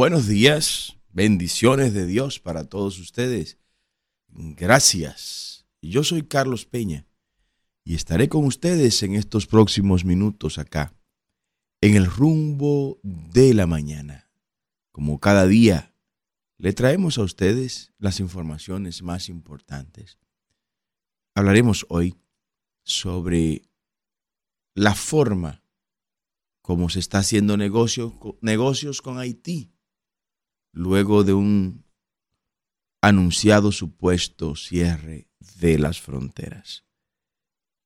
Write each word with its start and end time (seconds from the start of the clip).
Buenos 0.00 0.26
días, 0.26 0.96
bendiciones 1.12 1.92
de 1.92 2.06
Dios 2.06 2.40
para 2.40 2.64
todos 2.64 2.98
ustedes. 2.98 3.58
Gracias. 4.28 5.66
Yo 5.82 6.04
soy 6.04 6.22
Carlos 6.22 6.64
Peña 6.64 7.06
y 7.84 7.96
estaré 7.96 8.30
con 8.30 8.46
ustedes 8.46 9.02
en 9.02 9.14
estos 9.14 9.46
próximos 9.46 10.06
minutos 10.06 10.56
acá, 10.56 10.94
en 11.82 11.96
el 11.96 12.06
rumbo 12.06 12.98
de 13.02 13.52
la 13.52 13.66
mañana. 13.66 14.30
Como 14.90 15.20
cada 15.20 15.46
día, 15.46 15.94
le 16.56 16.72
traemos 16.72 17.18
a 17.18 17.22
ustedes 17.22 17.92
las 17.98 18.20
informaciones 18.20 19.02
más 19.02 19.28
importantes. 19.28 20.18
Hablaremos 21.34 21.84
hoy 21.90 22.16
sobre 22.84 23.68
la 24.74 24.94
forma 24.94 25.62
como 26.62 26.88
se 26.88 27.00
está 27.00 27.18
haciendo 27.18 27.58
negocios 27.58 29.02
con 29.02 29.18
Haití 29.18 29.74
luego 30.72 31.24
de 31.24 31.32
un 31.32 31.84
anunciado 33.02 33.72
supuesto 33.72 34.54
cierre 34.56 35.28
de 35.60 35.78
las 35.78 36.00
fronteras. 36.00 36.84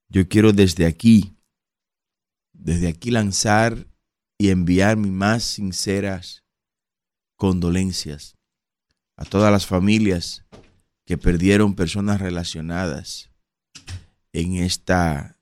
Yo 0.08 0.28
quiero 0.28 0.52
desde 0.52 0.86
aquí, 0.86 1.36
desde 2.52 2.88
aquí 2.88 3.10
lanzar 3.10 3.86
y 4.38 4.50
enviar 4.50 4.96
mis 4.96 5.12
más 5.12 5.44
sinceras 5.44 6.44
condolencias 7.36 8.36
a 9.16 9.24
todas 9.24 9.52
las 9.52 9.66
familias 9.66 10.44
que 11.06 11.18
perdieron 11.18 11.74
personas 11.74 12.20
relacionadas 12.20 13.30
en 14.32 14.56
esta 14.56 15.40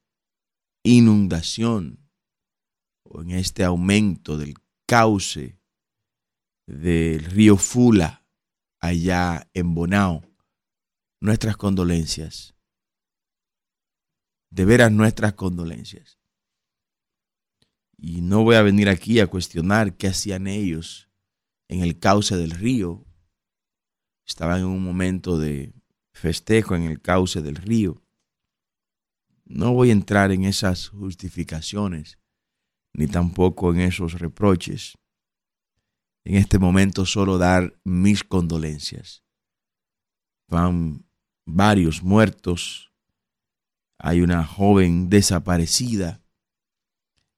inundación 0.85 2.11
o 3.05 3.23
en 3.23 3.31
este 3.31 3.65
aumento 3.65 4.37
del 4.37 4.55
cauce 4.87 5.62
del 6.67 7.25
río 7.25 7.57
Fula, 7.57 8.25
allá 8.81 9.49
en 9.55 9.75
Bonao, 9.75 10.23
nuestras 11.21 11.57
condolencias. 11.57 12.55
De 14.51 14.65
veras 14.65 14.93
nuestras 14.93 15.33
condolencias. 15.35 16.19
Y 17.97 18.21
no 18.21 18.43
voy 18.43 18.57
a 18.57 18.63
venir 18.63 18.89
aquí 18.89 19.21
a 19.21 19.27
cuestionar 19.27 19.97
qué 19.97 20.09
hacían 20.09 20.47
ellos 20.47 21.09
en 21.69 21.81
el 21.81 21.99
cauce 21.99 22.37
del 22.37 22.51
río. 22.51 23.07
Estaban 24.27 24.61
en 24.61 24.67
un 24.67 24.83
momento 24.83 25.39
de 25.39 25.73
festejo 26.13 26.75
en 26.75 26.83
el 26.83 27.01
cauce 27.01 27.41
del 27.43 27.57
río. 27.57 28.03
No 29.45 29.73
voy 29.73 29.91
a 29.91 29.93
entrar 29.93 30.33
en 30.33 30.45
esas 30.45 30.89
justificaciones, 30.89 32.19
ni 32.93 33.07
tampoco 33.07 33.73
en 33.73 33.81
esos 33.81 34.19
reproches 34.19 34.99
en 36.25 36.37
este 36.37 36.59
momento 36.59 37.07
solo 37.07 37.39
dar 37.39 37.79
mis 37.85 38.25
condolencias. 38.25 39.25
Van 40.49 41.05
varios 41.45 42.03
muertos. 42.03 42.93
Hay 43.99 44.21
una 44.21 44.45
joven 44.45 45.09
desaparecida 45.09 46.23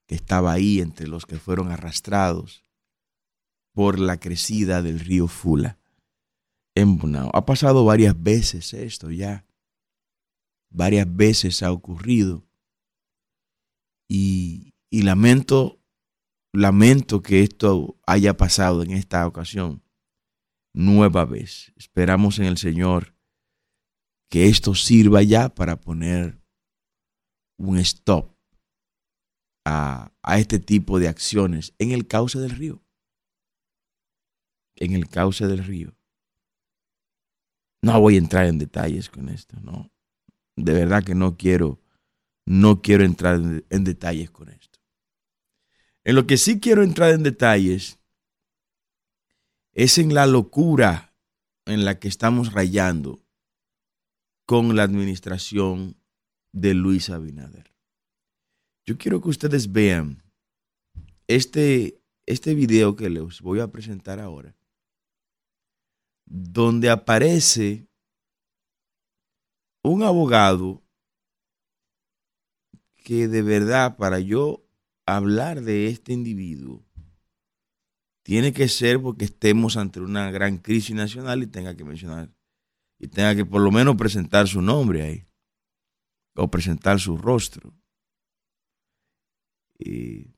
que 0.07 0.15
estaba 0.15 0.53
ahí 0.53 0.81
entre 0.81 1.09
los 1.09 1.25
que 1.27 1.39
fueron 1.39 1.71
arrastrados 1.71 2.63
por 3.73 3.99
la 3.99 4.19
crecida 4.19 4.83
del 4.83 5.01
río 5.01 5.29
Fula. 5.29 5.79
En 6.75 6.99
Ha 7.33 7.47
pasado 7.47 7.85
varias 7.85 8.21
veces 8.21 8.75
esto 8.75 9.11
ya. 9.11 9.47
Varias 10.71 11.07
veces 11.15 11.63
ha 11.63 11.73
ocurrido. 11.73 12.45
Y 14.09 14.75
lamento 14.91 15.84
lamento 16.55 17.21
que 17.21 17.43
esto 17.43 17.99
haya 18.07 18.37
pasado 18.37 18.83
en 18.83 18.93
esta 18.93 19.27
ocasión. 19.27 19.83
Nueva 20.73 21.25
vez. 21.25 21.73
Esperamos 21.77 22.39
en 22.39 22.47
el 22.47 22.57
Señor 22.57 23.15
que 24.31 24.47
esto 24.47 24.75
sirva 24.75 25.23
ya 25.23 25.49
para 25.49 25.81
poner 25.81 26.41
un 27.59 27.79
stop 27.79 28.35
a, 29.65 30.13
este 30.37 30.59
tipo 30.59 30.99
de 30.99 31.09
acciones 31.09 31.75
en 31.79 31.91
el 31.91 32.07
cauce 32.07 32.39
del 32.39 32.51
río. 32.51 32.83
En 34.77 34.93
el 34.93 35.09
cauce 35.09 35.47
del 35.47 35.65
río. 35.65 35.97
No 37.83 38.01
voy 38.01 38.15
a 38.15 38.19
entrar 38.19 38.47
en 38.47 38.59
detalles 38.59 39.11
con 39.11 39.29
esto, 39.29 39.61
no. 39.61 39.93
De 40.57 40.73
verdad 40.73 41.05
que 41.05 41.15
no 41.15 41.37
quiero, 41.37 41.81
no 42.47 42.81
quiero 42.81 43.05
entrar 43.05 43.41
en 43.69 43.85
detalles 43.85 44.31
con 44.31 44.49
esto. 44.49 44.64
En 46.05 46.15
lo 46.15 46.27
que 46.27 46.37
sí 46.37 46.61
quiero 46.61 46.83
entrar 46.83 47.13
en 47.13 47.23
detalles 47.23 47.99
es 49.73 49.97
en 49.99 50.13
la 50.13 50.27
locura 50.27 51.15
en 51.65 51.85
la 51.85 51.99
que 51.99 52.09
estamos 52.09 52.53
rayando 52.53 53.25
con 54.47 54.77
la 54.77 54.83
administración 54.83 55.97
de 56.53 56.75
Luis 56.75 57.09
Abinader. 57.09 57.73
Yo 58.85 58.99
quiero 58.99 59.23
que 59.23 59.31
ustedes 59.31 59.73
vean 59.73 60.23
este, 61.27 62.03
este 62.27 62.55
video 62.55 62.97
que 62.97 63.09
les 63.09 63.41
voy 63.41 63.61
a 63.61 63.69
presentar 63.69 64.21
ahora, 64.21 64.55
donde 66.27 66.91
aparece 66.91 67.89
un 69.83 70.03
abogado 70.03 70.83
que 73.03 73.27
de 73.27 73.43
verdad 73.43 73.97
para 73.97 74.21
yo 74.21 74.64
hablar 75.07 75.63
de 75.63 75.89
este 75.89 76.13
individuo 76.13 76.85
tiene 78.23 78.53
que 78.53 78.69
ser 78.69 79.01
porque 79.01 79.27
estemos 79.27 79.77
ante 79.77 80.01
una 80.01 80.31
gran 80.31 80.59
crisis 80.59 80.95
nacional 80.95 81.43
y 81.43 81.47
tenga 81.47 81.77
que 81.77 81.85
mencionar 81.85 82.35
y 82.99 83.09
tenga 83.09 83.35
que 83.35 83.45
por 83.45 83.61
lo 83.61 83.71
menos 83.71 83.97
presentar 83.97 84.49
su 84.49 84.63
nombre 84.63 85.03
ahí 85.03 85.27
o 86.37 86.51
presentar 86.51 86.99
su 86.99 87.17
rostro. 87.17 87.75
Y, 89.79 90.35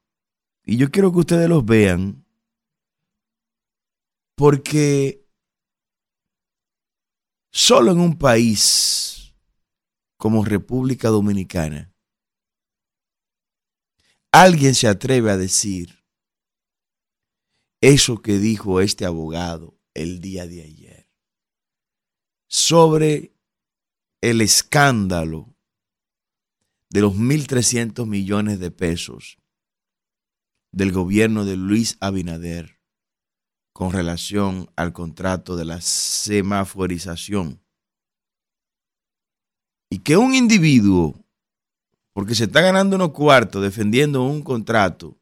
y 0.64 0.76
yo 0.76 0.90
quiero 0.90 1.12
que 1.12 1.18
ustedes 1.18 1.48
los 1.48 1.64
vean 1.64 2.24
porque 4.34 5.24
solo 7.52 7.92
en 7.92 8.00
un 8.00 8.18
país 8.18 9.34
como 10.16 10.44
República 10.44 11.08
Dominicana 11.08 11.94
alguien 14.42 14.74
se 14.74 14.86
atreve 14.86 15.30
a 15.30 15.36
decir 15.36 16.04
eso 17.80 18.20
que 18.20 18.38
dijo 18.38 18.80
este 18.80 19.06
abogado 19.06 19.78
el 19.94 20.20
día 20.20 20.46
de 20.46 20.62
ayer 20.62 21.10
sobre 22.48 23.34
el 24.20 24.40
escándalo 24.40 25.56
de 26.90 27.00
los 27.00 27.14
1.300 27.14 28.06
millones 28.06 28.60
de 28.60 28.70
pesos 28.70 29.38
del 30.72 30.92
gobierno 30.92 31.44
de 31.44 31.56
Luis 31.56 31.96
Abinader 32.00 32.78
con 33.72 33.92
relación 33.92 34.70
al 34.76 34.92
contrato 34.92 35.56
de 35.56 35.64
la 35.64 35.80
semaforización. 35.80 37.62
Y 39.90 39.98
que 40.00 40.16
un 40.16 40.34
individuo 40.34 41.25
porque 42.16 42.34
se 42.34 42.44
está 42.44 42.62
ganando 42.62 42.96
unos 42.96 43.12
cuartos 43.12 43.60
defendiendo 43.60 44.22
un 44.22 44.40
contrato 44.40 45.20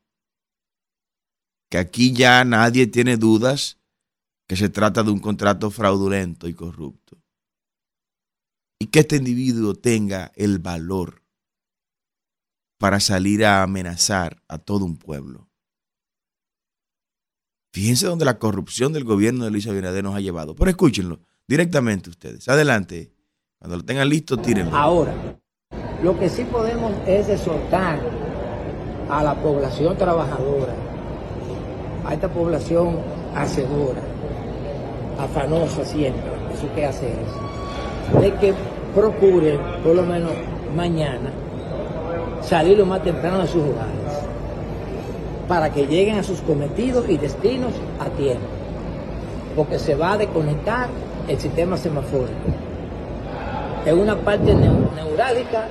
que 1.68 1.78
aquí 1.78 2.12
ya 2.12 2.44
nadie 2.44 2.86
tiene 2.86 3.16
dudas 3.16 3.80
que 4.46 4.54
se 4.54 4.68
trata 4.68 5.02
de 5.02 5.10
un 5.10 5.18
contrato 5.18 5.72
fraudulento 5.72 6.46
y 6.46 6.54
corrupto. 6.54 7.20
Y 8.78 8.86
que 8.86 9.00
este 9.00 9.16
individuo 9.16 9.74
tenga 9.74 10.30
el 10.36 10.60
valor 10.60 11.24
para 12.78 13.00
salir 13.00 13.44
a 13.44 13.64
amenazar 13.64 14.40
a 14.46 14.58
todo 14.58 14.84
un 14.84 14.96
pueblo. 14.96 15.50
Fíjense 17.72 18.06
dónde 18.06 18.24
la 18.24 18.38
corrupción 18.38 18.92
del 18.92 19.02
gobierno 19.02 19.44
de 19.44 19.50
Luis 19.50 19.66
Abinader 19.66 20.04
nos 20.04 20.14
ha 20.14 20.20
llevado. 20.20 20.54
Pero 20.54 20.70
escúchenlo 20.70 21.18
directamente 21.48 22.08
ustedes. 22.08 22.48
Adelante. 22.48 23.12
Cuando 23.58 23.78
lo 23.78 23.84
tengan 23.84 24.08
listo, 24.08 24.36
tírenlo. 24.36 24.76
Ahora, 24.76 25.40
lo 26.04 26.18
que 26.18 26.28
sí 26.28 26.44
podemos 26.44 26.92
es 27.06 27.30
exhortar 27.30 27.98
a 29.08 29.22
la 29.24 29.34
población 29.36 29.96
trabajadora, 29.96 30.74
a 32.04 32.12
esta 32.12 32.28
población 32.28 32.98
hacedora, 33.34 34.02
afanosa 35.18 35.82
siempre, 35.82 36.30
eso 36.52 36.66
que 36.74 36.84
hace 36.84 37.06
es, 37.08 38.20
de 38.20 38.34
que 38.34 38.52
procuren, 38.94 39.58
por 39.82 39.96
lo 39.96 40.02
menos 40.02 40.32
mañana, 40.76 41.30
salir 42.42 42.76
lo 42.76 42.84
más 42.84 43.02
temprano 43.02 43.38
de 43.38 43.48
sus 43.48 43.62
hogares, 43.62 44.28
para 45.48 45.72
que 45.72 45.86
lleguen 45.86 46.18
a 46.18 46.22
sus 46.22 46.42
cometidos 46.42 47.08
y 47.08 47.16
destinos 47.16 47.72
a 47.98 48.10
tiempo, 48.10 48.44
porque 49.56 49.78
se 49.78 49.94
va 49.94 50.12
a 50.12 50.18
desconectar 50.18 50.88
el 51.28 51.38
sistema 51.38 51.78
semafórico. 51.78 52.34
Es 53.86 53.92
una 53.94 54.16
parte 54.16 54.54
neurálgica 54.54 55.66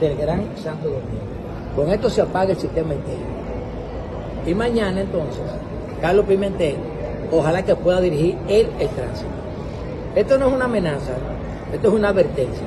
del 0.00 0.16
Gran 0.16 0.56
Santo 0.56 0.88
Domingo. 0.88 1.28
Con 1.76 1.90
esto 1.90 2.10
se 2.10 2.22
apaga 2.22 2.52
el 2.52 2.58
sistema 2.58 2.94
entero. 2.94 3.20
Y 4.46 4.54
mañana 4.54 5.00
entonces, 5.00 5.42
Carlos 6.00 6.26
Pimentel 6.26 6.76
ojalá 7.32 7.62
que 7.62 7.74
pueda 7.76 8.00
dirigir 8.00 8.36
él 8.48 8.68
el 8.78 8.88
tránsito. 8.88 9.28
Esto 10.14 10.38
no 10.38 10.48
es 10.48 10.54
una 10.54 10.64
amenaza, 10.64 11.12
esto 11.72 11.88
es 11.88 11.94
una 11.94 12.08
advertencia 12.08 12.66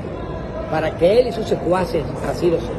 para 0.69 0.95
que 0.97 1.19
él 1.19 1.27
y 1.27 1.31
sus 1.31 1.47
secuaces 1.47 2.03
así 2.29 2.49
lo 2.49 2.59
sepan. 2.59 2.75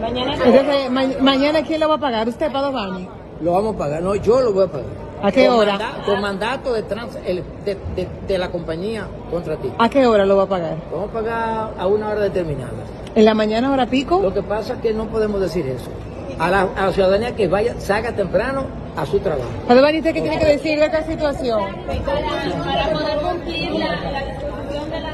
Mañana, 0.00 0.34
Entonces, 0.34 0.90
ma 0.90 1.02
mañana 1.20 1.62
¿quién 1.62 1.80
lo 1.80 1.88
va 1.88 1.94
a 1.96 1.98
pagar? 1.98 2.28
¿Usted, 2.28 2.52
Padovani? 2.52 3.08
Lo 3.40 3.52
vamos 3.52 3.74
a 3.74 3.78
pagar, 3.78 4.02
no, 4.02 4.14
yo 4.14 4.40
lo 4.40 4.52
voy 4.52 4.64
a 4.64 4.68
pagar. 4.68 5.02
¿A 5.22 5.30
qué 5.30 5.46
con 5.46 5.58
hora? 5.58 5.72
Manda 5.72 6.04
con 6.04 6.20
mandato 6.20 6.72
de, 6.72 6.82
trans 6.82 7.16
el, 7.24 7.44
de, 7.64 7.76
de, 7.94 8.08
de, 8.26 8.38
la 8.38 8.50
compañía 8.50 9.06
contra 9.30 9.56
ti. 9.56 9.72
¿A 9.78 9.88
qué 9.88 10.04
hora 10.06 10.26
lo 10.26 10.36
va 10.36 10.44
a 10.44 10.48
pagar? 10.48 10.76
Lo 10.90 10.96
vamos 10.96 11.10
a 11.10 11.12
pagar 11.12 11.74
a 11.78 11.86
una 11.86 12.08
hora 12.08 12.20
determinada. 12.22 12.72
¿En 13.14 13.24
la 13.24 13.34
mañana, 13.34 13.70
hora 13.70 13.86
pico? 13.86 14.22
Lo 14.22 14.32
que 14.32 14.42
pasa 14.42 14.74
es 14.74 14.80
que 14.80 14.94
no 14.94 15.08
podemos 15.08 15.40
decir 15.40 15.66
eso. 15.66 15.90
A 16.38 16.50
la, 16.50 16.62
a 16.62 16.86
la 16.86 16.92
ciudadanía 16.92 17.36
que 17.36 17.46
vaya, 17.46 17.78
salga 17.78 18.16
temprano 18.16 18.66
a 18.96 19.04
su 19.04 19.20
trabajo. 19.20 19.50
¿usted 19.68 20.02
qué 20.02 20.12
tiene 20.22 20.38
que 20.38 20.46
decir 20.46 20.78
de 20.78 20.86
esta 20.86 21.06
situación? 21.06 21.74
Para 21.86 22.90
poder 22.92 23.18
cumplir 23.20 23.70
la, 23.72 24.10
la 24.10 24.24
distribución 24.24 24.90
de 24.90 25.00
la... 25.00 25.12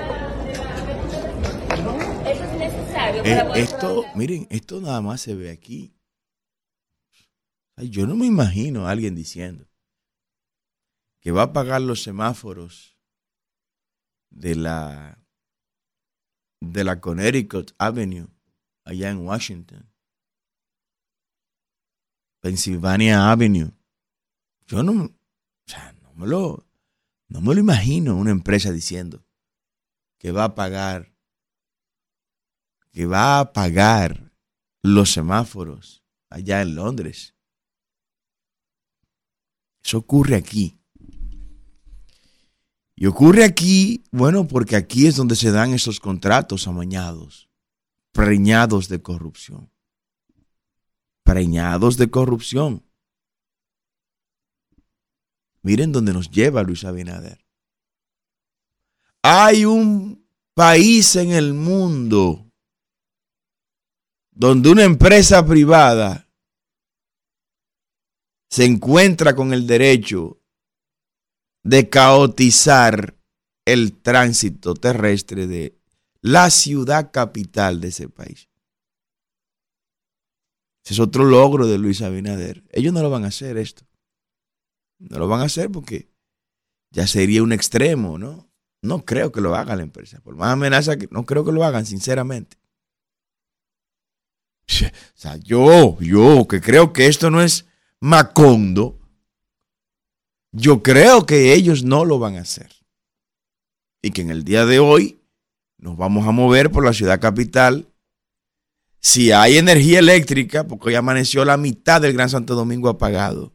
Eso 2.30 2.44
es 2.44 2.58
necesario. 2.58 3.24
Eh, 3.24 3.36
para 3.36 3.58
esto, 3.58 4.04
miren, 4.14 4.46
esto 4.50 4.80
nada 4.80 5.00
más 5.00 5.20
se 5.20 5.34
ve 5.34 5.50
aquí. 5.50 5.94
Ay, 7.76 7.90
yo 7.90 8.06
no 8.06 8.14
me 8.14 8.26
imagino 8.26 8.86
a 8.86 8.90
alguien 8.90 9.14
diciendo 9.14 9.66
que 11.20 11.32
va 11.32 11.42
a 11.42 11.52
pagar 11.52 11.80
los 11.80 12.02
semáforos 12.02 12.96
de 14.30 14.54
la 14.54 15.18
de 16.60 16.84
la 16.84 17.00
Connecticut 17.00 17.72
Avenue 17.78 18.28
allá 18.84 19.10
en 19.10 19.18
Washington. 19.18 19.92
Pennsylvania 22.40 23.30
Avenue. 23.30 23.72
Yo 24.66 24.82
no, 24.82 25.04
o 25.04 25.10
sea, 25.66 25.92
no 26.02 26.12
me 26.14 26.26
lo 26.26 26.66
no 27.28 27.40
me 27.42 27.54
lo 27.54 27.60
imagino 27.60 28.16
una 28.16 28.30
empresa 28.30 28.72
diciendo 28.72 29.24
que 30.18 30.32
va 30.32 30.44
a 30.44 30.54
pagar 30.54 31.14
que 32.92 33.06
va 33.06 33.40
a 33.40 33.52
pagar 33.52 34.32
los 34.82 35.12
semáforos 35.12 36.04
allá 36.30 36.62
en 36.62 36.74
Londres. 36.74 37.34
Eso 39.84 39.98
ocurre 39.98 40.36
aquí. 40.36 40.77
Y 43.00 43.06
ocurre 43.06 43.44
aquí, 43.44 44.02
bueno, 44.10 44.48
porque 44.48 44.74
aquí 44.74 45.06
es 45.06 45.14
donde 45.14 45.36
se 45.36 45.52
dan 45.52 45.72
esos 45.72 46.00
contratos 46.00 46.66
amañados, 46.66 47.48
preñados 48.10 48.88
de 48.88 49.00
corrupción. 49.00 49.70
Preñados 51.22 51.96
de 51.96 52.10
corrupción. 52.10 52.84
Miren 55.62 55.92
dónde 55.92 56.12
nos 56.12 56.28
lleva 56.28 56.64
Luis 56.64 56.84
Abinader. 56.84 57.46
Hay 59.22 59.64
un 59.64 60.26
país 60.54 61.14
en 61.14 61.30
el 61.30 61.54
mundo 61.54 62.50
donde 64.32 64.70
una 64.70 64.82
empresa 64.82 65.46
privada 65.46 66.28
se 68.50 68.64
encuentra 68.64 69.36
con 69.36 69.52
el 69.52 69.68
derecho 69.68 70.40
de 71.62 71.88
caotizar 71.88 73.16
el 73.64 73.92
tránsito 73.92 74.74
terrestre 74.74 75.46
de 75.46 75.78
la 76.20 76.50
ciudad 76.50 77.10
capital 77.12 77.80
de 77.80 77.88
ese 77.88 78.08
país. 78.08 78.48
Ese 80.84 80.94
es 80.94 81.00
otro 81.00 81.24
logro 81.24 81.66
de 81.66 81.78
Luis 81.78 82.00
Abinader. 82.00 82.64
Ellos 82.70 82.92
no 82.92 83.02
lo 83.02 83.10
van 83.10 83.24
a 83.24 83.28
hacer 83.28 83.58
esto. 83.58 83.84
No 84.98 85.18
lo 85.18 85.28
van 85.28 85.40
a 85.40 85.44
hacer 85.44 85.70
porque 85.70 86.08
ya 86.90 87.06
sería 87.06 87.42
un 87.42 87.52
extremo, 87.52 88.18
¿no? 88.18 88.48
No 88.80 89.04
creo 89.04 89.32
que 89.32 89.40
lo 89.40 89.54
haga 89.54 89.76
la 89.76 89.82
empresa. 89.82 90.20
Por 90.20 90.36
más 90.36 90.52
amenaza 90.52 90.96
que 90.96 91.08
no 91.10 91.24
creo 91.24 91.44
que 91.44 91.52
lo 91.52 91.64
hagan, 91.64 91.84
sinceramente. 91.84 92.56
O 94.68 94.90
sea, 95.14 95.36
yo, 95.36 95.98
yo, 96.00 96.46
que 96.48 96.60
creo 96.60 96.92
que 96.92 97.06
esto 97.06 97.30
no 97.30 97.42
es 97.42 97.66
Macondo, 98.00 98.97
yo 100.52 100.82
creo 100.82 101.26
que 101.26 101.54
ellos 101.54 101.84
no 101.84 102.04
lo 102.04 102.18
van 102.18 102.36
a 102.36 102.42
hacer. 102.42 102.72
Y 104.02 104.10
que 104.12 104.22
en 104.22 104.30
el 104.30 104.44
día 104.44 104.64
de 104.66 104.78
hoy 104.78 105.20
nos 105.78 105.96
vamos 105.96 106.26
a 106.26 106.32
mover 106.32 106.70
por 106.70 106.84
la 106.84 106.92
ciudad 106.92 107.20
capital. 107.20 107.88
Si 109.00 109.32
hay 109.32 109.58
energía 109.58 109.98
eléctrica, 109.98 110.66
porque 110.66 110.88
hoy 110.88 110.94
amaneció 110.94 111.44
la 111.44 111.56
mitad 111.56 112.00
del 112.00 112.12
Gran 112.14 112.30
Santo 112.30 112.54
Domingo 112.54 112.88
apagado. 112.88 113.52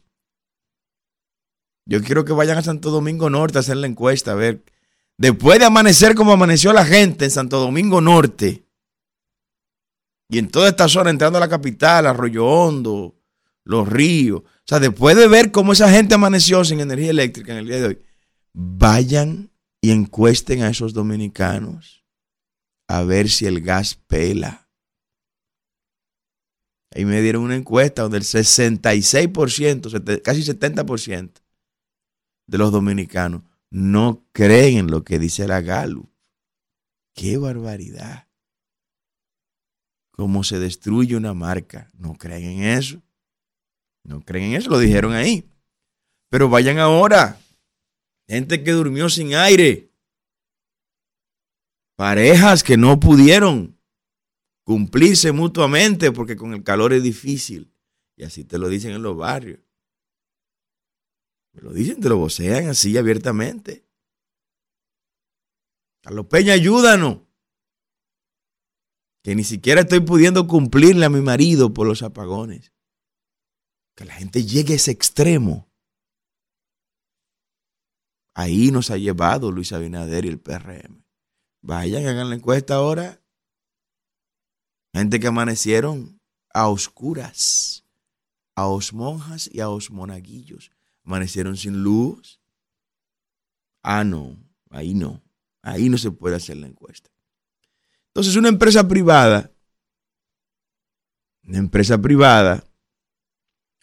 Yo 1.85 2.01
quiero 2.01 2.23
que 2.23 2.33
vayan 2.33 2.57
a 2.57 2.61
Santo 2.61 2.91
Domingo 2.91 3.29
Norte 3.29 3.57
a 3.57 3.61
hacer 3.61 3.77
la 3.77 3.87
encuesta, 3.87 4.31
a 4.31 4.35
ver. 4.35 4.63
Después 5.17 5.59
de 5.59 5.65
amanecer 5.65 6.15
como 6.15 6.31
amaneció 6.31 6.71
la 6.73 6.85
gente 6.85 7.25
en 7.25 7.31
Santo 7.31 7.59
Domingo 7.59 8.01
Norte, 8.01 8.63
y 10.33 10.39
en 10.39 10.49
toda 10.49 10.69
esta 10.69 10.87
zona, 10.87 11.11
entrando 11.11 11.37
a 11.37 11.41
la 11.41 11.47
capital, 11.47 12.07
Arroyo 12.07 12.45
Hondo, 12.47 13.15
Los 13.63 13.87
Ríos. 13.87 14.41
O 14.41 14.65
sea, 14.65 14.79
después 14.79 15.15
de 15.15 15.27
ver 15.27 15.51
cómo 15.51 15.73
esa 15.73 15.89
gente 15.89 16.15
amaneció 16.15 16.63
sin 16.63 16.79
energía 16.79 17.09
eléctrica 17.09 17.53
en 17.53 17.59
el 17.59 17.67
día 17.67 17.77
de 17.77 17.85
hoy, 17.85 17.99
vayan 18.53 19.51
y 19.81 19.91
encuesten 19.91 20.63
a 20.63 20.69
esos 20.69 20.93
dominicanos 20.93 22.05
a 22.87 23.03
ver 23.03 23.29
si 23.29 23.45
el 23.45 23.61
gas 23.61 23.95
pela. 23.95 24.69
Ahí 26.95 27.05
me 27.05 27.21
dieron 27.21 27.43
una 27.43 27.55
encuesta 27.55 28.03
donde 28.03 28.17
el 28.17 28.23
66%, 28.23 30.21
casi 30.21 30.41
70% 30.43 31.31
de 32.45 32.57
los 32.57 32.71
dominicanos 32.71 33.41
no 33.71 34.27
creen 34.31 34.77
en 34.77 34.91
lo 34.91 35.03
que 35.03 35.17
dice 35.17 35.47
la 35.47 35.61
Gallup. 35.61 36.09
¡Qué 37.15 37.37
barbaridad! 37.37 38.27
cómo 40.13 40.43
se 40.43 40.59
destruye 40.59 41.17
una 41.17 41.33
marca. 41.33 41.91
No 41.97 42.13
creen 42.13 42.61
en 42.61 42.63
eso. 42.77 43.01
No 44.03 44.21
creen 44.21 44.51
en 44.51 44.55
eso, 44.55 44.69
lo 44.69 44.79
dijeron 44.79 45.13
ahí. 45.13 45.49
Pero 46.29 46.49
vayan 46.49 46.79
ahora. 46.79 47.39
Gente 48.27 48.63
que 48.63 48.71
durmió 48.71 49.09
sin 49.09 49.35
aire. 49.35 49.91
Parejas 51.95 52.63
que 52.63 52.77
no 52.77 52.99
pudieron 52.99 53.79
cumplirse 54.63 55.31
mutuamente 55.31 56.11
porque 56.11 56.35
con 56.35 56.53
el 56.53 56.63
calor 56.63 56.93
es 56.93 57.03
difícil. 57.03 57.71
Y 58.15 58.23
así 58.23 58.43
te 58.43 58.57
lo 58.57 58.67
dicen 58.69 58.91
en 58.91 59.03
los 59.03 59.15
barrios. 59.15 59.59
Te 61.53 61.61
lo 61.61 61.71
dicen, 61.71 62.01
te 62.01 62.09
lo 62.09 62.17
vocean 62.17 62.67
así 62.67 62.97
abiertamente. 62.97 63.85
Carlos 66.01 66.25
Peña, 66.25 66.53
ayúdanos 66.53 67.19
que 69.23 69.35
ni 69.35 69.43
siquiera 69.43 69.81
estoy 69.81 70.01
pudiendo 70.01 70.47
cumplirle 70.47 71.05
a 71.05 71.09
mi 71.09 71.21
marido 71.21 71.73
por 71.73 71.87
los 71.87 72.03
apagones. 72.03 72.72
Que 73.95 74.05
la 74.05 74.13
gente 74.13 74.43
llegue 74.43 74.73
a 74.73 74.75
ese 74.77 74.91
extremo. 74.91 75.69
Ahí 78.33 78.71
nos 78.71 78.89
ha 78.89 78.97
llevado 78.97 79.51
Luis 79.51 79.71
Abinader 79.71 80.25
y 80.25 80.29
el 80.29 80.39
PRM. 80.39 81.03
Vayan, 81.61 82.07
hagan 82.07 82.29
la 82.29 82.35
encuesta 82.35 82.75
ahora. 82.75 83.21
Gente 84.93 85.19
que 85.19 85.27
amanecieron 85.27 86.19
a 86.53 86.67
oscuras, 86.67 87.85
a 88.55 88.67
osmonjas 88.67 89.49
y 89.51 89.59
a 89.59 89.69
osmonaguillos. 89.69 90.71
Amanecieron 91.03 91.57
sin 91.57 91.83
luz. 91.83 92.39
Ah, 93.81 94.03
no, 94.03 94.37
ahí 94.69 94.93
no. 94.93 95.21
Ahí 95.61 95.89
no 95.89 95.97
se 95.97 96.11
puede 96.11 96.35
hacer 96.35 96.57
la 96.57 96.67
encuesta. 96.67 97.09
Entonces, 98.07 98.35
una 98.35 98.49
empresa 98.49 98.87
privada, 98.87 99.51
una 101.43 101.57
empresa 101.57 101.97
privada, 101.97 102.63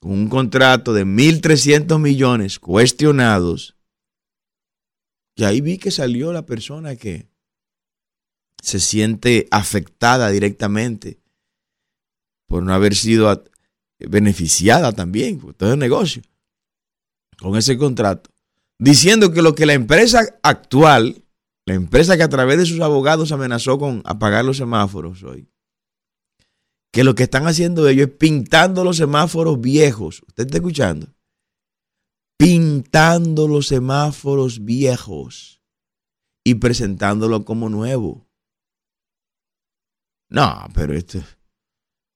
con 0.00 0.12
un 0.12 0.28
contrato 0.28 0.92
de 0.92 1.04
1.300 1.04 1.98
millones 2.00 2.58
cuestionados, 2.58 3.76
y 5.36 5.44
ahí 5.44 5.60
vi 5.60 5.78
que 5.78 5.90
salió 5.90 6.32
la 6.32 6.44
persona 6.44 6.96
que 6.96 7.28
se 8.62 8.80
siente 8.80 9.46
afectada 9.50 10.30
directamente 10.30 11.18
por 12.46 12.62
no 12.62 12.74
haber 12.74 12.94
sido 12.94 13.44
beneficiada 13.98 14.92
también, 14.92 15.38
por 15.38 15.54
todo 15.54 15.74
el 15.74 15.78
negocio, 15.78 16.22
con 17.38 17.56
ese 17.56 17.78
contrato, 17.78 18.30
diciendo 18.78 19.32
que 19.32 19.42
lo 19.42 19.54
que 19.54 19.66
la 19.66 19.74
empresa 19.74 20.26
actual 20.42 21.22
la 21.66 21.74
empresa 21.74 22.16
que 22.16 22.22
a 22.22 22.28
través 22.28 22.58
de 22.58 22.66
sus 22.66 22.80
abogados 22.80 23.32
amenazó 23.32 23.78
con 23.78 24.02
apagar 24.04 24.44
los 24.44 24.56
semáforos 24.56 25.22
hoy. 25.22 25.49
Que 26.92 27.04
lo 27.04 27.14
que 27.14 27.24
están 27.24 27.46
haciendo 27.46 27.88
ellos 27.88 28.08
es 28.08 28.14
pintando 28.14 28.82
los 28.84 28.96
semáforos 28.96 29.60
viejos. 29.60 30.22
¿Usted 30.26 30.46
está 30.46 30.58
escuchando? 30.58 31.14
Pintando 32.36 33.46
los 33.46 33.68
semáforos 33.68 34.64
viejos 34.64 35.62
y 36.44 36.56
presentándolo 36.56 37.44
como 37.44 37.68
nuevo. 37.68 38.26
No, 40.30 40.66
pero 40.74 40.94
esto, 40.94 41.18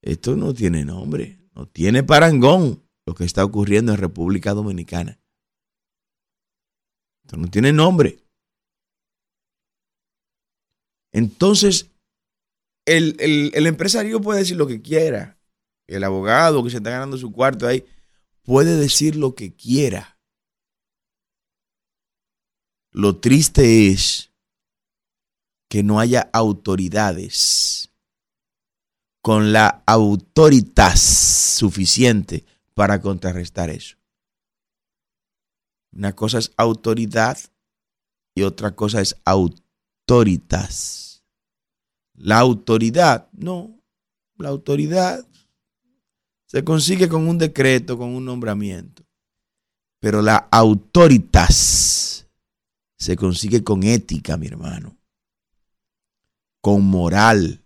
esto 0.01 0.35
no 0.35 0.53
tiene 0.53 0.85
nombre, 0.85 1.39
no 1.53 1.67
tiene 1.67 2.03
parangón 2.03 2.83
lo 3.05 3.13
que 3.13 3.25
está 3.25 3.43
ocurriendo 3.43 3.93
en 3.93 3.99
República 3.99 4.53
Dominicana. 4.53 5.19
Esto 7.23 7.37
no 7.37 7.47
tiene 7.47 7.73
nombre. 7.73 8.23
Entonces, 11.11 11.94
el, 12.85 13.15
el, 13.19 13.67
empresario 13.67 14.21
puede 14.21 14.39
decir 14.39 14.57
lo 14.57 14.67
que 14.67 14.81
quiera. 14.81 15.37
El 15.87 16.03
abogado 16.03 16.63
que 16.63 16.69
se 16.69 16.77
está 16.77 16.89
ganando 16.89 17.17
su 17.17 17.31
cuarto 17.31 17.67
ahí 17.67 17.85
puede 18.43 18.75
decir 18.77 19.15
lo 19.15 19.35
que 19.35 19.55
quiera. 19.55 20.19
Lo 22.91 23.17
triste 23.17 23.87
es 23.87 24.31
que 25.69 25.83
no 25.83 25.99
haya 25.99 26.29
autoridades 26.31 27.91
con 29.21 29.51
la 29.51 29.83
autoritas 29.85 31.01
suficiente 31.01 32.45
para 32.75 33.01
contrarrestar 33.01 33.69
eso. 33.69 33.97
Una 35.91 36.13
cosa 36.13 36.37
es 36.37 36.51
autoridad 36.57 37.37
y 38.35 38.43
otra 38.43 38.75
cosa 38.75 39.01
es 39.01 39.15
autoritas. 39.25 41.04
La 42.17 42.39
autoridad, 42.39 43.29
no, 43.33 43.79
la 44.37 44.49
autoridad 44.49 45.25
se 46.45 46.63
consigue 46.63 47.09
con 47.09 47.27
un 47.27 47.37
decreto, 47.37 47.97
con 47.97 48.15
un 48.15 48.25
nombramiento. 48.25 49.03
Pero 49.99 50.21
la 50.21 50.47
autoritas 50.51 52.27
se 52.97 53.15
consigue 53.15 53.63
con 53.63 53.83
ética, 53.83 54.37
mi 54.37 54.47
hermano. 54.47 54.97
Con 56.61 56.85
moral. 56.85 57.65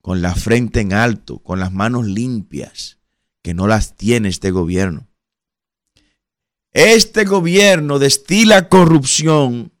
Con 0.00 0.22
la 0.22 0.34
frente 0.34 0.80
en 0.80 0.92
alto, 0.92 1.38
con 1.38 1.60
las 1.60 1.72
manos 1.72 2.06
limpias, 2.06 2.98
que 3.42 3.54
no 3.54 3.66
las 3.66 3.96
tiene 3.96 4.28
este 4.28 4.50
gobierno. 4.50 5.08
Este 6.72 7.24
gobierno 7.24 7.98
destila 7.98 8.68
corrupción 8.68 9.72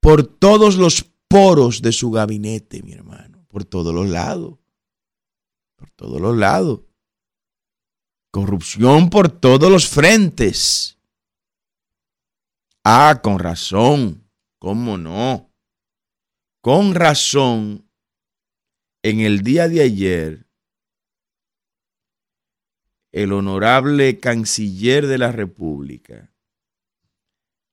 por 0.00 0.24
todos 0.24 0.76
los 0.76 1.10
poros 1.30 1.80
de 1.80 1.92
su 1.92 2.10
gabinete, 2.10 2.82
mi 2.82 2.92
hermano, 2.92 3.46
por 3.48 3.64
todos 3.64 3.94
los 3.94 4.06
lados 4.06 4.60
por 5.80 5.90
todos 5.92 6.20
los 6.20 6.36
lados. 6.36 6.80
Corrupción 8.30 9.08
por 9.08 9.30
todos 9.30 9.72
los 9.72 9.88
frentes. 9.88 10.98
Ah, 12.84 13.20
con 13.22 13.38
razón. 13.38 14.28
¿Cómo 14.58 14.98
no? 14.98 15.50
Con 16.60 16.94
razón, 16.94 17.88
en 19.02 19.20
el 19.20 19.40
día 19.40 19.68
de 19.68 19.80
ayer, 19.80 20.46
el 23.10 23.32
honorable 23.32 24.20
canciller 24.20 25.06
de 25.06 25.16
la 25.16 25.32
República 25.32 26.30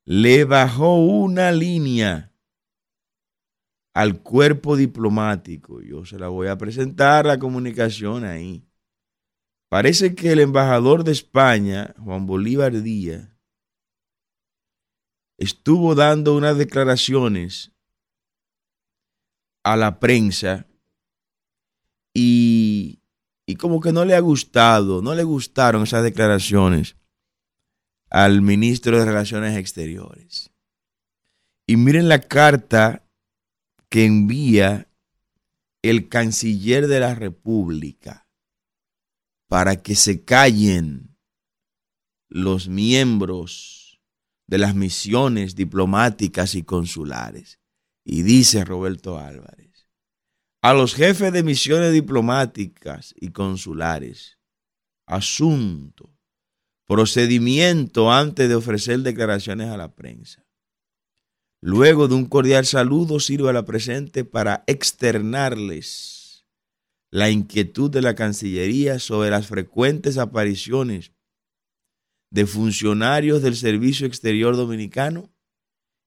le 0.06 0.46
bajó 0.46 0.96
una 0.96 1.52
línea 1.52 2.32
al 3.98 4.22
cuerpo 4.22 4.76
diplomático. 4.76 5.82
Yo 5.82 6.06
se 6.06 6.20
la 6.20 6.28
voy 6.28 6.50
a 6.50 6.58
presentar 6.60 7.26
la 7.26 7.40
comunicación 7.40 8.26
ahí. 8.26 8.64
Parece 9.70 10.14
que 10.14 10.34
el 10.34 10.40
embajador 10.40 11.04
de 11.04 11.14
España, 11.14 11.96
Juan 11.98 12.28
Bolívar 12.28 12.80
Díaz, 12.84 13.28
estuvo 15.40 15.96
dando 15.96 16.36
unas 16.36 16.60
declaraciones 16.60 17.72
a 19.64 19.76
la 19.76 20.00
prensa 20.00 20.68
y, 22.14 23.02
y 23.48 23.56
como 23.56 23.82
que 23.82 23.92
no 23.94 24.06
le 24.06 24.14
ha 24.14 24.20
gustado, 24.20 25.02
no 25.02 25.16
le 25.16 25.24
gustaron 25.24 25.82
esas 25.82 26.04
declaraciones 26.04 26.98
al 28.12 28.44
ministro 28.44 29.00
de 29.00 29.06
Relaciones 29.06 29.58
Exteriores. 29.58 30.52
Y 31.66 31.78
miren 31.78 32.08
la 32.08 32.22
carta 32.22 33.02
que 33.90 34.06
envía 34.06 34.92
el 35.82 36.10
canciller 36.10 36.88
de 36.88 37.00
la 37.00 37.16
República 37.16 38.28
para 39.48 39.82
que 39.82 39.96
se 39.96 40.24
callen 40.24 41.18
los 42.30 42.68
miembros 42.68 44.02
de 44.48 44.58
las 44.58 44.76
misiones 44.76 45.56
diplomáticas 45.56 46.56
y 46.56 46.64
consulares. 46.64 47.60
Y 48.04 48.24
dice 48.24 48.64
Roberto 48.64 49.20
Álvarez, 49.20 49.90
a 50.62 50.74
los 50.74 50.96
jefes 50.96 51.32
de 51.34 51.44
misiones 51.44 51.94
diplomáticas 51.94 53.14
y 53.20 53.30
consulares, 53.32 54.38
asunto, 55.06 56.18
procedimiento 56.86 58.12
antes 58.12 58.48
de 58.48 58.56
ofrecer 58.56 59.00
declaraciones 59.00 59.68
a 59.68 59.78
la 59.78 59.94
prensa. 59.94 60.47
Luego 61.70 62.08
de 62.08 62.16
un 62.16 62.28
cordial 62.28 62.66
saludo, 62.66 63.20
sirvo 63.20 63.50
a 63.50 63.54
la 63.54 63.66
presente 63.66 64.24
para 64.24 64.64
externarles 64.68 66.46
la 67.12 67.30
inquietud 67.30 67.92
de 67.92 68.02
la 68.02 68.16
Cancillería 68.16 69.00
sobre 69.00 69.32
las 69.32 69.48
frecuentes 69.48 70.18
apariciones 70.18 71.12
de 72.32 72.46
funcionarios 72.46 73.42
del 73.42 73.58
Servicio 73.58 74.08
Exterior 74.08 74.56
Dominicano 74.56 75.30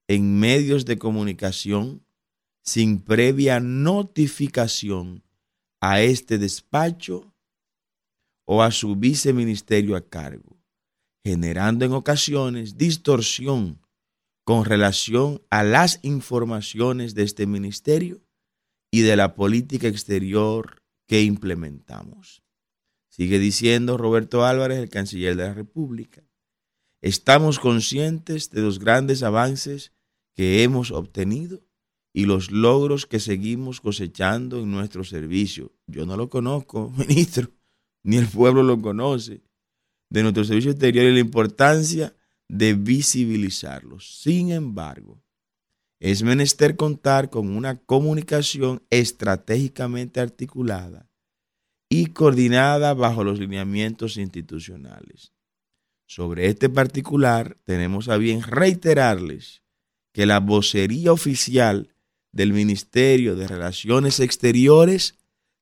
en 0.09 0.40
medios 0.40 0.87
de 0.87 0.97
comunicación 0.97 2.07
sin 2.64 2.99
previa 2.99 3.61
notificación 3.61 5.23
a 5.83 6.00
este 6.00 6.38
despacho 6.38 7.35
o 8.47 8.62
a 8.62 8.71
su 8.71 8.97
viceministerio 8.97 9.95
a 9.95 10.00
cargo, 10.00 10.57
generando 11.23 11.85
en 11.85 11.93
ocasiones 11.93 12.79
distorsión 12.79 13.79
con 14.50 14.64
relación 14.64 15.40
a 15.49 15.62
las 15.62 16.00
informaciones 16.02 17.14
de 17.14 17.23
este 17.23 17.47
ministerio 17.47 18.21
y 18.90 19.02
de 19.02 19.14
la 19.14 19.37
política 19.37 19.87
exterior 19.87 20.83
que 21.07 21.23
implementamos. 21.23 22.42
Sigue 23.12 23.38
diciendo 23.38 23.97
Roberto 23.97 24.45
Álvarez, 24.45 24.80
el 24.80 24.88
canciller 24.88 25.37
de 25.37 25.45
la 25.45 25.54
República. 25.54 26.25
Estamos 27.00 27.61
conscientes 27.61 28.50
de 28.50 28.62
los 28.62 28.80
grandes 28.80 29.23
avances 29.23 29.92
que 30.35 30.64
hemos 30.64 30.90
obtenido 30.90 31.62
y 32.12 32.25
los 32.25 32.50
logros 32.50 33.07
que 33.07 33.21
seguimos 33.21 33.80
cosechando 33.80 34.59
en 34.59 34.73
nuestro 34.73 35.04
servicio. 35.04 35.76
Yo 35.87 36.07
no 36.07 36.16
lo 36.16 36.28
conozco, 36.28 36.90
ministro, 36.97 37.52
ni 38.02 38.16
el 38.16 38.26
pueblo 38.26 38.64
lo 38.64 38.83
conoce, 38.83 39.45
de 40.11 40.23
nuestro 40.25 40.42
servicio 40.42 40.73
exterior 40.73 41.04
y 41.04 41.14
la 41.14 41.21
importancia 41.21 42.16
de 42.50 42.75
visibilizarlos. 42.75 44.21
Sin 44.21 44.50
embargo, 44.50 45.23
es 46.00 46.23
menester 46.23 46.76
contar 46.76 47.30
con 47.30 47.54
una 47.54 47.76
comunicación 47.78 48.83
estratégicamente 48.90 50.19
articulada 50.19 51.09
y 51.88 52.07
coordinada 52.07 52.95
bajo 52.95 53.23
los 53.23 53.38
lineamientos 53.38 54.16
institucionales. 54.16 55.33
Sobre 56.07 56.47
este 56.47 56.69
particular, 56.69 57.57
tenemos 57.64 58.09
a 58.09 58.16
bien 58.16 58.42
reiterarles 58.42 59.62
que 60.12 60.26
la 60.26 60.40
vocería 60.40 61.12
oficial 61.12 61.95
del 62.33 62.52
Ministerio 62.52 63.37
de 63.37 63.47
Relaciones 63.47 64.19
Exteriores 64.19 65.14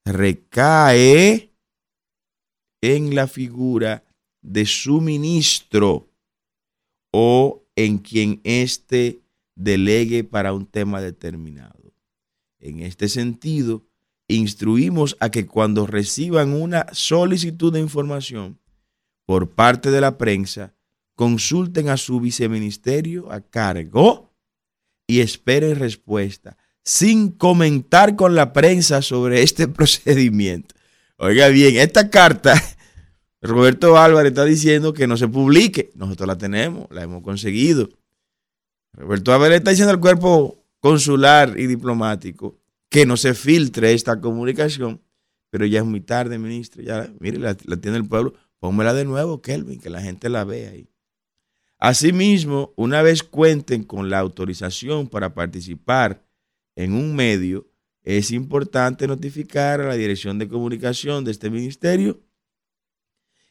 recae 0.06 1.52
en 2.80 3.14
la 3.14 3.26
figura 3.26 4.04
de 4.40 4.64
su 4.64 5.02
ministro 5.02 6.07
o 7.10 7.64
en 7.76 7.98
quien 7.98 8.40
éste 8.44 9.20
delegue 9.54 10.24
para 10.24 10.52
un 10.52 10.66
tema 10.66 11.00
determinado. 11.00 11.94
En 12.60 12.80
este 12.80 13.08
sentido, 13.08 13.86
instruimos 14.28 15.16
a 15.20 15.30
que 15.30 15.46
cuando 15.46 15.86
reciban 15.86 16.52
una 16.52 16.86
solicitud 16.92 17.72
de 17.72 17.80
información 17.80 18.58
por 19.26 19.50
parte 19.50 19.90
de 19.90 20.00
la 20.00 20.18
prensa, 20.18 20.74
consulten 21.14 21.88
a 21.88 21.96
su 21.96 22.20
viceministerio 22.20 23.30
a 23.32 23.40
cargo 23.40 24.32
y 25.06 25.20
esperen 25.20 25.76
respuesta 25.76 26.56
sin 26.84 27.32
comentar 27.32 28.16
con 28.16 28.34
la 28.34 28.54
prensa 28.54 29.02
sobre 29.02 29.42
este 29.42 29.68
procedimiento. 29.68 30.74
Oiga 31.18 31.48
bien, 31.48 31.76
esta 31.76 32.08
carta 32.08 32.54
Roberto 33.40 33.96
Álvarez 33.96 34.32
está 34.32 34.44
diciendo 34.44 34.92
que 34.92 35.06
no 35.06 35.16
se 35.16 35.28
publique. 35.28 35.90
Nosotros 35.94 36.26
la 36.26 36.38
tenemos, 36.38 36.88
la 36.90 37.02
hemos 37.02 37.22
conseguido. 37.22 37.88
Roberto 38.92 39.32
Álvarez 39.32 39.58
está 39.58 39.70
diciendo 39.70 39.92
al 39.92 40.00
cuerpo 40.00 40.64
consular 40.80 41.58
y 41.58 41.66
diplomático 41.66 42.58
que 42.88 43.06
no 43.06 43.16
se 43.16 43.34
filtre 43.34 43.92
esta 43.92 44.20
comunicación, 44.20 45.00
pero 45.50 45.66
ya 45.66 45.80
es 45.80 45.84
muy 45.84 46.00
tarde, 46.00 46.38
ministro. 46.38 46.82
Ya, 46.82 47.12
mire, 47.20 47.38
la, 47.38 47.54
tiene 47.54 47.96
el 47.96 48.08
pueblo. 48.08 48.34
Pónmela 48.58 48.92
de 48.92 49.04
nuevo, 49.04 49.40
Kelvin, 49.40 49.80
que 49.80 49.90
la 49.90 50.00
gente 50.00 50.28
la 50.28 50.44
vea 50.44 50.70
ahí. 50.70 50.88
Asimismo, 51.78 52.72
una 52.74 53.02
vez 53.02 53.22
cuenten 53.22 53.84
con 53.84 54.10
la 54.10 54.18
autorización 54.18 55.06
para 55.06 55.32
participar 55.32 56.24
en 56.74 56.92
un 56.92 57.14
medio, 57.14 57.68
es 58.02 58.32
importante 58.32 59.06
notificar 59.06 59.80
a 59.80 59.88
la 59.88 59.94
Dirección 59.94 60.38
de 60.38 60.48
Comunicación 60.48 61.24
de 61.24 61.30
este 61.30 61.50
ministerio 61.50 62.18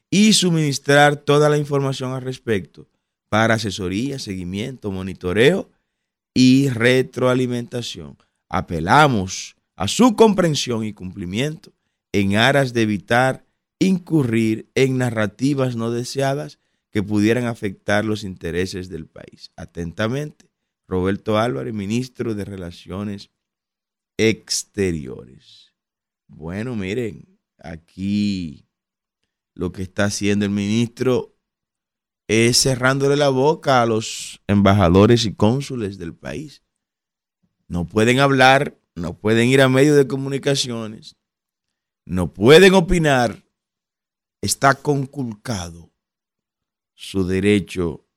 y 0.10 0.34
suministrar 0.34 1.18
toda 1.18 1.50
la 1.50 1.58
información 1.58 2.14
al 2.14 2.22
respecto 2.22 2.88
para 3.30 3.56
asesoría, 3.56 4.20
seguimiento, 4.20 4.92
monitoreo 4.92 5.70
y 6.34 6.70
retroalimentación. 6.70 8.18
Apelamos 8.50 9.56
a 9.76 9.88
su 9.88 10.16
comprensión 10.16 10.84
y 10.86 10.94
cumplimiento 10.94 11.74
en 12.14 12.38
aras 12.38 12.74
de 12.74 12.84
evitar 12.84 13.46
incurrir 13.80 14.70
en 14.76 14.98
narrativas 14.98 15.76
no 15.76 15.92
deseadas 15.92 16.60
que 16.90 17.04
pudieran 17.04 17.46
afectar 17.46 18.06
los 18.06 18.24
intereses 18.24 18.90
del 18.90 19.08
país. 19.08 19.52
Atentamente, 19.56 20.50
Roberto 20.88 21.38
Álvarez, 21.38 21.74
ministro 21.74 22.34
de 22.34 22.46
Relaciones 22.46 23.30
Exteriores. 24.18 25.74
Bueno, 26.28 26.76
miren, 26.76 27.40
aquí 27.60 28.67
lo 29.58 29.72
que 29.72 29.82
está 29.82 30.06
haciendo 30.06 30.46
el 30.46 30.52
ministro 30.52 31.36
es 32.28 32.62
cerrándole 32.62 33.16
la 33.16 33.30
boca 33.30 33.82
a 33.82 33.88
los 33.88 34.40
embajadores 34.46 35.26
y 35.26 35.34
cónsules 35.34 35.98
del 35.98 36.14
país. 36.14 36.62
No 37.68 37.88
pueden 37.88 38.20
hablar, 38.20 38.80
no 38.94 39.18
pueden 39.18 39.50
ir 39.50 39.62
a 39.62 39.68
medios 39.68 39.98
de 39.98 40.08
comunicaciones, 40.08 41.18
no 42.06 42.34
pueden 42.34 42.76
opinar. 42.76 43.46
Está 44.42 44.76
conculcado 44.76 45.92
su 46.94 47.26
derecho 47.26 48.08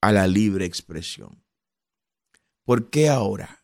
a 0.00 0.10
la 0.10 0.26
libre 0.26 0.64
expresión. 0.64 1.44
¿Por 2.64 2.88
qué 2.88 3.10
ahora? 3.10 3.60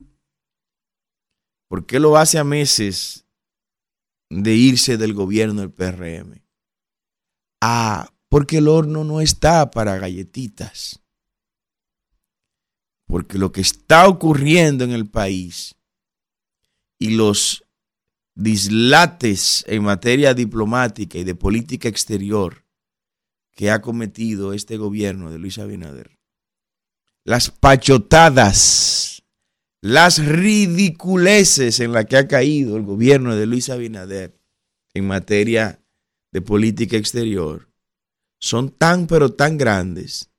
¿Por 1.68 1.86
qué 1.86 2.00
lo 2.00 2.18
hace 2.18 2.38
a 2.38 2.44
meses 2.44 3.26
de 4.28 4.54
irse 4.54 4.98
del 4.98 5.14
gobierno 5.14 5.62
del 5.62 5.72
PRM? 5.72 6.47
Ah, 7.60 8.12
porque 8.28 8.58
el 8.58 8.68
horno 8.68 9.04
no 9.04 9.20
está 9.20 9.70
para 9.70 9.98
galletitas. 9.98 11.00
Porque 13.06 13.38
lo 13.38 13.52
que 13.52 13.62
está 13.62 14.06
ocurriendo 14.06 14.84
en 14.84 14.90
el 14.92 15.08
país 15.08 15.76
y 16.98 17.10
los 17.10 17.64
dislates 18.34 19.64
en 19.66 19.82
materia 19.82 20.34
diplomática 20.34 21.18
y 21.18 21.24
de 21.24 21.34
política 21.34 21.88
exterior 21.88 22.64
que 23.52 23.70
ha 23.70 23.80
cometido 23.80 24.52
este 24.52 24.76
gobierno 24.76 25.32
de 25.32 25.38
Luis 25.38 25.58
Abinader, 25.58 26.18
las 27.24 27.50
pachotadas, 27.50 29.24
las 29.80 30.24
ridiculeces 30.24 31.80
en 31.80 31.92
las 31.92 32.04
que 32.06 32.16
ha 32.18 32.28
caído 32.28 32.76
el 32.76 32.84
gobierno 32.84 33.34
de 33.34 33.46
Luis 33.46 33.70
Abinader 33.70 34.38
en 34.94 35.06
materia 35.06 35.80
de 36.32 36.42
política 36.42 36.96
exterior, 36.96 37.70
son 38.40 38.70
tan 38.70 39.06
pero 39.06 39.32
tan 39.32 39.58
grandes 39.58 40.30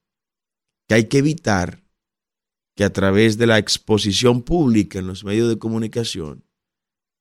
que 0.88 0.96
hay 0.96 1.04
que 1.06 1.20
evitar 1.20 1.84
que 2.76 2.84
a 2.84 2.94
través 2.94 3.38
de 3.38 3.48
la 3.48 3.58
exposición 3.58 4.42
pública 4.42 5.00
en 5.00 5.08
los 5.08 5.24
medios 5.24 5.50
de 5.50 5.60
comunicación 5.60 6.46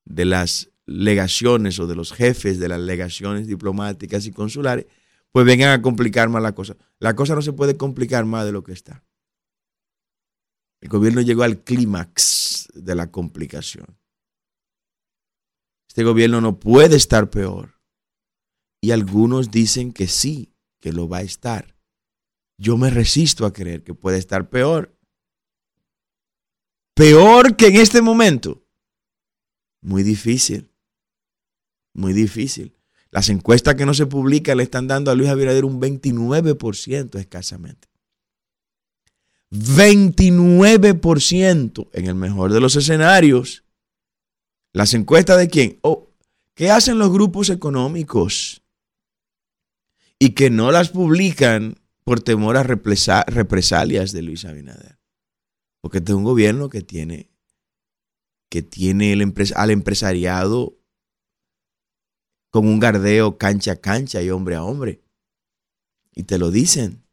de 0.05 0.25
las 0.25 0.71
legaciones 0.85 1.79
o 1.79 1.87
de 1.87 1.95
los 1.95 2.13
jefes 2.13 2.59
de 2.59 2.69
las 2.69 2.79
legaciones 2.79 3.45
diplomáticas 3.45 4.25
y 4.25 4.31
consulares, 4.31 4.87
pues 5.31 5.45
vengan 5.45 5.71
a 5.71 5.81
complicar 5.81 6.29
más 6.29 6.41
la 6.41 6.55
cosa. 6.55 6.75
La 6.99 7.15
cosa 7.15 7.35
no 7.35 7.41
se 7.41 7.53
puede 7.53 7.77
complicar 7.77 8.25
más 8.25 8.45
de 8.45 8.51
lo 8.51 8.63
que 8.63 8.71
está. 8.71 9.03
El 10.81 10.89
gobierno 10.89 11.21
llegó 11.21 11.43
al 11.43 11.63
clímax 11.63 12.69
de 12.73 12.95
la 12.95 13.11
complicación. 13.11 13.97
Este 15.87 16.03
gobierno 16.03 16.39
no 16.39 16.59
puede 16.59 16.95
estar 16.95 17.29
peor. 17.29 17.78
Y 18.81 18.91
algunos 18.91 19.51
dicen 19.51 19.91
que 19.91 20.07
sí, 20.07 20.53
que 20.79 20.93
lo 20.93 21.09
va 21.09 21.17
a 21.17 21.23
estar. 21.23 21.75
Yo 22.57 22.77
me 22.77 22.89
resisto 22.89 23.45
a 23.45 23.53
creer 23.53 23.83
que 23.83 23.93
puede 23.93 24.17
estar 24.17 24.49
peor. 24.49 24.97
Peor 26.93 27.55
que 27.55 27.67
en 27.67 27.77
este 27.77 28.01
momento. 28.01 28.63
Muy 29.81 30.03
difícil. 30.03 30.69
Muy 31.93 32.13
difícil. 32.13 32.75
Las 33.11 33.29
encuestas 33.29 33.75
que 33.75 33.85
no 33.85 33.93
se 33.93 34.05
publican 34.05 34.57
le 34.57 34.63
están 34.63 34.87
dando 34.87 35.11
a 35.11 35.15
Luis 35.15 35.29
Abinader 35.29 35.63
un 35.65 35.81
29% 35.81 37.17
escasamente. 37.17 37.87
29% 39.51 41.89
en 41.91 42.05
el 42.05 42.15
mejor 42.15 42.53
de 42.53 42.59
los 42.59 42.75
escenarios. 42.75 43.63
¿Las 44.73 44.93
encuestas 44.93 45.39
de 45.39 45.47
quién? 45.47 45.79
Oh, 45.81 46.09
¿Qué 46.53 46.69
hacen 46.69 46.99
los 46.99 47.09
grupos 47.09 47.49
económicos? 47.49 48.58
Y 50.19 50.35
que 50.35 50.49
no 50.49 50.71
las 50.71 50.89
publican 50.89 51.75
por 52.03 52.19
temor 52.19 52.57
a 52.57 52.63
represalias 52.63 54.11
de 54.11 54.21
Luis 54.21 54.43
Abinader. 54.43 54.99
Porque 55.81 55.99
este 55.99 56.11
es 56.11 56.17
un 56.17 56.25
gobierno 56.25 56.69
que 56.69 56.81
tiene, 56.81 57.31
que 58.49 58.61
tiene 58.61 59.13
al 59.55 59.71
empresariado 59.71 60.77
con 62.51 62.67
un 62.67 62.79
gardeo 62.79 63.37
cancha 63.37 63.73
a 63.73 63.75
cancha 63.77 64.21
y 64.21 64.29
hombre 64.29 64.55
a 64.55 64.63
hombre. 64.63 65.01
Y 66.13 66.23
te 66.23 66.37
lo 66.37 66.51
dicen. 66.51 67.05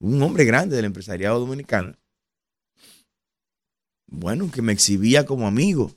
Un 0.00 0.20
hombre 0.22 0.44
grande 0.44 0.76
del 0.76 0.86
empresariado 0.86 1.38
dominicano. 1.38 1.96
Bueno, 4.06 4.50
que 4.50 4.62
me 4.62 4.72
exhibía 4.72 5.24
como 5.24 5.46
amigo. 5.46 5.96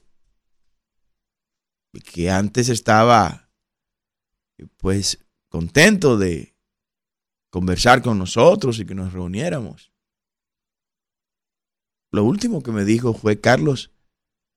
Que 2.14 2.30
antes 2.30 2.70
estaba, 2.70 3.50
pues, 4.78 5.27
contento 5.50 6.18
de 6.18 6.56
conversar 7.50 8.02
con 8.02 8.18
nosotros 8.18 8.80
y 8.80 8.86
que 8.86 8.96
nos 8.96 9.14
reuniéramos. 9.14 9.92
Lo 12.12 12.24
último 12.24 12.64
que 12.64 12.72
me 12.72 12.86
dijo 12.86 13.14
fue, 13.14 13.40
Carlos, 13.40 13.92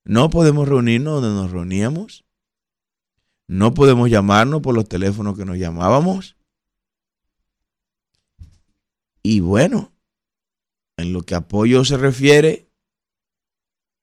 no 0.03 0.29
podemos 0.29 0.67
reunirnos 0.67 1.21
donde 1.21 1.41
nos 1.41 1.51
reuníamos. 1.51 2.25
No 3.47 3.73
podemos 3.73 4.09
llamarnos 4.09 4.61
por 4.61 4.73
los 4.73 4.87
teléfonos 4.87 5.37
que 5.37 5.45
nos 5.45 5.57
llamábamos. 5.57 6.37
Y 9.23 9.39
bueno, 9.41 9.93
en 10.97 11.13
lo 11.13 11.23
que 11.23 11.35
apoyo 11.35 11.83
se 11.85 11.97
refiere, 11.97 12.71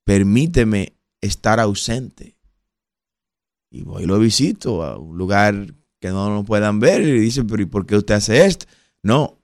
permíteme 0.05 0.97
estar 1.21 1.61
ausente. 1.61 2.37
Y 3.71 3.83
voy 3.83 4.05
y 4.05 4.07
lo 4.07 4.19
visito 4.19 4.83
a 4.83 4.99
un 4.99 5.19
lugar 5.19 5.75
que 6.01 6.09
no 6.09 6.31
nos 6.31 6.47
puedan 6.47 6.81
ver 6.81 7.03
y 7.03 7.19
dicen, 7.19 7.47
pero 7.47 7.63
¿y 7.63 7.67
por 7.67 7.87
qué 7.87 7.97
usted 7.97 8.15
hace 8.15 8.47
esto? 8.47 8.67
No, 9.03 9.43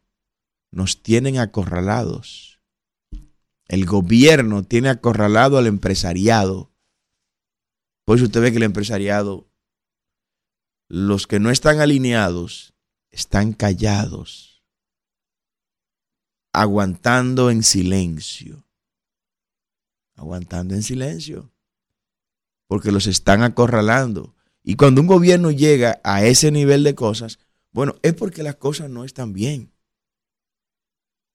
nos 0.71 1.03
tienen 1.03 1.39
acorralados. 1.39 2.61
El 3.69 3.87
gobierno 3.87 4.63
tiene 4.63 4.89
acorralado 4.89 5.59
al 5.59 5.67
empresariado. 5.67 6.73
Por 8.05 8.17
eso 8.17 8.27
usted 8.27 8.41
ve 8.41 8.51
que 8.51 8.59
el 8.59 8.65
empresariado, 8.65 9.49
los 10.89 11.27
que 11.27 11.41
no 11.41 11.51
están 11.51 11.81
alineados, 11.81 12.75
están 13.11 13.53
callados, 13.53 14.63
aguantando 16.53 17.51
en 17.51 17.63
silencio. 17.63 18.65
Aguantando 20.17 20.75
en 20.75 20.83
silencio. 20.83 21.53
Porque 22.69 22.93
los 22.93 23.07
están 23.07 23.43
acorralando. 23.43 24.34
Y 24.65 24.77
cuando 24.77 25.03
un 25.03 25.07
gobierno 25.07 25.51
llega 25.51 26.01
a 26.03 26.25
ese 26.25 26.51
nivel 26.51 26.83
de 26.83 26.95
cosas, 26.95 27.39
bueno, 27.71 27.97
es 28.03 28.15
porque 28.15 28.43
las 28.43 28.57
cosas 28.57 28.89
no 28.89 29.05
están 29.05 29.33
bien. 29.35 29.71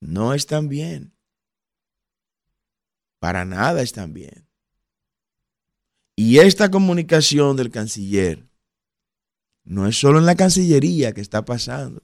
No 0.02 0.34
están 0.34 0.68
bien. 0.68 1.14
Para 3.20 3.46
nada 3.46 3.82
están 3.82 4.14
bien. 4.14 4.48
Y 6.16 6.40
esta 6.40 6.72
comunicación 6.72 7.56
del 7.56 7.70
canciller 7.70 8.50
no 9.70 9.86
es 9.86 10.00
solo 10.00 10.18
en 10.18 10.26
la 10.26 10.36
Cancillería 10.36 11.14
que 11.14 11.22
está 11.22 11.46
pasando. 11.46 12.02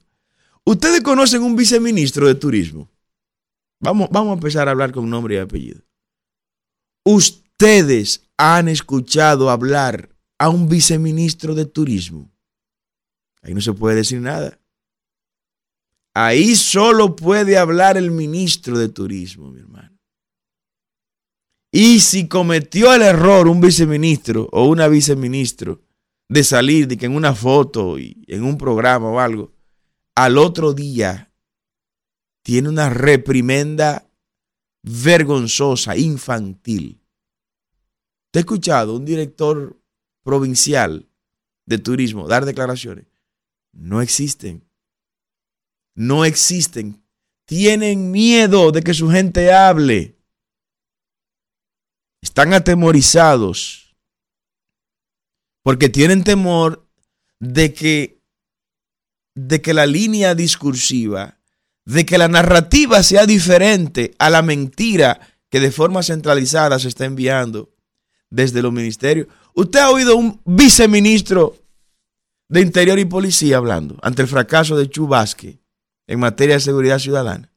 Ustedes 0.64 1.00
conocen 1.00 1.42
un 1.42 1.56
viceministro 1.56 2.28
de 2.28 2.36
turismo. 2.36 2.88
Vamos, 3.80 4.08
vamos 4.12 4.30
a 4.30 4.34
empezar 4.34 4.68
a 4.68 4.70
hablar 4.70 4.92
con 4.92 5.10
nombre 5.10 5.34
y 5.34 5.38
apellido. 5.38 5.82
Ustedes 7.04 8.28
han 8.36 8.68
escuchado 8.68 9.50
hablar 9.50 10.15
a 10.38 10.48
un 10.48 10.68
viceministro 10.68 11.54
de 11.54 11.66
turismo. 11.66 12.30
Ahí 13.42 13.54
no 13.54 13.60
se 13.60 13.72
puede 13.72 13.96
decir 13.96 14.20
nada. 14.20 14.58
Ahí 16.14 16.56
solo 16.56 17.14
puede 17.14 17.58
hablar 17.58 17.96
el 17.96 18.10
ministro 18.10 18.78
de 18.78 18.88
turismo, 18.88 19.50
mi 19.50 19.60
hermano. 19.60 19.96
Y 21.70 22.00
si 22.00 22.26
cometió 22.26 22.94
el 22.94 23.02
error 23.02 23.48
un 23.48 23.60
viceministro 23.60 24.48
o 24.52 24.66
una 24.66 24.88
viceministro 24.88 25.82
de 26.28 26.42
salir 26.42 26.88
de 26.88 26.96
que 26.96 27.06
en 27.06 27.14
una 27.14 27.34
foto 27.34 27.98
y 27.98 28.24
en 28.28 28.44
un 28.44 28.56
programa 28.56 29.08
o 29.10 29.20
algo, 29.20 29.52
al 30.14 30.38
otro 30.38 30.72
día 30.72 31.30
tiene 32.42 32.68
una 32.68 32.88
reprimenda 32.88 34.08
vergonzosa, 34.82 35.96
infantil. 35.96 37.02
¿Te 38.30 38.38
he 38.38 38.40
escuchado 38.40 38.96
un 38.96 39.04
director 39.04 39.78
provincial 40.26 41.08
de 41.66 41.78
turismo 41.78 42.26
dar 42.26 42.44
declaraciones. 42.44 43.06
No 43.72 44.02
existen. 44.02 44.68
No 45.94 46.24
existen. 46.24 47.02
tienen 47.46 48.10
miedo 48.10 48.72
de 48.72 48.82
que 48.82 48.92
su 48.92 49.08
gente 49.08 49.52
hable. 49.52 50.16
Están 52.20 52.52
atemorizados 52.52 53.96
porque 55.62 55.88
tienen 55.88 56.24
temor 56.24 56.90
de 57.38 57.72
que 57.72 58.20
de 59.36 59.60
que 59.60 59.74
la 59.74 59.86
línea 59.86 60.34
discursiva, 60.34 61.38
de 61.84 62.04
que 62.04 62.18
la 62.18 62.26
narrativa 62.26 63.02
sea 63.04 63.26
diferente 63.26 64.14
a 64.18 64.28
la 64.30 64.42
mentira 64.42 65.20
que 65.50 65.60
de 65.60 65.70
forma 65.70 66.02
centralizada 66.02 66.80
se 66.80 66.88
está 66.88 67.04
enviando 67.04 67.76
desde 68.30 68.62
los 68.62 68.72
ministerios. 68.72 69.28
Usted 69.58 69.80
ha 69.80 69.90
oído 69.90 70.16
un 70.16 70.38
viceministro 70.44 71.56
de 72.46 72.60
Interior 72.60 72.98
y 72.98 73.06
Policía 73.06 73.56
hablando 73.56 73.96
ante 74.02 74.20
el 74.20 74.28
fracaso 74.28 74.76
de 74.76 74.90
Chubasque 74.90 75.62
en 76.06 76.20
materia 76.20 76.56
de 76.56 76.60
seguridad 76.60 76.98
ciudadana. 76.98 77.50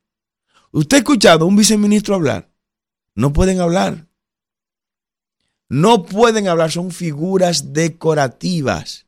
¿Usted 0.71 0.95
ha 0.95 0.99
escuchado 0.99 1.43
a 1.43 1.47
un 1.49 1.57
viceministro 1.57 2.15
hablar? 2.15 2.49
No 3.15 3.33
pueden 3.33 3.59
hablar. 3.59 4.07
No 5.67 6.05
pueden 6.05 6.47
hablar, 6.47 6.71
son 6.71 6.91
figuras 6.91 7.73
decorativas. 7.73 9.05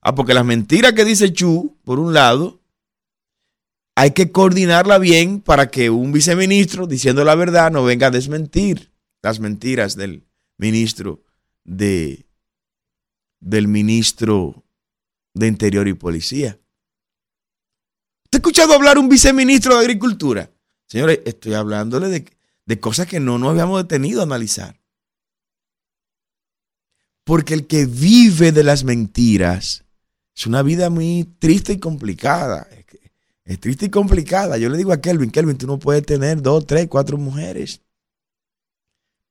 Ah, 0.00 0.14
porque 0.14 0.32
las 0.32 0.46
mentiras 0.46 0.94
que 0.94 1.04
dice 1.04 1.34
Chu, 1.34 1.76
por 1.84 1.98
un 1.98 2.14
lado, 2.14 2.62
hay 3.94 4.12
que 4.12 4.32
coordinarla 4.32 4.96
bien 4.96 5.42
para 5.42 5.70
que 5.70 5.90
un 5.90 6.12
viceministro, 6.12 6.86
diciendo 6.86 7.24
la 7.24 7.34
verdad, 7.34 7.70
no 7.70 7.84
venga 7.84 8.06
a 8.06 8.10
desmentir 8.10 8.90
las 9.20 9.38
mentiras 9.38 9.96
del 9.96 10.26
ministro 10.56 11.24
de 11.64 12.26
del 13.40 13.68
ministro 13.68 14.64
de 15.34 15.48
Interior 15.48 15.86
y 15.86 15.94
Policía. 15.94 16.58
¿Te 18.30 18.36
ha 18.36 18.38
escuchado 18.38 18.72
hablar 18.72 18.98
un 18.98 19.08
viceministro 19.08 19.74
de 19.74 19.80
Agricultura? 19.80 20.50
Señores, 20.86 21.20
estoy 21.26 21.54
hablándole 21.54 22.08
de, 22.08 22.24
de 22.64 22.80
cosas 22.80 23.06
que 23.06 23.20
no 23.20 23.38
nos 23.38 23.50
habíamos 23.50 23.82
detenido 23.82 24.20
a 24.20 24.24
analizar. 24.24 24.80
Porque 27.24 27.54
el 27.54 27.66
que 27.66 27.86
vive 27.86 28.52
de 28.52 28.64
las 28.64 28.84
mentiras 28.84 29.84
es 30.34 30.46
una 30.46 30.62
vida 30.62 30.90
muy 30.90 31.24
triste 31.38 31.74
y 31.74 31.78
complicada. 31.78 32.66
Es 33.44 33.60
triste 33.60 33.86
y 33.86 33.90
complicada. 33.90 34.56
Yo 34.56 34.68
le 34.70 34.78
digo 34.78 34.92
a 34.92 35.00
Kelvin, 35.00 35.30
Kelvin, 35.30 35.58
tú 35.58 35.66
no 35.66 35.78
puedes 35.78 36.04
tener 36.04 36.40
dos, 36.40 36.66
tres, 36.66 36.88
cuatro 36.88 37.18
mujeres. 37.18 37.82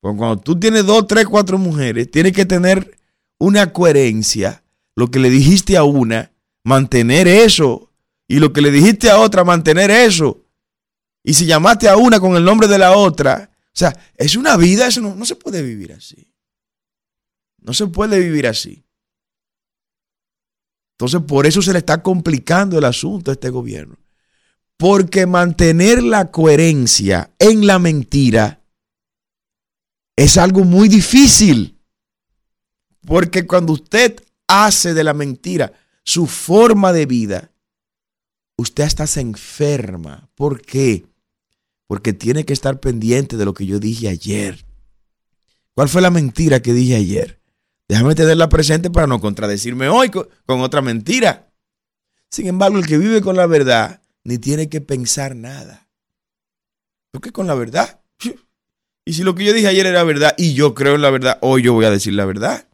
Porque 0.03 0.17
cuando 0.17 0.41
tú 0.41 0.59
tienes 0.59 0.85
dos, 0.85 1.07
tres, 1.07 1.25
cuatro 1.25 1.57
mujeres, 1.57 2.11
tienes 2.11 2.33
que 2.33 2.45
tener 2.45 2.99
una 3.39 3.71
coherencia. 3.71 4.61
Lo 4.97 5.09
que 5.09 5.17
le 5.17 5.29
dijiste 5.29 5.77
a 5.77 5.85
una, 5.85 6.33
mantener 6.65 7.25
eso. 7.25 7.89
Y 8.27 8.39
lo 8.39 8.51
que 8.51 8.59
le 8.59 8.69
dijiste 8.69 9.09
a 9.09 9.17
otra, 9.17 9.45
mantener 9.45 9.89
eso. 9.91 10.43
Y 11.23 11.35
si 11.35 11.45
llamaste 11.45 11.87
a 11.87 11.95
una 11.95 12.19
con 12.19 12.35
el 12.35 12.43
nombre 12.43 12.67
de 12.67 12.79
la 12.79 12.97
otra, 12.97 13.49
o 13.67 13.71
sea, 13.71 13.97
es 14.17 14.35
una 14.35 14.57
vida, 14.57 14.87
eso 14.87 14.99
no, 14.99 15.15
no 15.15 15.23
se 15.23 15.37
puede 15.37 15.61
vivir 15.61 15.93
así. 15.93 16.29
No 17.61 17.73
se 17.73 17.87
puede 17.87 18.19
vivir 18.19 18.45
así. 18.45 18.83
Entonces, 20.97 21.21
por 21.25 21.45
eso 21.45 21.61
se 21.61 21.71
le 21.71 21.79
está 21.79 22.03
complicando 22.03 22.77
el 22.77 22.83
asunto 22.83 23.31
a 23.31 23.35
este 23.35 23.49
gobierno. 23.49 23.95
Porque 24.75 25.27
mantener 25.27 26.03
la 26.03 26.29
coherencia 26.29 27.31
en 27.39 27.65
la 27.65 27.79
mentira 27.79 28.62
es 30.15 30.37
algo 30.37 30.63
muy 30.63 30.87
difícil. 30.87 31.79
Porque 33.05 33.45
cuando 33.45 33.73
usted 33.73 34.15
hace 34.47 34.93
de 34.93 35.03
la 35.03 35.13
mentira 35.13 35.73
su 36.03 36.27
forma 36.27 36.93
de 36.93 37.05
vida, 37.05 37.51
usted 38.57 38.83
hasta 38.83 39.07
se 39.07 39.21
enferma. 39.21 40.29
¿Por 40.35 40.61
qué? 40.61 41.05
Porque 41.87 42.13
tiene 42.13 42.45
que 42.45 42.53
estar 42.53 42.79
pendiente 42.79 43.37
de 43.37 43.45
lo 43.45 43.53
que 43.53 43.65
yo 43.65 43.79
dije 43.79 44.07
ayer. 44.07 44.65
¿Cuál 45.73 45.89
fue 45.89 46.01
la 46.01 46.11
mentira 46.11 46.61
que 46.61 46.73
dije 46.73 46.95
ayer? 46.95 47.41
Déjame 47.87 48.15
tenerla 48.15 48.49
presente 48.49 48.89
para 48.89 49.07
no 49.07 49.19
contradecirme 49.19 49.89
hoy 49.89 50.09
con, 50.09 50.27
otra 50.45 50.81
mentira. 50.81 51.51
Sin 52.29 52.47
embargo, 52.47 52.77
el 52.77 52.87
que 52.87 52.97
vive 52.97 53.21
con 53.21 53.35
la 53.35 53.45
verdad 53.45 54.01
ni 54.23 54.37
tiene 54.37 54.69
que 54.69 54.81
pensar 54.81 55.35
nada. 55.35 55.89
Porque 57.11 57.31
con 57.31 57.47
la 57.47 57.55
verdad. 57.55 58.02
Y 59.05 59.13
si 59.13 59.23
lo 59.23 59.35
que 59.35 59.43
yo 59.43 59.53
dije 59.53 59.67
ayer 59.67 59.85
era 59.85 60.03
verdad 60.03 60.33
y 60.37 60.53
yo 60.53 60.73
creo 60.73 60.95
en 60.95 61.01
la 61.01 61.09
verdad, 61.09 61.37
hoy 61.41 61.63
yo 61.63 61.73
voy 61.73 61.85
a 61.85 61.91
decir 61.91 62.13
la 62.13 62.25
verdad. 62.25 62.67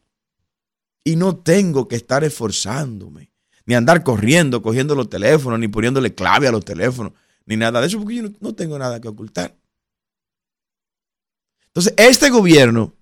Y 1.04 1.16
no 1.16 1.36
tengo 1.36 1.88
que 1.88 1.96
estar 1.96 2.22
esforzándome, 2.24 3.32
ni 3.64 3.74
andar 3.74 4.04
corriendo, 4.04 4.62
cogiendo 4.62 4.94
los 4.94 5.08
teléfonos, 5.08 5.58
ni 5.58 5.66
poniéndole 5.66 6.14
clave 6.14 6.46
a 6.46 6.52
los 6.52 6.64
teléfonos, 6.64 7.14
ni 7.46 7.56
nada 7.56 7.80
de 7.80 7.86
eso, 7.86 7.98
porque 7.98 8.16
yo 8.16 8.22
no, 8.38 8.54
tengo 8.54 8.78
nada 8.78 9.00
que 9.00 9.08
ocultar. 9.08 9.56
Entonces, 11.66 11.94
este 11.96 12.30
gobierno 12.30 12.94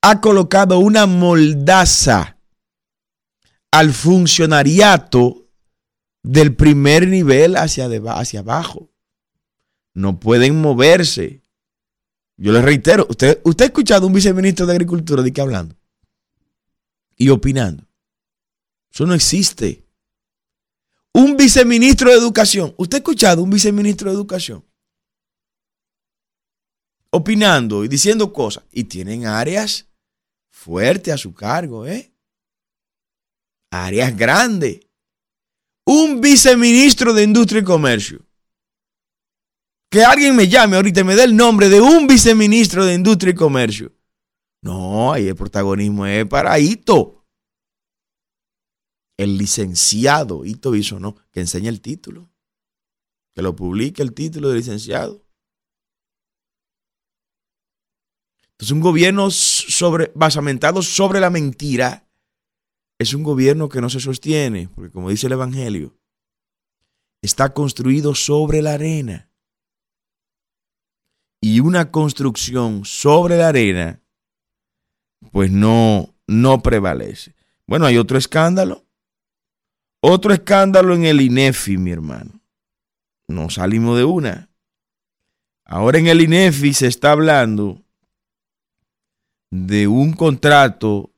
ha 0.00 0.20
colocado 0.20 0.78
una 0.78 1.06
moldaza 1.06 2.38
al 3.70 3.92
funcionariato 3.92 5.48
del 6.22 6.56
primer 6.56 7.06
nivel 7.08 7.56
hacia, 7.56 7.86
hacia 7.86 8.40
abajo. 8.40 8.90
No 9.94 10.18
pueden 10.18 10.60
moverse. 10.60 11.41
Yo 12.42 12.50
les 12.50 12.64
reitero, 12.64 13.06
usted, 13.08 13.40
usted 13.44 13.66
ha 13.66 13.68
escuchado 13.68 14.02
a 14.02 14.08
un 14.08 14.14
viceministro 14.14 14.66
de 14.66 14.72
Agricultura 14.72 15.22
de 15.22 15.32
qué 15.32 15.40
hablando 15.40 15.76
y 17.16 17.28
opinando. 17.28 17.86
Eso 18.92 19.06
no 19.06 19.14
existe. 19.14 19.86
Un 21.14 21.36
viceministro 21.36 22.10
de 22.10 22.16
Educación. 22.16 22.74
¿Usted 22.76 22.96
ha 22.96 22.98
escuchado 22.98 23.44
un 23.44 23.50
viceministro 23.50 24.10
de 24.10 24.16
Educación? 24.16 24.64
Opinando 27.10 27.84
y 27.84 27.88
diciendo 27.88 28.32
cosas. 28.32 28.64
Y 28.72 28.84
tienen 28.84 29.24
áreas 29.24 29.86
fuerte 30.50 31.12
a 31.12 31.18
su 31.18 31.32
cargo, 31.34 31.86
¿eh? 31.86 32.12
Áreas 33.70 34.16
grandes. 34.16 34.80
Un 35.86 36.20
viceministro 36.20 37.14
de 37.14 37.22
Industria 37.22 37.60
y 37.60 37.64
Comercio. 37.64 38.26
Que 39.92 40.02
alguien 40.02 40.34
me 40.34 40.48
llame 40.48 40.76
ahorita 40.76 41.00
y 41.00 41.04
me 41.04 41.14
dé 41.14 41.24
el 41.24 41.36
nombre 41.36 41.68
de 41.68 41.82
un 41.82 42.06
viceministro 42.06 42.86
de 42.86 42.94
Industria 42.94 43.32
y 43.32 43.34
Comercio. 43.34 43.92
No, 44.62 45.12
ahí 45.12 45.28
el 45.28 45.36
protagonismo 45.36 46.06
es 46.06 46.24
para 46.24 46.58
Ito. 46.58 47.26
El 49.18 49.36
licenciado 49.36 50.46
Ito 50.46 50.74
hizo, 50.74 50.98
¿no? 50.98 51.14
Que 51.30 51.40
enseñe 51.40 51.68
el 51.68 51.82
título. 51.82 52.30
Que 53.34 53.42
lo 53.42 53.54
publique 53.54 54.00
el 54.00 54.14
título 54.14 54.48
de 54.48 54.56
licenciado. 54.56 55.26
Entonces, 58.52 58.72
un 58.72 58.80
gobierno 58.80 59.30
sobre, 59.30 60.10
basamentado 60.14 60.80
sobre 60.80 61.20
la 61.20 61.28
mentira 61.28 62.08
es 62.98 63.12
un 63.12 63.22
gobierno 63.22 63.68
que 63.68 63.82
no 63.82 63.90
se 63.90 64.00
sostiene, 64.00 64.70
porque 64.74 64.90
como 64.90 65.10
dice 65.10 65.26
el 65.26 65.34
Evangelio, 65.34 65.94
está 67.20 67.52
construido 67.52 68.14
sobre 68.14 68.62
la 68.62 68.72
arena. 68.72 69.28
Y 71.42 71.60
una 71.60 71.90
construcción 71.90 72.84
sobre 72.84 73.36
la 73.36 73.48
arena, 73.48 74.00
pues 75.32 75.50
no, 75.50 76.14
no 76.26 76.62
prevalece. 76.62 77.34
Bueno, 77.66 77.84
hay 77.84 77.98
otro 77.98 78.16
escándalo. 78.16 78.86
Otro 80.00 80.32
escándalo 80.32 80.94
en 80.94 81.04
el 81.04 81.20
INEFI, 81.20 81.76
mi 81.78 81.90
hermano. 81.90 82.40
No 83.28 83.50
salimos 83.50 83.98
de 83.98 84.04
una. 84.04 84.50
Ahora 85.64 85.98
en 85.98 86.06
el 86.06 86.20
INEFI 86.20 86.74
se 86.74 86.86
está 86.86 87.10
hablando 87.10 87.82
de 89.50 89.88
un 89.88 90.12
contrato 90.12 91.12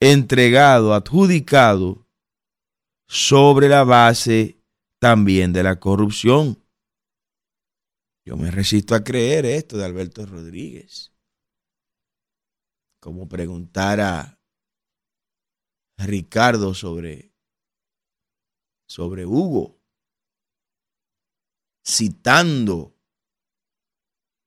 entregado, 0.00 0.94
adjudicado, 0.94 2.06
sobre 3.06 3.68
la 3.68 3.82
base 3.82 4.60
también 5.00 5.52
de 5.52 5.64
la 5.64 5.80
corrupción. 5.80 6.62
Yo 8.30 8.36
me 8.36 8.48
resisto 8.52 8.94
a 8.94 9.02
creer 9.02 9.44
esto 9.44 9.76
de 9.76 9.84
Alberto 9.84 10.24
Rodríguez. 10.24 11.12
Como 13.00 13.28
preguntar 13.28 14.00
a 14.00 14.38
Ricardo 15.98 16.72
sobre, 16.72 17.34
sobre 18.86 19.26
Hugo, 19.26 19.82
citando 21.84 22.96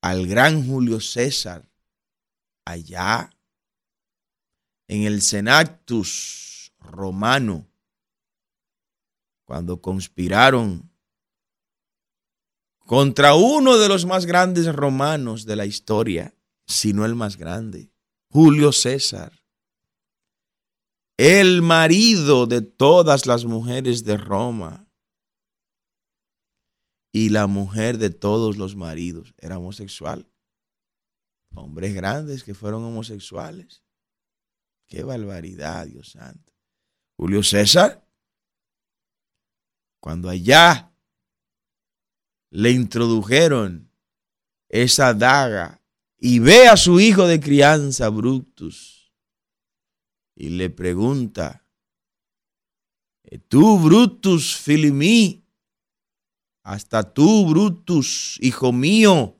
al 0.01 0.27
gran 0.27 0.65
Julio 0.65 1.01
César 1.01 1.69
allá 2.63 3.37
en 4.87 5.03
el 5.03 5.21
Senactus 5.21 6.71
romano, 6.79 7.67
cuando 9.43 9.81
conspiraron 9.81 10.92
contra 12.85 13.35
uno 13.35 13.77
de 13.77 13.87
los 13.87 14.05
más 14.05 14.25
grandes 14.25 14.73
romanos 14.73 15.45
de 15.45 15.55
la 15.55 15.65
historia, 15.65 16.33
si 16.65 16.93
no 16.93 17.05
el 17.05 17.15
más 17.15 17.37
grande, 17.37 17.91
Julio 18.29 18.71
César, 18.71 19.43
el 21.17 21.61
marido 21.61 22.47
de 22.47 22.61
todas 22.61 23.25
las 23.25 23.45
mujeres 23.45 24.03
de 24.03 24.17
Roma, 24.17 24.87
y 27.15 27.29
la 27.29 27.45
mujer 27.45 27.99
de 27.99 28.09
todos 28.09 28.57
los 28.57 28.75
maridos 28.75 29.35
era 29.37 29.59
homosexual. 29.59 30.27
Hombres 31.53 31.93
grandes 31.93 32.43
que 32.43 32.55
fueron 32.55 32.83
homosexuales. 32.83 33.83
Qué 34.87 35.03
barbaridad, 35.03 35.85
Dios 35.85 36.09
santo. 36.09 36.51
Julio 37.15 37.43
César, 37.43 38.03
cuando 39.99 40.27
allá 40.27 40.91
le 42.53 42.69
introdujeron 42.69 43.89
esa 44.69 45.15
daga 45.15 45.81
y 46.19 46.37
ve 46.37 46.67
a 46.67 46.77
su 46.77 46.99
hijo 46.99 47.25
de 47.25 47.39
crianza, 47.39 48.09
Brutus, 48.09 49.11
y 50.35 50.49
le 50.49 50.69
pregunta, 50.69 51.65
tú, 53.47 53.79
Brutus, 53.79 54.55
Filimí, 54.55 55.43
hasta 56.61 57.11
tú, 57.11 57.47
Brutus, 57.47 58.37
hijo 58.39 58.71
mío, 58.71 59.35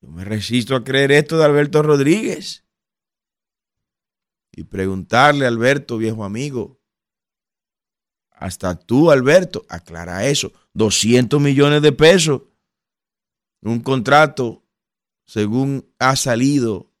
yo 0.00 0.08
me 0.08 0.24
resisto 0.24 0.74
a 0.74 0.84
creer 0.84 1.12
esto 1.12 1.36
de 1.36 1.44
Alberto 1.44 1.82
Rodríguez. 1.82 2.64
Y 4.52 4.64
preguntarle 4.64 5.46
Alberto, 5.46 5.98
viejo 5.98 6.24
amigo, 6.24 6.80
hasta 8.30 8.74
tú, 8.74 9.10
Alberto, 9.10 9.66
aclara 9.68 10.26
eso, 10.26 10.50
200 10.76 11.40
millones 11.40 11.80
de 11.80 11.90
pesos, 11.90 12.42
un 13.62 13.80
contrato, 13.80 14.62
según 15.26 15.90
ha 15.98 16.14
salido 16.16 16.92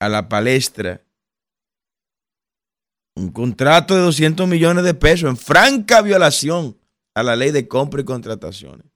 a 0.00 0.08
la 0.08 0.30
palestra, 0.30 1.04
un 3.14 3.30
contrato 3.30 3.94
de 3.94 4.00
200 4.00 4.48
millones 4.48 4.84
de 4.84 4.94
pesos 4.94 5.28
en 5.28 5.36
franca 5.36 6.00
violación 6.00 6.78
a 7.14 7.22
la 7.22 7.36
ley 7.36 7.50
de 7.50 7.68
compra 7.68 8.00
y 8.00 8.04
contrataciones. 8.04 8.86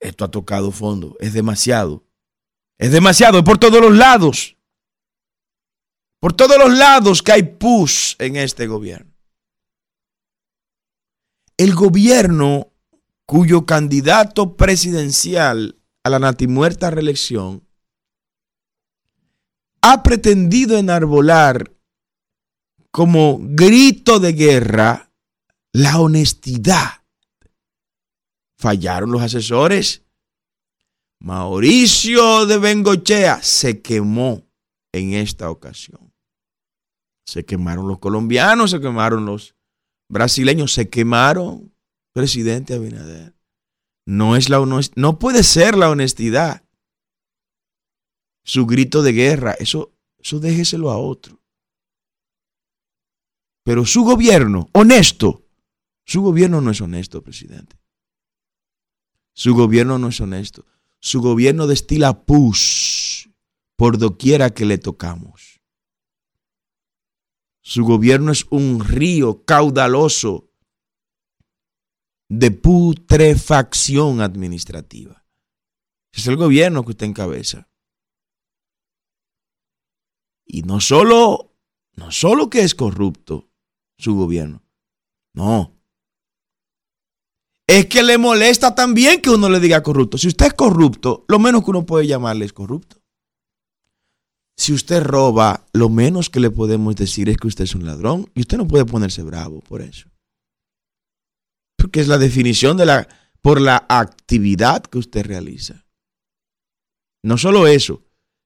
Esto 0.00 0.24
ha 0.24 0.30
tocado 0.30 0.72
fondo, 0.72 1.16
es 1.20 1.34
demasiado. 1.34 2.04
Es 2.78 2.90
demasiado, 2.90 3.38
es 3.38 3.44
por 3.44 3.58
todos 3.58 3.82
los 3.82 3.94
lados. 3.94 4.56
Por 6.20 6.32
todos 6.32 6.56
los 6.56 6.72
lados 6.76 7.22
que 7.22 7.32
hay 7.32 7.42
pus 7.42 8.16
en 8.18 8.36
este 8.36 8.66
gobierno. 8.66 9.11
El 11.56 11.74
gobierno 11.74 12.72
cuyo 13.26 13.66
candidato 13.66 14.56
presidencial 14.56 15.78
a 16.04 16.10
la 16.10 16.18
natimuerta 16.18 16.90
reelección 16.90 17.66
ha 19.82 20.02
pretendido 20.02 20.78
enarbolar 20.78 21.72
como 22.90 23.38
grito 23.40 24.20
de 24.20 24.32
guerra 24.32 25.12
la 25.72 25.98
honestidad. 25.98 27.04
Fallaron 28.58 29.10
los 29.10 29.22
asesores. 29.22 30.02
Mauricio 31.20 32.46
de 32.46 32.58
Bengochea 32.58 33.42
se 33.42 33.80
quemó 33.80 34.46
en 34.92 35.14
esta 35.14 35.50
ocasión. 35.50 36.12
Se 37.24 37.44
quemaron 37.44 37.88
los 37.88 37.98
colombianos, 37.98 38.72
se 38.72 38.80
quemaron 38.80 39.24
los 39.24 39.54
brasileños, 40.12 40.74
se 40.74 40.90
quemaron, 40.90 41.74
presidente 42.12 42.74
Abinader. 42.74 43.34
No, 44.04 44.36
es 44.36 44.50
la, 44.50 44.58
no 44.96 45.18
puede 45.18 45.42
ser 45.42 45.74
la 45.74 45.88
honestidad. 45.88 46.62
Su 48.44 48.66
grito 48.66 49.02
de 49.02 49.12
guerra, 49.12 49.52
eso, 49.58 49.94
eso 50.18 50.38
déjeselo 50.38 50.90
a 50.90 50.98
otro. 50.98 51.40
Pero 53.64 53.86
su 53.86 54.02
gobierno, 54.02 54.68
honesto, 54.72 55.46
su 56.04 56.20
gobierno 56.20 56.60
no 56.60 56.72
es 56.72 56.80
honesto, 56.80 57.22
presidente. 57.22 57.78
Su 59.32 59.54
gobierno 59.54 59.98
no 59.98 60.08
es 60.08 60.20
honesto. 60.20 60.66
Su 61.00 61.22
gobierno 61.22 61.66
destila 61.66 62.24
pus 62.24 63.30
por 63.76 63.96
doquiera 63.96 64.50
que 64.50 64.66
le 64.66 64.76
tocamos. 64.76 65.51
Su 67.62 67.84
gobierno 67.84 68.32
es 68.32 68.44
un 68.50 68.84
río 68.84 69.44
caudaloso 69.44 70.50
de 72.28 72.50
putrefacción 72.50 74.20
administrativa. 74.20 75.24
es 76.12 76.26
el 76.26 76.36
gobierno 76.36 76.84
que 76.84 76.90
usted 76.90 77.06
encabeza. 77.06 77.68
Y 80.44 80.62
no 80.62 80.80
solo, 80.80 81.54
no 81.94 82.10
solo 82.10 82.50
que 82.50 82.62
es 82.62 82.74
corrupto 82.74 83.50
su 83.96 84.14
gobierno. 84.14 84.62
No. 85.34 85.78
Es 87.66 87.86
que 87.86 88.02
le 88.02 88.18
molesta 88.18 88.74
también 88.74 89.22
que 89.22 89.30
uno 89.30 89.48
le 89.48 89.60
diga 89.60 89.82
corrupto. 89.82 90.18
Si 90.18 90.28
usted 90.28 90.46
es 90.46 90.54
corrupto, 90.54 91.24
lo 91.28 91.38
menos 91.38 91.64
que 91.64 91.70
uno 91.70 91.86
puede 91.86 92.06
llamarle 92.06 92.44
es 92.44 92.52
corrupto. 92.52 93.01
Si 94.62 94.72
usted 94.72 95.02
roba, 95.02 95.66
lo 95.72 95.88
menos 95.88 96.30
que 96.30 96.38
le 96.38 96.48
podemos 96.48 96.94
decir 96.94 97.28
es 97.28 97.36
que 97.36 97.48
usted 97.48 97.64
es 97.64 97.74
un 97.74 97.84
ladrón 97.84 98.30
y 98.32 98.42
usted 98.42 98.58
no 98.58 98.68
puede 98.68 98.84
ponerse 98.84 99.24
bravo 99.24 99.58
por 99.58 99.82
eso. 99.82 100.08
Porque 101.76 101.98
es 101.98 102.06
la 102.06 102.16
definición 102.16 102.76
de 102.76 102.86
la 102.86 103.08
por 103.40 103.60
la 103.60 103.84
actividad 103.88 104.84
que 104.84 104.98
usted 104.98 105.26
realiza. 105.26 105.84
No 107.24 107.38
solo 107.38 107.66
eso, 107.66 108.04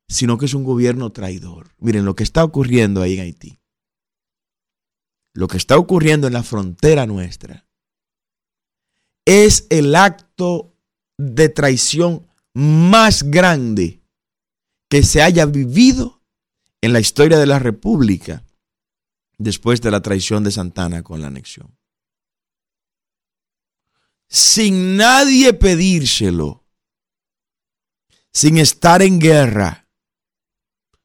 sino 0.09 0.39
que 0.39 0.47
es 0.47 0.55
un 0.55 0.65
gobierno 0.65 1.13
traidor. 1.13 1.75
Miren 1.81 2.07
lo 2.07 2.17
que 2.17 2.23
está 2.23 2.45
ocurriendo 2.45 3.03
ahí 3.03 3.17
en 3.17 3.21
Haití. 3.21 3.59
Lo 5.35 5.49
que 5.49 5.59
está 5.59 5.77
ocurriendo 5.77 6.29
en 6.29 6.33
la 6.33 6.43
frontera 6.43 7.05
nuestra 7.05 7.69
es 9.27 9.67
el 9.69 9.95
acto 9.95 10.79
de 11.19 11.51
traición 11.51 12.27
más 12.55 13.23
grande 13.25 14.01
que 14.89 15.03
se 15.03 15.23
haya 15.23 15.47
vivido 15.47 16.23
en 16.81 16.93
la 16.93 17.01
historia 17.01 17.39
de 17.39 17.47
la 17.47 17.59
República 17.59 18.45
después 19.39 19.81
de 19.81 19.91
la 19.91 20.01
traición 20.01 20.45
de 20.45 20.51
Santana 20.51 21.03
con 21.03 21.21
la 21.21 21.29
anexión. 21.29 21.77
Sin 24.29 24.97
nadie 24.97 25.53
pedírselo, 25.53 26.65
sin 28.33 28.59
estar 28.59 29.03
en 29.03 29.19
guerra, 29.19 29.89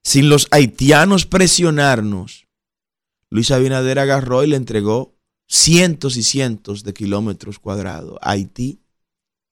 sin 0.04 0.30
los 0.30 0.48
haitianos 0.52 1.26
presionarnos, 1.26 2.48
Luis 3.30 3.52
Abinader 3.52 4.00
agarró 4.00 4.44
y 4.44 4.48
le 4.48 4.58
entregó 4.58 5.16
cientos 5.48 6.18
y 6.18 6.24
cientos 6.24 6.84
de 6.84 6.94
kilómetros 6.94 7.60
cuadrados 7.60 8.18
a 8.22 8.32
Haití 8.32 8.82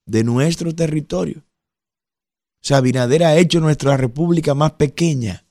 de 0.05 0.23
nuestro 0.23 0.73
territorio. 0.73 1.45
O 2.61 2.67
sea, 2.67 2.77
Abinader 2.77 3.23
ha 3.23 3.37
hecho 3.37 3.59
nuestra 3.59 3.95
república 3.97 4.53
más 4.53 4.73
pequeña, 4.73 5.45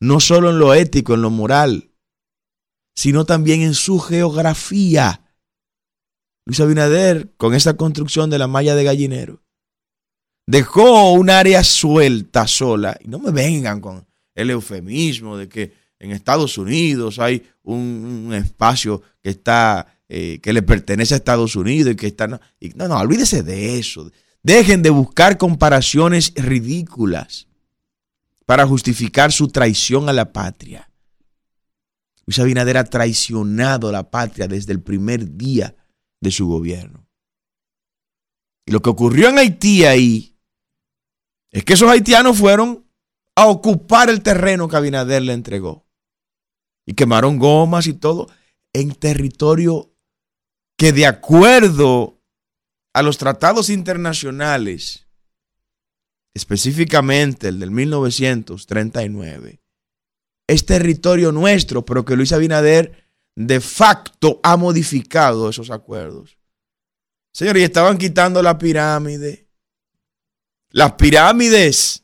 no 0.00 0.20
solo 0.20 0.50
en 0.50 0.58
lo 0.58 0.74
ético, 0.74 1.14
en 1.14 1.22
lo 1.22 1.30
moral, 1.30 1.90
sino 2.94 3.24
también 3.24 3.62
en 3.62 3.74
su 3.74 3.98
geografía. 3.98 5.22
Luis 6.44 6.60
Abinader, 6.60 7.34
con 7.36 7.54
esta 7.54 7.76
construcción 7.76 8.30
de 8.30 8.38
la 8.38 8.46
malla 8.46 8.74
de 8.74 8.84
gallinero, 8.84 9.42
dejó 10.46 11.12
un 11.12 11.30
área 11.30 11.64
suelta, 11.64 12.46
sola, 12.46 12.96
y 13.02 13.08
no 13.08 13.18
me 13.18 13.30
vengan 13.30 13.80
con 13.80 14.06
el 14.34 14.50
eufemismo 14.50 15.36
de 15.36 15.48
que 15.48 15.72
en 15.98 16.12
Estados 16.12 16.58
Unidos 16.58 17.18
hay 17.18 17.42
un, 17.62 18.32
espacio 18.34 19.02
que 19.22 19.30
está 19.30 20.00
eh, 20.08 20.38
que 20.42 20.52
le 20.52 20.62
pertenece 20.62 21.14
a 21.14 21.16
Estados 21.16 21.56
Unidos 21.56 21.92
y 21.92 21.96
que 21.96 22.06
está 22.06 22.28
no, 22.28 22.40
no, 22.74 22.88
no, 22.88 22.98
olvídese 22.98 23.42
de 23.42 23.78
eso. 23.78 24.10
Dejen 24.46 24.80
de 24.80 24.90
buscar 24.90 25.38
comparaciones 25.38 26.32
ridículas 26.36 27.48
para 28.44 28.64
justificar 28.64 29.32
su 29.32 29.48
traición 29.48 30.08
a 30.08 30.12
la 30.12 30.32
patria. 30.32 30.88
Luis 32.26 32.38
Abinader 32.38 32.76
ha 32.76 32.84
traicionado 32.84 33.88
a 33.88 33.92
la 33.92 34.08
patria 34.08 34.46
desde 34.46 34.72
el 34.72 34.80
primer 34.80 35.36
día 35.36 35.74
de 36.20 36.30
su 36.30 36.46
gobierno. 36.46 37.08
Y 38.66 38.70
lo 38.70 38.80
que 38.80 38.90
ocurrió 38.90 39.30
en 39.30 39.38
Haití 39.38 39.84
ahí 39.84 40.38
es 41.50 41.64
que 41.64 41.72
esos 41.72 41.90
haitianos 41.90 42.38
fueron 42.38 42.86
a 43.34 43.48
ocupar 43.48 44.10
el 44.10 44.22
terreno 44.22 44.68
que 44.68 44.76
Abinader 44.76 45.22
le 45.22 45.32
entregó. 45.32 45.88
Y 46.86 46.94
quemaron 46.94 47.40
gomas 47.40 47.88
y 47.88 47.94
todo 47.94 48.28
en 48.72 48.94
territorio 48.94 49.92
que 50.76 50.92
de 50.92 51.04
acuerdo 51.04 52.15
a 52.96 53.02
los 53.02 53.18
tratados 53.18 53.68
internacionales, 53.68 55.06
específicamente 56.32 57.48
el 57.48 57.60
del 57.60 57.70
1939, 57.70 59.60
es 60.48 60.64
territorio 60.64 61.30
nuestro, 61.30 61.84
pero 61.84 62.06
que 62.06 62.16
Luis 62.16 62.32
Abinader 62.32 63.06
de 63.36 63.60
facto 63.60 64.40
ha 64.42 64.56
modificado 64.56 65.50
esos 65.50 65.70
acuerdos. 65.70 66.38
Señores, 67.34 67.64
estaban 67.64 67.98
quitando 67.98 68.42
la 68.42 68.56
pirámide. 68.56 69.46
Las 70.70 70.92
pirámides, 70.92 72.02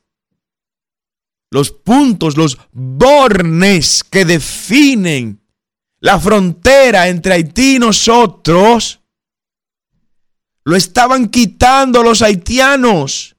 los 1.50 1.70
puntos, 1.70 2.36
los 2.36 2.58
bornes 2.70 4.04
que 4.04 4.26
definen 4.26 5.42
la 6.00 6.20
frontera 6.20 7.08
entre 7.08 7.32
Haití 7.32 7.76
y 7.76 7.78
nosotros, 7.78 9.01
lo 10.64 10.76
estaban 10.76 11.28
quitando 11.28 12.02
los 12.02 12.22
haitianos. 12.22 13.36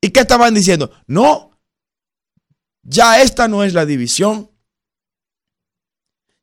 ¿Y 0.00 0.10
qué 0.10 0.20
estaban 0.20 0.54
diciendo? 0.54 0.90
No, 1.06 1.50
ya 2.82 3.22
esta 3.22 3.48
no 3.48 3.64
es 3.64 3.74
la 3.74 3.86
división. 3.86 4.50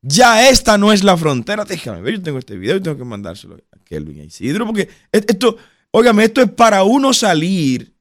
Ya 0.02 0.50
esta 0.50 0.78
no 0.78 0.92
es 0.92 1.04
la 1.04 1.16
frontera. 1.16 1.64
Déjame 1.64 2.02
ver, 2.02 2.16
yo 2.16 2.22
tengo 2.22 2.40
este 2.40 2.58
video 2.58 2.76
y 2.76 2.82
tengo 2.82 2.98
que 2.98 3.06
mandárselo 3.06 3.56
a 3.72 3.80
Kelvin 3.86 4.20
y 4.20 4.24
Isidro, 4.24 4.66
porque 4.66 4.90
esto, 5.12 5.56
óigame, 5.92 6.26
esto 6.26 6.42
es 6.42 6.52
para 6.52 6.84
uno 6.84 7.14
salir. 7.14 7.94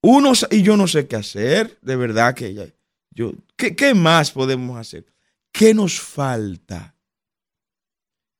Uno, 0.00 0.32
y 0.52 0.62
yo 0.62 0.76
no 0.76 0.86
sé 0.86 1.08
qué 1.08 1.16
hacer, 1.16 1.76
de 1.82 1.96
verdad 1.96 2.34
que 2.34 2.72
yo, 3.10 3.32
¿qué, 3.56 3.74
¿qué 3.74 3.94
más 3.94 4.30
podemos 4.30 4.78
hacer? 4.78 5.04
¿Qué 5.50 5.74
nos 5.74 5.98
falta? 5.98 6.94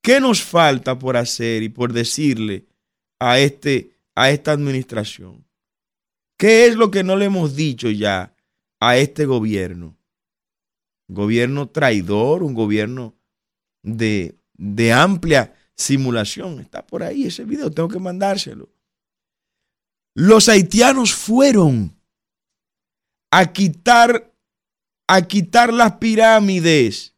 ¿Qué 0.03 0.21
nos 0.21 0.43
falta 0.43 0.99
por 0.99 1.17
hacer 1.17 1.63
y 1.63 1.69
por 1.69 1.93
decirle 1.93 2.67
a, 3.19 3.39
este, 3.39 3.99
a 4.15 4.31
esta 4.31 4.53
administración? 4.53 5.45
¿Qué 6.39 6.67
es 6.67 6.77
lo 6.77 6.91
que 6.91 7.03
no 7.03 7.17
le 7.17 7.27
hemos 7.27 7.57
dicho 7.57 7.91
ya 7.91 8.35
a 8.81 8.97
este 8.97 9.27
gobierno? 9.27 9.99
gobierno 11.09 11.69
traidor, 11.69 12.43
un 12.43 12.55
gobierno 12.55 13.17
de, 13.83 14.39
de 14.55 14.93
amplia 14.93 15.55
simulación. 15.75 16.61
Está 16.61 16.87
por 16.87 17.03
ahí 17.03 17.25
ese 17.25 17.45
video, 17.45 17.71
tengo 17.71 17.89
que 17.89 17.99
mandárselo. 17.99 18.69
Los 20.15 20.49
haitianos 20.49 21.15
fueron 21.15 21.97
a 23.31 23.53
quitar, 23.53 24.33
a 25.07 25.23
quitar 25.23 25.73
las 25.73 25.95
pirámides. 25.95 27.15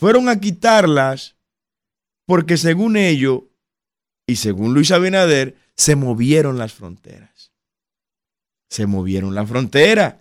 Fueron 0.00 0.30
a 0.30 0.40
quitarlas 0.40 1.36
porque 2.24 2.56
según 2.56 2.96
ellos 2.96 3.42
y 4.26 4.36
según 4.36 4.72
Luis 4.72 4.92
Abinader, 4.92 5.58
se 5.76 5.94
movieron 5.94 6.56
las 6.56 6.72
fronteras. 6.72 7.52
Se 8.70 8.86
movieron 8.86 9.34
las 9.34 9.46
fronteras. 9.46 10.14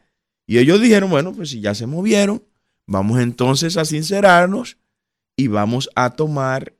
Y 0.45 0.57
ellos 0.57 0.81
dijeron, 0.81 1.09
bueno, 1.09 1.31
pues 1.31 1.51
si 1.51 1.61
ya 1.61 1.73
se 1.75 1.87
movieron, 1.87 2.43
vamos 2.87 3.21
entonces 3.21 3.77
a 3.77 3.85
sincerarnos 3.85 4.77
y 5.37 5.47
vamos 5.47 5.89
a 5.95 6.09
tomar 6.09 6.77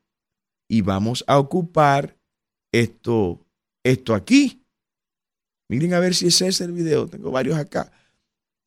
y 0.68 0.82
vamos 0.82 1.24
a 1.26 1.40
ocupar 1.40 2.18
esto, 2.74 3.48
esto 3.82 4.14
aquí. 4.14 4.66
Miren 5.70 5.94
a 5.94 6.02
ver 6.02 6.14
si 6.14 6.28
ese 6.28 6.50
es 6.50 6.60
el 6.60 6.74
video. 6.74 7.08
Tengo 7.08 7.32
varios 7.32 7.58
acá. 7.58 7.94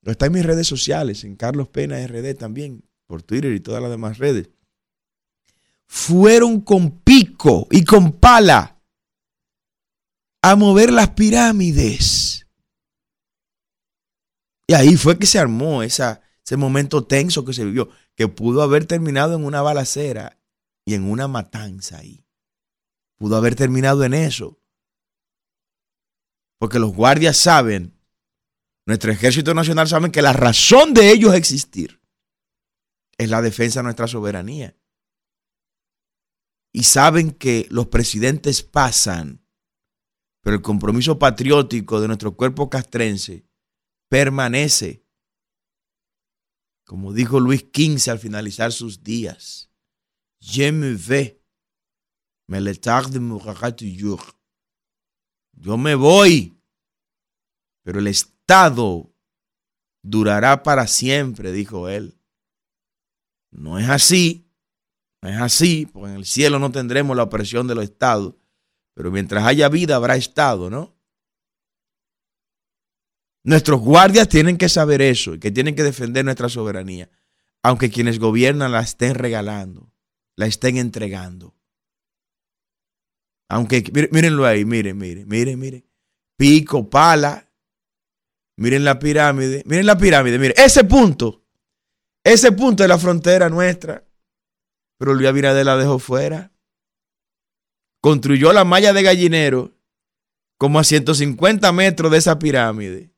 Está 0.07 0.25
en 0.25 0.33
mis 0.33 0.47
redes 0.47 0.67
sociales, 0.67 1.23
en 1.23 1.37
Carlos 1.37 1.69
Pena 1.69 2.03
RD 2.07 2.35
también, 2.35 2.83
por 3.13 3.23
Twitter 3.23 3.53
y 3.53 3.61
todas 3.61 3.83
las 3.83 3.91
demás 3.91 4.17
redes. 4.17 4.49
Fueron 5.87 6.63
con 6.63 7.03
pico 7.03 7.69
y 7.71 7.85
con 7.85 8.11
pala 8.13 8.81
a 10.41 10.57
mover 10.57 10.91
las 10.91 11.11
pirámides. 11.11 12.47
Y 14.67 14.73
ahí 14.73 14.97
fue 14.97 15.19
que 15.19 15.27
se 15.27 15.39
armó 15.39 15.83
ese 15.83 16.17
momento 16.57 17.05
tenso 17.05 17.45
que 17.45 17.53
se 17.53 17.67
vivió, 17.67 17.91
que 18.15 18.29
pudo 18.29 18.63
haber 18.63 18.87
terminado 18.87 19.37
en 19.37 19.45
una 19.45 19.61
balacera 19.61 20.41
y 20.87 20.95
en 20.95 21.05
una 21.05 21.29
matanza 21.29 21.99
ahí. 21.99 22.25
Pudo 23.19 23.37
haber 23.37 23.57
terminado 23.57 24.05
en 24.05 24.15
eso. 24.15 24.59
Porque 26.59 26.79
los 26.79 26.95
guardias 26.95 27.37
saben, 27.37 27.95
nuestro 28.87 29.13
ejército 29.13 29.53
nacional 29.53 29.87
saben 29.87 30.11
que 30.11 30.23
la 30.23 30.33
razón 30.33 30.95
de 30.95 31.13
ellos 31.13 31.35
existir 31.35 32.01
es 33.23 33.31
la 33.31 33.43
defensa 33.43 33.81
de 33.81 33.85
nuestra 33.85 34.09
soberanía. 34.09 34.77
Y 36.73 36.85
saben 36.85 37.33
que 37.33 37.67
los 37.71 37.89
presidentes 37.89 38.63
pasan, 38.63 39.47
pero 40.43 40.57
el 40.57 40.63
compromiso 40.63 41.19
patriótico 41.19 42.01
de 42.01 42.09
nuestro 42.09 42.37
cuerpo 42.37 42.71
castrense 42.71 43.47
permanece. 44.09 45.07
Como 46.85 47.13
dijo 47.13 47.41
Luis 47.41 47.67
XV 47.73 48.11
al 48.11 48.19
finalizar 48.19 48.73
sus 48.73 49.03
días, 49.03 49.73
Je 50.43 50.73
me 50.73 50.95
vais, 50.95 51.37
mais 52.49 52.61
le 52.61 52.73
de 52.73 53.73
toujours. 53.77 54.35
Yo 55.53 55.77
me 55.77 55.95
voy, 55.95 56.61
pero 57.85 58.01
el 58.01 58.09
Estado 58.09 59.15
durará 60.03 60.65
para 60.65 60.89
siempre, 60.89 61.53
dijo 61.53 61.89
él. 61.89 62.19
No 63.53 63.79
es 63.79 63.89
así, 63.89 64.51
no 65.21 65.29
es 65.29 65.37
así, 65.37 65.87
porque 65.87 66.11
en 66.11 66.17
el 66.17 66.25
cielo 66.25 66.59
no 66.59 66.73
tendremos 66.73 67.17
la 67.17 67.23
opresión 67.23 67.69
de 67.69 67.75
los 67.75 67.85
estados, 67.85 68.35
pero 68.95 69.11
mientras 69.11 69.45
haya 69.45 69.69
vida 69.69 69.97
habrá 69.97 70.17
estado, 70.17 70.69
¿no? 70.69 70.97
Nuestros 73.45 73.81
guardias 73.81 74.29
tienen 74.29 74.57
que 74.57 74.69
saber 74.69 75.03
eso 75.03 75.39
que 75.39 75.51
tienen 75.51 75.75
que 75.75 75.83
defender 75.83 76.25
nuestra 76.25 76.49
soberanía, 76.49 77.11
aunque 77.63 77.91
quienes 77.91 78.19
gobiernan 78.19 78.73
la 78.73 78.81
estén 78.81 79.15
regalando, 79.15 79.93
la 80.37 80.47
estén 80.47 80.77
entregando. 80.77 81.55
Aunque, 83.49 83.85
mírenlo 84.11 84.47
ahí, 84.47 84.65
miren, 84.65 84.97
miren, 84.97 85.29
miren, 85.29 85.59
miren. 85.59 85.85
Pico, 86.37 86.89
pala. 86.89 87.51
Miren 88.57 88.85
la 88.85 88.99
pirámide, 88.99 89.63
miren 89.67 89.87
la 89.87 89.99
pirámide, 89.99 90.39
miren. 90.39 90.55
Ese 90.57 90.85
punto, 90.85 91.42
ese 92.25 92.53
punto 92.53 92.83
es 92.83 92.89
la 92.89 92.99
frontera 92.99 93.49
nuestra. 93.49 94.05
Pero 94.99 95.15
Luis 95.15 95.29
Abinader 95.29 95.67
la 95.67 95.77
dejó 95.77 95.99
fuera. 95.99 96.53
Construyó 98.01 98.53
la 98.53 98.65
malla 98.65 98.93
de 98.93 99.03
gallinero 99.03 99.73
como 100.59 100.79
a 100.79 100.85
150 100.85 101.73
metros 101.73 102.11
de 102.13 102.19
esa 102.19 102.39
pirámide 102.39 103.13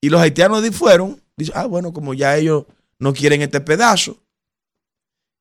y 0.00 0.08
los 0.08 0.20
haitianos 0.20 0.68
fueron, 0.70 1.22
dicen, 1.36 1.54
ah, 1.56 1.66
bueno, 1.66 1.92
como 1.92 2.14
ya 2.14 2.36
ellos 2.36 2.64
no 2.98 3.12
quieren 3.12 3.42
este 3.42 3.60
pedazo, 3.60 4.22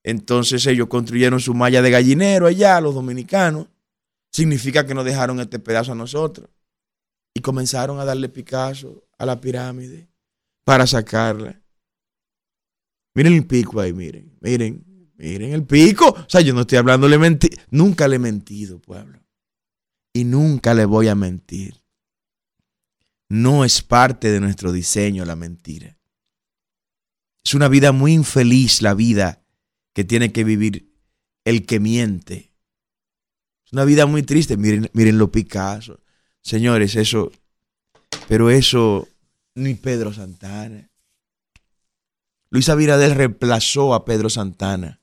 entonces 0.04 0.66
ellos 0.66 0.88
construyeron 0.88 1.40
su 1.40 1.54
malla 1.54 1.82
de 1.82 1.92
gallinero 1.92 2.48
allá, 2.48 2.80
los 2.82 2.96
dominicanos. 2.96 3.68
Significa 4.32 4.86
que 4.86 4.94
nos 4.94 5.06
dejaron 5.06 5.40
este 5.40 5.60
pedazo 5.60 5.94
a 5.94 5.96
nosotros. 5.96 6.50
Y 7.34 7.42
comenzaron 7.42 8.00
a 8.00 8.06
darle 8.06 8.30
Picasso 8.30 9.04
a 9.18 9.26
la 9.26 9.40
pirámide 9.40 10.08
para 10.64 10.88
sacarla. 10.88 11.62
Miren 13.14 13.34
el 13.34 13.46
pico 13.46 13.80
ahí, 13.80 13.94
miren, 13.94 14.38
miren, 14.42 14.86
miren 15.18 15.54
el 15.54 15.64
pico. 15.66 16.10
O 16.10 16.30
sea, 16.30 16.42
yo 16.42 16.54
no 16.54 16.62
estoy 16.62 16.78
hablando 16.78 17.08
de 17.10 17.18
mentir. 17.18 17.60
Nunca 17.72 18.08
le 18.08 18.18
he 18.18 18.20
mentido, 18.20 18.80
pueblo. 18.80 19.20
Y 20.14 20.24
nunca 20.24 20.74
le 20.74 20.86
voy 20.86 21.08
a 21.08 21.16
mentir. 21.16 21.82
No 23.30 23.64
es 23.64 23.82
parte 23.82 24.32
de 24.32 24.40
nuestro 24.40 24.72
diseño 24.72 25.24
la 25.26 25.36
mentira. 25.36 25.98
Es 27.44 27.54
una 27.54 27.68
vida 27.68 27.92
muy 27.92 28.14
infeliz 28.14 28.82
la 28.82 28.94
vida 28.94 29.44
que 29.94 30.04
tiene 30.04 30.32
que 30.32 30.44
vivir 30.44 30.92
el 31.46 31.66
que 31.66 31.80
miente. 31.80 32.54
Es 33.66 33.74
una 33.74 33.86
vida 33.86 34.06
muy 34.06 34.24
triste. 34.24 34.58
Miren, 34.58 34.90
miren 34.94 35.18
lo 35.18 35.32
Picasso. 35.32 36.00
Señores, 36.42 36.96
eso, 36.96 37.32
pero 38.28 38.50
eso 38.50 39.08
ni 39.56 39.76
Pedro 39.76 40.14
Santana. 40.14 40.89
Luis 42.52 42.68
Abinader 42.70 43.16
reemplazó 43.16 43.94
a 43.94 44.06
Pedro 44.06 44.30
Santana. 44.30 45.02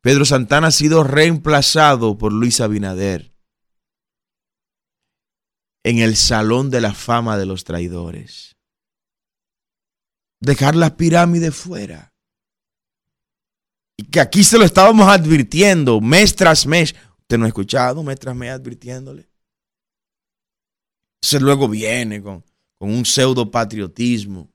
Pedro 0.00 0.24
Santana 0.24 0.68
ha 0.68 0.72
sido 0.72 1.02
reemplazado 1.02 2.16
por 2.16 2.32
Luis 2.32 2.60
Abinader 2.60 3.34
en 5.82 5.98
el 5.98 6.16
salón 6.16 6.70
de 6.70 6.80
la 6.80 6.94
fama 6.94 7.36
de 7.36 7.46
los 7.46 7.64
traidores. 7.64 8.56
Dejar 10.40 10.76
la 10.76 10.96
pirámide 10.96 11.50
fuera. 11.50 12.14
Y 13.96 14.04
que 14.04 14.20
aquí 14.20 14.44
se 14.44 14.58
lo 14.58 14.64
estábamos 14.64 15.08
advirtiendo 15.08 16.00
mes 16.00 16.36
tras 16.36 16.66
mes. 16.66 16.94
Usted 17.20 17.38
no 17.38 17.46
ha 17.46 17.48
escuchado 17.48 18.02
mes 18.04 18.20
tras 18.20 18.36
mes 18.36 18.50
advirtiéndole. 18.50 19.28
Entonces 21.16 21.42
luego 21.42 21.68
viene 21.68 22.22
con, 22.22 22.44
con 22.78 22.92
un 22.92 23.04
pseudo 23.04 23.50
patriotismo 23.50 24.52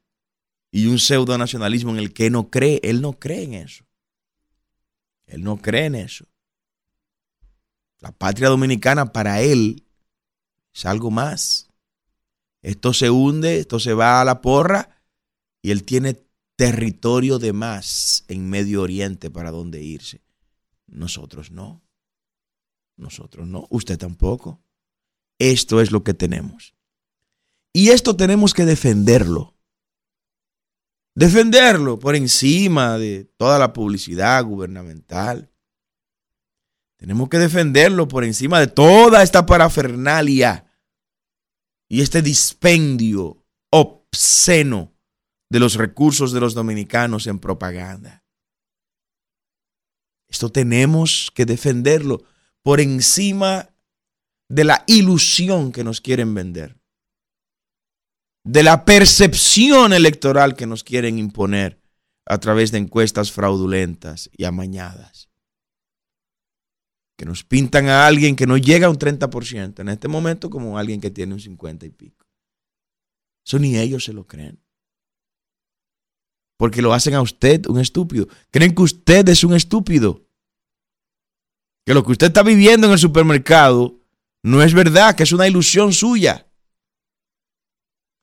y 0.71 0.87
un 0.87 0.99
pseudo 0.99 1.37
nacionalismo 1.37 1.91
en 1.91 1.97
el 1.97 2.13
que 2.13 2.29
no 2.29 2.49
cree. 2.49 2.79
Él 2.83 3.01
no 3.01 3.19
cree 3.19 3.43
en 3.43 3.53
eso. 3.53 3.85
Él 5.25 5.43
no 5.43 5.57
cree 5.57 5.85
en 5.85 5.95
eso. 5.95 6.25
La 7.99 8.11
patria 8.11 8.49
dominicana 8.49 9.11
para 9.11 9.41
él 9.41 9.85
es 10.73 10.85
algo 10.85 11.11
más. 11.11 11.69
Esto 12.61 12.93
se 12.93 13.09
hunde, 13.09 13.59
esto 13.59 13.79
se 13.79 13.93
va 13.93 14.21
a 14.21 14.25
la 14.25 14.41
porra 14.41 15.03
y 15.61 15.71
él 15.71 15.83
tiene 15.83 16.17
territorio 16.55 17.39
de 17.39 17.53
más 17.53 18.23
en 18.27 18.49
Medio 18.49 18.81
Oriente 18.81 19.29
para 19.29 19.51
donde 19.51 19.83
irse. 19.83 20.21
Nosotros 20.87 21.51
no. 21.51 21.81
Nosotros 22.97 23.47
no. 23.47 23.67
Usted 23.69 23.97
tampoco. 23.97 24.61
Esto 25.39 25.81
es 25.81 25.91
lo 25.91 26.03
que 26.03 26.13
tenemos. 26.13 26.75
Y 27.73 27.89
esto 27.89 28.15
tenemos 28.15 28.53
que 28.53 28.65
defenderlo. 28.65 29.50
Defenderlo 31.15 31.99
por 31.99 32.15
encima 32.15 32.97
de 32.97 33.25
toda 33.37 33.59
la 33.59 33.73
publicidad 33.73 34.43
gubernamental. 34.43 35.51
Tenemos 36.97 37.29
que 37.29 37.39
defenderlo 37.39 38.07
por 38.07 38.23
encima 38.23 38.59
de 38.59 38.67
toda 38.67 39.23
esta 39.23 39.45
parafernalia 39.45 40.65
y 41.87 42.01
este 42.01 42.21
dispendio 42.21 43.43
obsceno 43.71 44.93
de 45.49 45.59
los 45.59 45.75
recursos 45.75 46.31
de 46.31 46.39
los 46.39 46.53
dominicanos 46.53 47.27
en 47.27 47.39
propaganda. 47.39 48.23
Esto 50.29 50.49
tenemos 50.49 51.31
que 51.35 51.45
defenderlo 51.45 52.23
por 52.63 52.79
encima 52.79 53.69
de 54.47 54.63
la 54.63 54.83
ilusión 54.87 55.71
que 55.71 55.83
nos 55.83 55.99
quieren 55.99 56.33
vender, 56.33 56.80
de 58.43 58.63
la 58.63 58.85
percepción 58.85 59.93
electoral 59.93 60.55
que 60.55 60.65
nos 60.65 60.83
quieren 60.83 61.19
imponer 61.19 61.79
a 62.25 62.39
través 62.39 62.71
de 62.71 62.79
encuestas 62.79 63.31
fraudulentas 63.31 64.29
y 64.35 64.45
amañadas, 64.45 65.29
que 67.17 67.25
nos 67.25 67.43
pintan 67.43 67.87
a 67.87 68.07
alguien 68.07 68.35
que 68.35 68.47
no 68.47 68.57
llega 68.57 68.87
a 68.87 68.89
un 68.89 68.97
30% 68.97 69.79
en 69.79 69.89
este 69.89 70.07
momento 70.07 70.49
como 70.49 70.77
alguien 70.77 71.01
que 71.01 71.11
tiene 71.11 71.33
un 71.33 71.39
50 71.39 71.85
y 71.85 71.89
pico. 71.89 72.25
Eso 73.45 73.59
ni 73.59 73.77
ellos 73.77 74.03
se 74.03 74.13
lo 74.13 74.25
creen. 74.25 74.59
Porque 76.57 76.81
lo 76.81 76.93
hacen 76.93 77.15
a 77.15 77.21
usted 77.21 77.65
un 77.67 77.79
estúpido. 77.79 78.27
Creen 78.51 78.75
que 78.75 78.83
usted 78.83 79.27
es 79.29 79.43
un 79.43 79.55
estúpido. 79.55 80.27
Que 81.85 81.95
lo 81.95 82.03
que 82.03 82.11
usted 82.11 82.27
está 82.27 82.43
viviendo 82.43 82.85
en 82.85 82.93
el 82.93 82.99
supermercado 82.99 83.99
no 84.43 84.61
es 84.61 84.73
verdad, 84.73 85.15
que 85.15 85.23
es 85.23 85.31
una 85.31 85.47
ilusión 85.47 85.91
suya. 85.91 86.50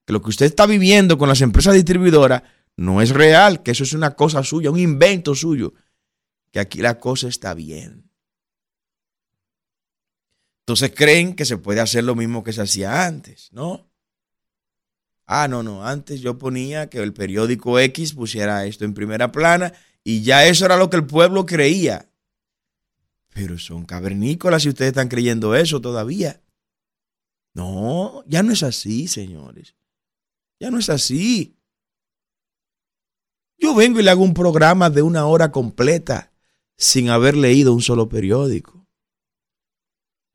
Que 0.09 0.15
lo 0.15 0.23
que 0.23 0.31
usted 0.31 0.47
está 0.47 0.65
viviendo 0.65 1.19
con 1.19 1.29
las 1.29 1.43
empresas 1.43 1.75
distribuidoras 1.75 2.43
no 2.79 3.03
es 3.03 3.11
real, 3.11 3.63
que 3.63 3.73
eso 3.73 3.85
es 3.85 3.93
una 3.93 4.17
cosa 4.17 4.43
suya, 4.43 4.71
un 4.71 4.79
invento 4.79 5.35
suyo. 5.35 5.75
Que 6.51 6.61
aquí 6.61 6.81
la 6.81 6.99
cosa 6.99 7.29
está 7.29 7.53
bien. 7.53 8.11
Entonces 10.63 10.93
creen 10.97 11.37
que 11.37 11.45
se 11.45 11.59
puede 11.59 11.81
hacer 11.81 12.05
lo 12.05 12.15
mismo 12.15 12.43
que 12.43 12.55
se 12.55 12.63
hacía 12.63 13.05
antes, 13.05 13.53
¿no? 13.53 13.91
Ah, 15.27 15.47
no, 15.47 15.63
no, 15.63 15.85
antes 15.85 16.23
yo 16.23 16.39
ponía 16.39 16.89
que 16.89 17.03
el 17.03 17.13
periódico 17.13 17.79
X 17.79 18.15
pusiera 18.15 18.65
esto 18.65 18.87
en 18.87 18.95
primera 18.95 19.31
plana 19.31 19.75
y 20.03 20.23
ya 20.23 20.47
eso 20.47 20.65
era 20.65 20.79
lo 20.79 20.89
que 20.89 20.97
el 20.97 21.05
pueblo 21.05 21.45
creía. 21.45 22.11
Pero 23.35 23.59
son 23.59 23.85
cavernícolas 23.85 24.63
si 24.63 24.71
ustedes 24.71 24.93
están 24.93 25.09
creyendo 25.09 25.55
eso 25.55 25.83
todavía. 25.83 26.41
No, 27.53 28.25
ya 28.27 28.43
no 28.43 28.55
es 28.55 28.63
así, 28.63 29.07
señores. 29.07 29.75
Ya 30.61 30.71
no 30.71 30.79
es 30.79 30.91
así. 30.91 31.57
Yo 33.59 33.75
vengo 33.75 34.01
y 34.01 34.03
le 34.03 34.11
hago 34.11 34.23
un 34.23 34.35
programa 34.35 34.91
de 34.91 35.03
una 35.03 35.27
hora 35.27 35.51
completa 35.51 36.33
sin 36.77 37.11
haber 37.11 37.37
leído 37.37 37.73
un 37.73 37.83
solo 37.83 38.09
periódico. 38.09 38.87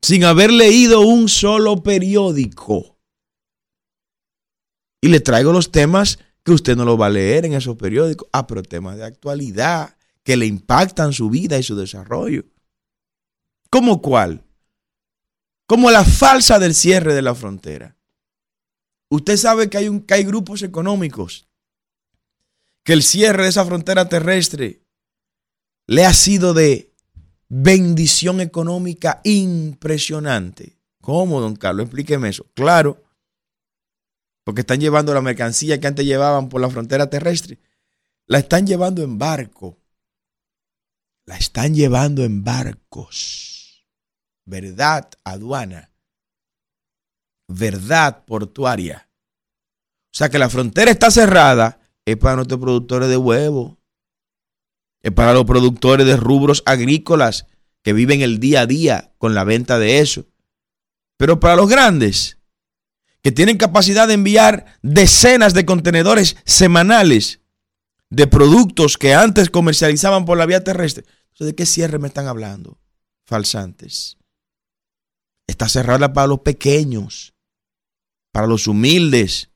Sin 0.02 0.24
haber 0.24 0.52
leído 0.52 1.00
un 1.00 1.28
solo 1.28 1.82
periódico 1.82 2.94
y 5.04 5.08
le 5.08 5.20
traigo 5.20 5.52
los 5.52 5.70
temas 5.70 6.18
que 6.42 6.52
usted 6.52 6.76
no 6.76 6.86
lo 6.86 6.96
va 6.96 7.08
a 7.08 7.10
leer 7.10 7.44
en 7.44 7.52
esos 7.52 7.76
periódicos. 7.76 8.26
Ah, 8.32 8.46
pero 8.46 8.62
temas 8.62 8.96
de 8.96 9.04
actualidad 9.04 9.98
que 10.22 10.34
le 10.34 10.46
impactan 10.46 11.12
su 11.12 11.28
vida 11.28 11.58
y 11.58 11.62
su 11.62 11.76
desarrollo. 11.76 12.46
¿Cómo 13.68 14.00
cuál? 14.00 14.42
Como 15.66 15.90
la 15.90 16.06
falsa 16.06 16.58
del 16.58 16.74
cierre 16.74 17.12
de 17.12 17.20
la 17.20 17.34
frontera. 17.34 17.98
Usted 19.14 19.36
sabe 19.36 19.70
que 19.70 19.78
hay, 19.78 19.88
un, 19.88 20.00
que 20.00 20.14
hay 20.14 20.24
grupos 20.24 20.62
económicos 20.62 21.48
que 22.82 22.92
el 22.92 23.02
cierre 23.04 23.44
de 23.44 23.48
esa 23.48 23.64
frontera 23.64 24.08
terrestre 24.08 24.82
le 25.86 26.04
ha 26.04 26.12
sido 26.12 26.52
de 26.52 26.92
bendición 27.48 28.40
económica 28.40 29.20
impresionante. 29.22 30.78
¿Cómo, 31.00 31.40
don 31.40 31.54
Carlos? 31.54 31.84
Explíqueme 31.84 32.30
eso. 32.30 32.46
Claro, 32.54 33.04
porque 34.42 34.62
están 34.62 34.80
llevando 34.80 35.14
la 35.14 35.20
mercancía 35.20 35.78
que 35.78 35.86
antes 35.86 36.04
llevaban 36.04 36.48
por 36.48 36.60
la 36.60 36.70
frontera 36.70 37.08
terrestre, 37.08 37.60
la 38.26 38.38
están 38.38 38.66
llevando 38.66 39.02
en 39.02 39.18
barco. 39.18 39.78
La 41.24 41.36
están 41.36 41.72
llevando 41.74 42.24
en 42.24 42.42
barcos. 42.42 43.86
Verdad 44.44 45.08
aduana. 45.22 45.93
Verdad 47.48 48.24
portuaria. 48.24 49.08
O 50.12 50.16
sea 50.16 50.28
que 50.28 50.38
la 50.38 50.48
frontera 50.48 50.90
está 50.90 51.10
cerrada 51.10 51.80
es 52.04 52.16
para 52.16 52.36
nuestros 52.36 52.60
productores 52.60 53.08
de 53.08 53.16
huevo. 53.16 53.78
Es 55.02 55.12
para 55.12 55.34
los 55.34 55.44
productores 55.44 56.06
de 56.06 56.16
rubros 56.16 56.62
agrícolas 56.66 57.46
que 57.82 57.92
viven 57.92 58.22
el 58.22 58.40
día 58.40 58.62
a 58.62 58.66
día 58.66 59.12
con 59.18 59.34
la 59.34 59.44
venta 59.44 59.78
de 59.78 59.98
eso. 59.98 60.26
Pero 61.16 61.40
para 61.40 61.56
los 61.56 61.68
grandes, 61.68 62.38
que 63.22 63.32
tienen 63.32 63.56
capacidad 63.56 64.08
de 64.08 64.14
enviar 64.14 64.78
decenas 64.82 65.54
de 65.54 65.64
contenedores 65.64 66.36
semanales 66.44 67.40
de 68.10 68.26
productos 68.26 68.96
que 68.96 69.14
antes 69.14 69.50
comercializaban 69.50 70.24
por 70.24 70.38
la 70.38 70.46
vía 70.46 70.62
terrestre. 70.62 71.04
¿de 71.38 71.54
qué 71.54 71.66
cierre 71.66 71.98
me 71.98 72.08
están 72.08 72.28
hablando? 72.28 72.78
Falsantes. 73.26 74.18
Está 75.46 75.68
cerrada 75.68 76.12
para 76.12 76.28
los 76.28 76.40
pequeños, 76.40 77.33
para 78.34 78.48
los 78.48 78.66
humildes, 78.66 79.52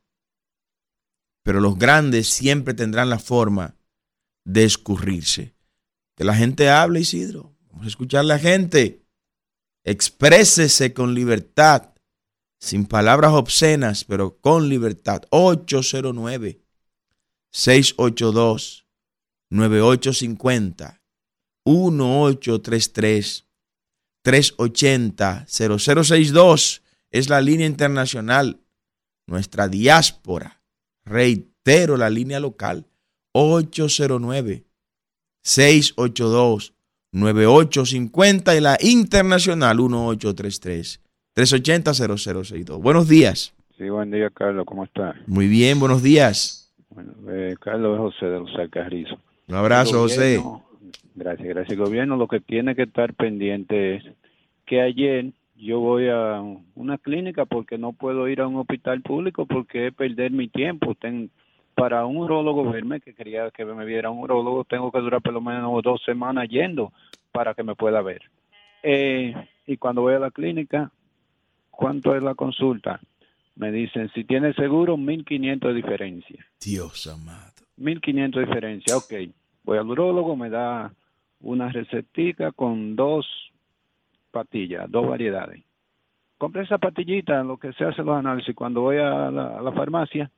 pero 1.43 1.59
los 1.59 1.77
grandes 1.77 2.29
siempre 2.29 2.75
tendrán 2.75 3.11
la 3.11 3.19
forma 3.19 3.75
de 4.45 4.63
escurrirse. 4.63 5.53
Que 6.15 6.23
la 6.23 6.37
gente 6.37 6.71
hable, 6.71 7.01
Isidro. 7.01 7.57
Vamos 7.71 7.87
a 7.87 7.89
escuchar 7.89 8.21
a 8.21 8.23
la 8.23 8.39
gente. 8.39 9.03
Exprésese 9.83 10.95
con 10.95 11.13
libertad 11.13 11.93
sin 12.61 12.87
palabras 12.87 13.33
obscenas, 13.33 14.05
pero 14.05 14.39
con 14.39 14.69
libertad. 14.69 15.23
809 15.31 16.63
682 17.51 18.87
9850 19.51 21.03
1833 21.65 23.45
380 24.23 25.47
0062 25.49 26.83
es 27.11 27.29
la 27.29 27.41
línea 27.41 27.67
internacional. 27.67 28.61
Nuestra 29.29 29.69
diáspora. 29.69 30.61
Reitero 31.05 31.97
la 31.97 32.11
línea 32.11 32.41
local. 32.41 32.87
809 33.33 34.65
682 35.43 36.75
9850 37.13 38.57
y 38.57 38.61
la 38.61 38.77
internacional 38.81 39.77
1833 39.77 41.01
380-0062. 41.39 42.83
Buenos 42.83 43.09
días. 43.09 43.55
Sí, 43.77 43.89
buen 43.89 44.11
día, 44.11 44.29
Carlos. 44.31 44.65
¿Cómo 44.67 44.83
está? 44.83 45.15
Muy 45.29 45.47
bien, 45.47 45.79
buenos 45.79 46.03
días. 46.03 46.75
Bueno, 46.91 47.13
eh, 47.29 47.55
Carlos 47.61 47.95
es 47.95 47.99
José 48.01 48.27
de 48.27 48.41
los 48.41 48.53
Alcarrizos. 48.57 49.21
Un 49.47 49.55
abrazo, 49.55 50.01
José. 50.01 50.43
Gracias, 51.15 51.49
gracias. 51.49 51.71
El 51.71 51.85
gobierno 51.85 52.17
lo 52.17 52.27
que 52.27 52.41
tiene 52.41 52.75
que 52.75 52.83
estar 52.83 53.15
pendiente 53.15 53.97
es 53.97 54.05
que 54.67 54.81
ayer 54.81 55.33
yo 55.59 55.81
voy 55.81 56.09
a 56.09 56.41
una 56.75 56.99
clínica 56.99 57.45
porque 57.45 57.79
no 57.79 57.93
puedo 57.93 58.29
ir 58.29 58.41
a 58.41 58.47
un 58.47 58.57
hospital 58.57 59.03
público 59.03 59.47
porque 59.47 59.89
es 59.89 59.95
perder 59.95 60.31
mi 60.31 60.49
tiempo. 60.49 60.95
para 61.75 62.07
un 62.07 62.17
urólogo 62.17 62.71
verme, 62.71 63.01
que 63.01 63.15
quería 63.15 63.51
que 63.51 63.65
me 63.65 63.85
viera 63.85 64.11
un 64.11 64.19
urólogo, 64.19 64.65
tengo 64.65 64.91
que 64.91 65.01
durar 65.01 65.23
por 65.23 65.33
lo 65.33 65.41
menos 65.41 65.83
dos 65.83 66.03
semanas 66.05 66.49
yendo 66.49 66.93
para 67.33 67.55
que 67.55 67.63
me 67.63 67.75
pueda 67.75 68.03
ver. 68.03 68.23
Eh, 68.83 69.35
y 69.67 69.77
cuando 69.77 70.03
voy 70.03 70.15
a 70.15 70.19
la 70.19 70.31
clínica, 70.31 70.91
¿cuánto 71.71 72.17
es 72.17 72.23
la 72.23 72.35
consulta? 72.35 73.01
Me 73.57 73.73
dicen, 73.73 74.11
si 74.15 74.25
tiene 74.25 74.55
seguro, 74.55 74.97
1.500 74.97 75.69
de 75.69 75.75
diferencia. 75.75 76.47
Dios 76.61 77.07
amado. 77.09 77.53
1.500 77.79 78.35
de 78.35 78.47
diferencia, 78.47 78.97
ok. 78.97 79.13
Voy 79.65 79.79
al 79.79 79.89
urólogo, 79.89 80.37
me 80.37 80.51
da 80.51 80.93
una 81.41 81.69
recetica 81.69 82.53
con 82.53 82.97
dos 82.97 83.27
patillas, 84.39 84.89
dos 84.89 85.09
variedades. 85.09 85.65
Compré 86.39 86.63
esa 86.63 86.79
patillita, 86.79 87.43
lo 87.43 87.57
que 87.57 87.73
se 87.73 87.85
hace 87.85 88.05
los 88.05 88.17
análisis. 88.17 88.55
Cuando 88.55 88.83
voy 88.83 88.99
a 88.99 89.31
la, 89.31 89.73
farmacia, 89.73 90.31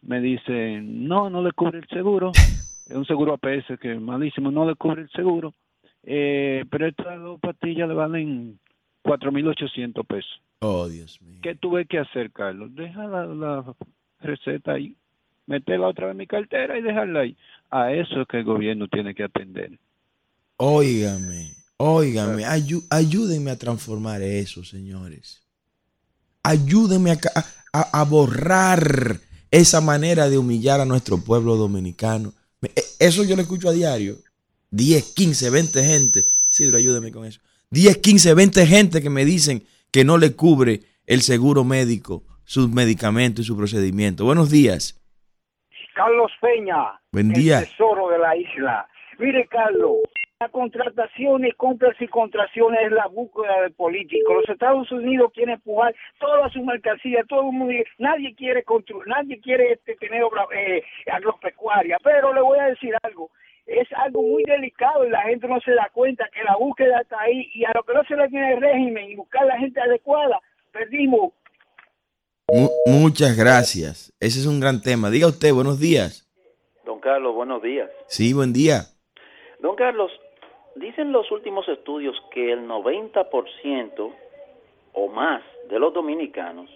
me 0.00 0.20
dicen, 0.20 1.06
no, 1.06 1.28
no 1.28 1.42
le 1.42 1.52
cubre 1.52 1.80
el 1.80 1.88
seguro. 1.88 2.32
es 2.86 2.96
un 2.96 3.04
seguro 3.04 3.34
APS 3.34 3.78
que 3.78 3.92
es 3.92 4.00
malísimo, 4.00 4.50
no 4.50 4.66
le 4.66 4.74
cubre 4.74 5.02
el 5.02 5.10
seguro. 5.10 5.52
Eh, 6.02 6.64
pero 6.70 6.86
estas 6.86 7.20
dos 7.20 7.38
pastillas 7.40 7.86
le 7.86 7.94
valen 7.94 8.58
4.800 9.04 10.06
pesos. 10.06 10.40
Oh, 10.60 10.88
Dios 10.88 11.20
mío. 11.20 11.40
¿Qué 11.42 11.54
tuve 11.54 11.84
que 11.84 11.98
hacer, 11.98 12.30
Carlos? 12.32 12.74
Deja 12.74 13.06
la, 13.06 13.74
receta 14.20 14.72
ahí, 14.72 14.96
meterla 15.46 15.88
otra 15.88 16.06
vez 16.06 16.12
en 16.12 16.18
mi 16.18 16.26
cartera 16.26 16.78
y 16.78 16.82
dejarla 16.82 17.20
ahí. 17.20 17.36
A 17.70 17.92
eso 17.92 18.22
es 18.22 18.28
que 18.28 18.38
el 18.38 18.44
gobierno 18.44 18.88
tiene 18.88 19.14
que 19.14 19.24
atender. 19.24 19.78
Óigame, 20.56 21.50
óigame, 21.76 22.44
ayúdenme 22.90 23.50
a 23.50 23.58
transformar 23.58 24.22
eso, 24.22 24.64
señores. 24.64 25.42
Ayúdenme 26.42 27.12
a, 27.12 27.18
a 28.00 28.04
borrar 28.04 29.16
esa 29.50 29.80
manera 29.80 30.28
de 30.28 30.38
humillar 30.38 30.80
a 30.80 30.84
nuestro 30.84 31.18
pueblo 31.18 31.56
dominicano. 31.56 32.32
E- 32.62 32.72
Eso 33.00 33.24
yo 33.24 33.34
lo 33.36 33.42
escucho 33.42 33.68
a 33.68 33.72
diario. 33.72 34.16
10, 34.70 35.14
15, 35.14 35.50
20 35.50 35.84
gente. 35.84 36.24
Isidro, 36.50 36.76
ayúdeme 36.78 37.10
con 37.12 37.24
eso. 37.24 37.40
10, 37.70 37.98
15, 37.98 38.34
20 38.34 38.66
gente 38.66 39.02
que 39.02 39.10
me 39.10 39.24
dicen 39.24 39.64
que 39.90 40.04
no 40.04 40.18
le 40.18 40.34
cubre 40.34 40.82
el 41.06 41.22
seguro 41.22 41.64
médico 41.64 42.24
sus 42.44 42.68
medicamentos 42.70 43.44
y 43.44 43.46
su 43.46 43.56
procedimiento. 43.56 44.24
Buenos 44.24 44.50
días. 44.50 45.00
Carlos 45.94 46.30
Peña, 46.40 47.00
Buen 47.12 47.30
día. 47.32 47.60
el 47.60 47.68
tesoro 47.68 48.08
de 48.10 48.18
la 48.18 48.36
isla. 48.36 48.86
Mire, 49.18 49.46
Carlos, 49.48 49.98
la 50.40 50.48
contratación 50.48 51.46
y 51.46 51.52
compras 51.52 51.96
y 52.00 52.08
contrataciones 52.08 52.80
es 52.86 52.92
la 52.92 53.06
búsqueda 53.06 53.62
del 53.62 53.72
político. 53.72 54.34
Los 54.34 54.48
Estados 54.48 54.90
Unidos 54.90 55.30
quieren 55.32 55.54
empujar 55.54 55.94
toda 56.18 56.48
su 56.50 56.62
mercancía, 56.64 57.24
todo 57.28 57.50
el 57.50 57.56
mundo, 57.56 57.72
nadie 57.98 58.34
quiere 58.34 58.62
construir, 58.64 59.06
nadie 59.06 59.40
quiere 59.40 59.72
este, 59.72 59.94
tener 59.96 60.22
obra 60.24 60.44
eh, 60.54 60.82
agropecuaria. 61.10 61.98
Pero 62.02 62.34
le 62.34 62.40
voy 62.40 62.58
a 62.58 62.64
decir 62.66 62.92
algo, 63.02 63.30
es 63.66 63.88
algo 63.96 64.22
muy 64.22 64.42
delicado 64.44 65.06
y 65.06 65.10
la 65.10 65.22
gente 65.22 65.46
no 65.48 65.60
se 65.60 65.72
da 65.72 65.88
cuenta 65.92 66.28
que 66.32 66.42
la 66.42 66.56
búsqueda 66.56 67.00
está 67.00 67.20
ahí 67.20 67.48
y 67.54 67.64
a 67.64 67.70
lo 67.74 67.82
que 67.84 67.94
no 67.94 68.04
se 68.04 68.16
le 68.16 68.28
tiene 68.28 68.54
el 68.54 68.60
régimen 68.60 69.10
y 69.10 69.14
buscar 69.16 69.46
la 69.46 69.58
gente 69.58 69.80
adecuada, 69.80 70.40
perdimos. 70.72 71.32
Mu- 72.48 72.68
muchas 72.86 73.36
gracias. 73.36 74.12
Ese 74.20 74.40
es 74.40 74.46
un 74.46 74.60
gran 74.60 74.82
tema. 74.82 75.10
Diga 75.10 75.28
usted, 75.28 75.52
buenos 75.54 75.80
días. 75.80 76.28
Don 76.84 77.00
Carlos, 77.00 77.34
buenos 77.34 77.62
días. 77.62 77.88
Sí, 78.08 78.34
buen 78.34 78.52
día. 78.52 78.82
Don 79.60 79.76
Carlos, 79.76 80.12
dicen 80.76 81.12
los 81.12 81.30
últimos 81.30 81.68
estudios 81.68 82.20
que 82.30 82.52
el 82.52 82.66
90% 82.66 84.12
o 84.94 85.08
más 85.08 85.42
de 85.68 85.78
los 85.78 85.92
dominicanos 85.92 86.70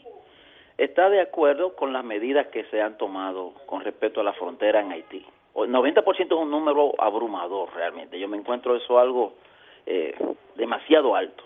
está 0.77 1.11
de 1.11 1.21
acuerdo 1.21 1.75
con 1.75 1.93
las 1.93 2.05
medidas 2.05 2.47
que 2.49 2.65
se 2.65 2.81
han 2.81 2.97
tomado 2.97 3.53
con 3.67 3.83
respecto 3.83 4.21
a 4.21 4.25
la 4.25 4.33
frontera 4.33 4.81
en 4.81 4.93
Haití. 4.93 5.25
El 5.57 5.73
90% 5.73 6.19
es 6.19 6.33
un 6.33 6.51
número 6.51 6.95
abrumador 6.99 7.75
realmente. 7.75 8.19
Yo 8.19 8.29
me 8.29 8.37
encuentro 8.37 8.77
eso 8.77 8.99
algo 8.99 9.35
eh, 9.87 10.15
demasiado 10.55 11.17
alto. 11.17 11.43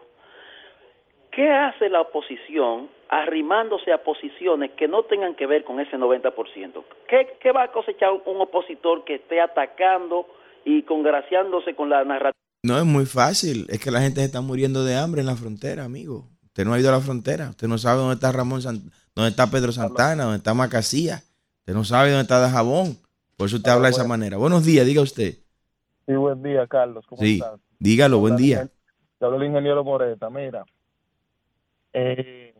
¿Qué 1.31 1.51
hace 1.51 1.89
la 1.89 2.03
oposición 2.03 2.91
arrimándose 3.09 3.91
a 3.91 4.03
posiciones 4.03 4.73
que 4.73 4.87
no 4.87 5.05
tengan 5.05 5.35
que 5.35 5.47
ver 5.47 5.65
con 5.65 5.81
ese 5.81 5.97
90%? 5.97 6.85
¿Qué, 7.09 7.37
qué 7.41 7.53
va 7.53 7.63
a 7.63 7.73
cosechar 7.73 8.13
un 8.13 8.41
opositor 8.43 9.05
que 9.05 9.15
esté 9.15 9.41
atacando 9.41 10.27
y 10.67 10.83
congraciándose 10.83 11.75
con 11.75 11.89
la 11.89 12.05
narrativa? 12.05 12.42
No 12.63 12.79
es 12.79 12.85
muy 12.85 13.07
fácil. 13.07 13.67
Es 13.71 13.81
que 13.81 13.91
la 13.91 14.01
gente 14.01 14.21
se 14.21 14.27
está 14.27 14.41
muriendo 14.41 14.85
de 14.85 14.97
hambre 14.97 15.21
en 15.21 15.27
la 15.27 15.35
frontera, 15.37 15.85
amigo. 15.85 16.29
Usted 16.47 16.65
no 16.65 16.73
ha 16.75 16.79
ido 16.79 16.91
a 16.91 16.93
la 16.93 17.01
frontera. 17.01 17.51
Usted 17.51 17.67
no 17.67 17.77
sabe 17.79 17.99
dónde 18.01 18.15
está 18.15 18.31
Ramón, 18.31 18.61
Sant- 18.61 18.89
dónde 19.15 19.31
está 19.31 19.49
Pedro 19.51 19.73
Santana, 19.73 20.25
dónde 20.25 20.39
está 20.39 20.55
Macasía. 20.55 21.23
Usted 21.61 21.75
no 21.75 21.83
sabe 21.85 22.11
dónde 22.11 22.23
está 22.23 22.39
Dajabón. 22.39 22.99
Por 23.37 23.49
eso 23.49 23.57
usted 23.57 23.71
habla 23.71 23.89
de 23.89 23.95
esa 23.95 24.05
manera. 24.07 24.37
Buenos 24.37 24.65
días, 24.65 24.87
diga 24.87 25.03
usted. 25.03 25.39
Sí, 26.07 26.13
buen 26.15 26.43
día, 26.43 26.67
Carlos. 26.69 27.05
¿Cómo 27.09 27.21
Sí, 27.23 27.35
estás? 27.35 27.59
dígalo, 27.81 28.19
buen 28.19 28.37
día. 28.37 28.69
Te 29.19 29.25
habla 29.25 29.39
el 29.39 29.45
ingeniero 29.45 29.83
Moreta. 29.83 30.31
Mira, 30.31 30.65
eh, 31.93 32.55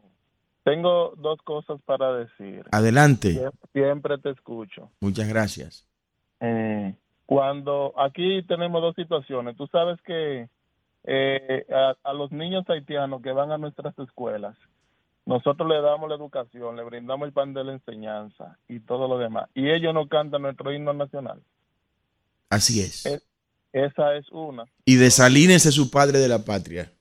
tengo 0.65 1.15
dos 1.17 1.39
cosas 1.45 1.81
para 1.85 2.13
decir. 2.17 2.65
Adelante. 2.73 3.35
Sie- 3.35 3.51
Siempre 3.73 4.19
te 4.19 4.31
escucho. 4.31 4.91
Muchas 5.01 5.29
gracias. 5.29 5.87
Eh, 6.41 6.95
cuando 7.33 7.95
aquí 7.97 8.43
tenemos 8.43 8.83
dos 8.83 8.95
situaciones, 8.95 9.57
tú 9.57 9.67
sabes 9.69 9.99
que 10.03 10.51
eh, 11.05 11.67
a, 11.73 11.95
a 12.03 12.13
los 12.13 12.31
niños 12.31 12.69
haitianos 12.69 13.23
que 13.23 13.33
van 13.33 13.51
a 13.51 13.57
nuestras 13.57 13.99
escuelas, 13.99 14.55
nosotros 15.25 15.67
le 15.67 15.81
damos 15.81 16.11
la 16.11 16.17
educación, 16.17 16.77
le 16.77 16.85
brindamos 16.85 17.27
el 17.27 17.33
pan 17.33 17.55
de 17.55 17.65
la 17.65 17.73
enseñanza 17.73 18.59
y 18.69 18.81
todo 18.81 19.09
lo 19.09 19.17
demás, 19.17 19.49
y 19.55 19.71
ellos 19.71 19.95
no 19.95 20.09
cantan 20.09 20.43
nuestro 20.43 20.75
himno 20.75 20.93
nacional. 20.93 21.41
Así 22.51 22.83
es. 22.83 23.07
Esa 23.73 24.15
es 24.15 24.29
una. 24.31 24.67
Y 24.85 24.97
de 24.97 25.11
Salines 25.11 25.65
es 25.65 25.75
su 25.75 25.91
padre 25.91 26.19
de 26.19 26.29
la 26.29 26.45
patria. 26.45 26.93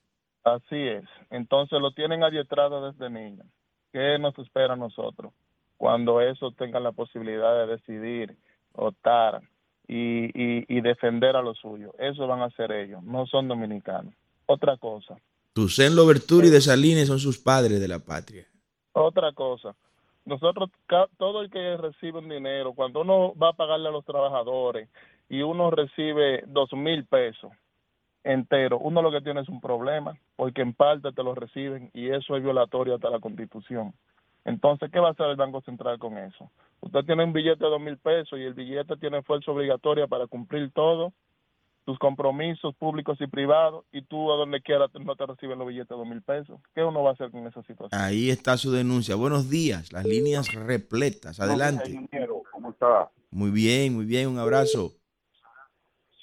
Así 0.44 0.88
es. 0.88 1.04
Entonces 1.28 1.78
lo 1.78 1.92
tienen 1.92 2.24
adiestrado 2.24 2.90
desde 2.90 3.10
niño. 3.10 3.44
¿Qué 3.92 4.18
nos 4.18 4.38
espera 4.38 4.72
a 4.72 4.76
nosotros 4.76 5.34
cuando 5.76 6.22
eso 6.22 6.52
tengan 6.52 6.84
la 6.84 6.92
posibilidad 6.92 7.54
de 7.54 7.66
decidir, 7.66 8.34
optar 8.72 9.42
y, 9.88 10.24
y, 10.26 10.64
y 10.68 10.80
defender 10.80 11.36
a 11.36 11.42
lo 11.42 11.54
suyo? 11.54 11.94
Eso 11.98 12.26
van 12.26 12.40
a 12.40 12.46
hacer 12.46 12.72
ellos, 12.72 13.02
no 13.02 13.26
son 13.26 13.48
dominicanos. 13.48 14.14
Otra 14.46 14.76
cosa, 14.76 15.16
Tucen 15.54 15.94
Loberturi 15.94 16.48
y 16.48 16.50
de 16.50 16.60
Salines 16.60 17.08
son 17.08 17.18
sus 17.18 17.38
padres 17.38 17.78
de 17.80 17.88
la 17.88 17.98
patria. 17.98 18.46
otra 18.92 19.32
cosa. 19.32 19.74
Nosotros, 20.24 20.70
todo 21.18 21.42
el 21.42 21.50
que 21.50 21.76
recibe 21.76 22.20
un 22.20 22.28
dinero, 22.28 22.74
cuando 22.74 23.00
uno 23.00 23.34
va 23.34 23.48
a 23.50 23.52
pagarle 23.54 23.88
a 23.88 23.92
los 23.92 24.04
trabajadores 24.04 24.88
y 25.28 25.42
uno 25.42 25.70
recibe 25.70 26.44
dos 26.46 26.72
mil 26.72 27.04
pesos 27.06 27.50
entero, 28.24 28.78
uno 28.78 29.02
lo 29.02 29.10
que 29.10 29.20
tiene 29.20 29.40
es 29.40 29.48
un 29.48 29.60
problema, 29.60 30.16
porque 30.36 30.62
en 30.62 30.74
parte 30.74 31.10
te 31.12 31.24
lo 31.24 31.34
reciben 31.34 31.90
y 31.92 32.08
eso 32.10 32.36
es 32.36 32.42
violatorio 32.42 32.94
hasta 32.94 33.10
la 33.10 33.18
constitución. 33.18 33.92
Entonces, 34.44 34.90
¿qué 34.90 34.98
va 34.98 35.08
a 35.08 35.12
hacer 35.12 35.26
el 35.26 35.36
Banco 35.36 35.60
Central 35.62 35.98
con 35.98 36.18
eso? 36.18 36.50
Usted 36.80 37.04
tiene 37.04 37.24
un 37.24 37.32
billete 37.32 37.64
de 37.64 37.70
dos 37.70 37.80
mil 37.80 37.96
pesos 37.96 38.38
y 38.38 38.42
el 38.42 38.54
billete 38.54 38.96
tiene 38.96 39.22
fuerza 39.22 39.52
obligatoria 39.52 40.08
para 40.08 40.26
cumplir 40.26 40.72
todo, 40.72 41.12
tus 41.84 41.98
compromisos 41.98 42.74
públicos 42.74 43.20
y 43.20 43.26
privados, 43.28 43.84
y 43.92 44.02
tú 44.02 44.32
a 44.32 44.36
donde 44.36 44.60
quiera 44.60 44.86
no 45.00 45.16
te 45.16 45.26
reciben 45.26 45.58
los 45.58 45.68
billetes 45.68 45.90
de 45.90 45.96
dos 45.96 46.06
mil 46.06 46.22
pesos. 46.22 46.60
¿Qué 46.74 46.82
uno 46.82 47.02
va 47.02 47.10
a 47.10 47.12
hacer 47.12 47.30
con 47.30 47.46
esa 47.46 47.62
situación? 47.62 48.00
Ahí 48.00 48.30
está 48.30 48.56
su 48.56 48.72
denuncia. 48.72 49.14
Buenos 49.14 49.48
días. 49.48 49.92
Las 49.92 50.04
líneas 50.04 50.52
repletas. 50.54 51.38
Adelante. 51.38 51.90
Ingeniero, 51.90 52.42
¿cómo 52.50 52.70
está? 52.70 53.10
Muy 53.30 53.50
bien, 53.50 53.94
muy 53.94 54.04
bien. 54.04 54.28
Un 54.28 54.38
abrazo. 54.38 54.92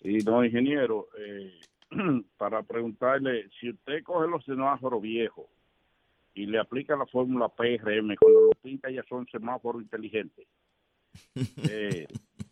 Sí, 0.02 0.18
no, 0.26 0.44
ingeniero, 0.44 1.08
eh, 1.18 1.60
para 2.38 2.64
preguntarle, 2.64 3.50
si 3.60 3.70
usted 3.70 4.04
coge 4.04 4.28
los 4.28 4.44
semáforos 4.46 5.02
viejos 5.02 5.46
y 6.40 6.46
le 6.46 6.58
aplica 6.58 6.96
la 6.96 7.06
fórmula 7.06 7.50
PRM, 7.50 8.16
cuando 8.16 8.42
lo 8.42 8.52
pinta 8.62 8.90
ya 8.90 9.04
son 9.04 9.28
semáforos 9.28 9.82
inteligentes. 9.82 10.48
Eh, 11.70 12.08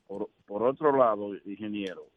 por, 0.06 0.30
por 0.46 0.64
otro 0.64 0.96
lado, 0.96 1.36
ingeniero, 1.46 2.08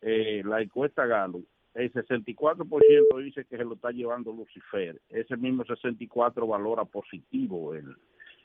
eh, 0.00 0.42
la 0.44 0.60
encuesta 0.60 1.06
Galo, 1.06 1.42
el 1.74 1.92
64% 1.92 3.22
dice 3.22 3.44
que 3.44 3.56
se 3.56 3.64
lo 3.64 3.74
está 3.74 3.90
llevando 3.90 4.32
Lucifer. 4.32 5.00
Ese 5.08 5.36
mismo 5.36 5.64
64% 5.64 6.48
valora 6.48 6.84
positivo 6.84 7.74
el, 7.74 7.94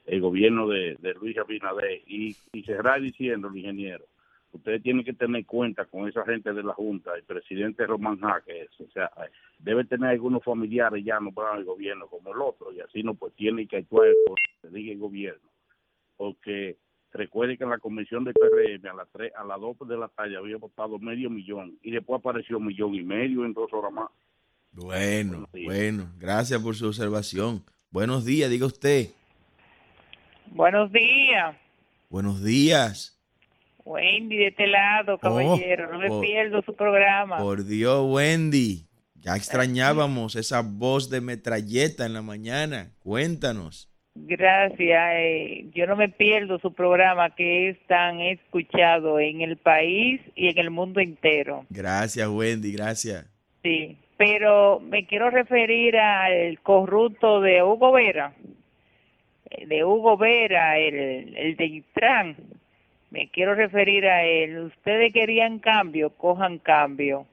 el 0.06 0.22
gobierno 0.22 0.68
de, 0.68 0.98
de 1.00 1.14
Luis 1.14 1.38
Abinader. 1.38 2.02
Y, 2.06 2.36
y 2.52 2.64
cerrar 2.64 3.02
diciendo, 3.02 3.48
el 3.48 3.58
ingeniero, 3.58 4.06
ustedes 4.54 4.84
tienen 4.84 5.04
que 5.04 5.14
tener 5.14 5.46
cuenta 5.46 5.86
con 5.86 6.08
esa 6.08 6.24
gente 6.26 6.54
de 6.54 6.64
la 6.64 6.74
Junta, 6.74 7.16
el 7.16 7.24
presidente 7.24 7.86
Román 7.86 8.20
Jaques, 8.20 8.70
o 8.80 8.90
sea, 8.92 9.12
debe 9.60 9.84
tener 9.86 10.12
algunos 10.12 10.44
familiares 10.44 11.04
ya 11.04 11.20
no 11.20 11.32
para 11.32 11.58
el 11.58 11.66
gobierno 11.66 12.08
como 12.08 12.32
el 12.32 12.42
otro, 12.42 12.72
y 12.72 12.80
así 12.80 13.04
no 13.04 13.16
pues 13.16 13.34
tiene 13.36 13.68
que 13.68 13.78
actuar 13.78 14.10
por 14.26 14.38
lo 14.40 14.70
que 14.70 14.78
diga 14.78 14.94
el 14.94 15.00
gobierno, 15.00 15.50
porque 16.16 16.78
recuerde 17.12 17.58
que 17.58 17.64
en 17.64 17.72
la 17.72 17.80
comisión 17.80 18.24
del 18.24 18.34
PRM 18.34 18.88
a 18.88 18.94
las 18.94 19.10
tres, 19.12 19.34
a 19.36 19.44
las 19.44 19.60
dos 19.60 19.76
de 19.88 19.98
la 19.98 20.08
tarde 20.08 20.38
había 20.38 20.58
votado 20.58 21.00
medio 21.00 21.30
millón, 21.30 21.78
y 21.82 21.92
después 21.92 22.20
apareció 22.20 22.58
un 22.58 22.68
millón 22.68 22.96
y 22.96 23.04
medio 23.04 23.46
en 23.46 23.54
dos 23.54 23.72
horas 23.74 23.92
más. 23.92 24.10
Bueno, 24.72 25.48
bueno. 25.66 26.12
Gracias 26.18 26.60
por 26.62 26.76
su 26.76 26.88
observación. 26.88 27.64
Buenos 27.92 28.26
días, 28.26 28.50
diga 28.50 28.66
usted. 28.66 29.10
Buenos 30.48 30.92
días, 30.92 31.56
Buenos 32.10 32.44
días. 32.44 33.23
Wendy 33.86 34.38
de 34.38 34.48
este 34.48 34.68
lado, 34.68 35.18
caballero. 35.18 35.92
no 35.92 36.00
me 36.00 36.10
oh. 36.10 36.22
pierdo 36.22 36.62
su 36.64 36.74
programa. 36.76 37.38
Por 37.38 37.66
Dios, 37.66 38.06
Wendy. 38.10 38.86
Ya 39.16 39.36
extrañábamos 39.36 40.36
esa 40.36 40.62
voz 40.62 41.10
de 41.10 41.22
metralleta 41.22 42.06
en 42.06 42.14
la 42.14 42.22
mañana. 42.22 42.92
Cuéntanos. 43.00 43.90
Gracias. 44.16 45.14
eh, 45.16 45.66
yo 45.74 45.88
no 45.88 45.96
me 45.96 46.10
pierdo 46.10 46.60
su 46.60 46.74
programa 46.74 47.34
que 47.34 47.70
es 47.70 47.78
tan 47.88 48.20
escuchado 48.20 49.20
en 49.20 49.42
el 49.42 49.58
país 49.58 50.22
y 50.36 50.50
en 50.50 50.58
el 50.60 50.70
mundo 50.70 51.00
entero. 51.00 51.66
Gracias, 51.70 52.28
Wendy. 52.28 52.74
Gracias. 52.74 53.26
Sí, 53.64 53.98
pero 54.18 54.80
me 54.82 55.08
quiero 55.08 55.30
referir 55.30 55.98
al 55.98 56.60
corrupto 56.60 57.42
de 57.42 57.64
Hugo 57.64 57.94
Vera, 57.94 58.34
eh, 59.50 59.66
de 59.66 59.84
Hugo 59.84 60.18
Vera, 60.18 60.78
el, 60.78 61.36
el 61.36 61.56
de 61.56 61.66
Intran. 61.66 62.36
Me 63.14 63.28
quiero 63.28 63.54
referir 63.54 64.08
a 64.08 64.24
él. 64.24 64.58
Ustedes 64.58 65.14
querían 65.14 65.60
cambio, 65.60 66.10
cojan 66.10 66.58
cambio. 66.58 67.28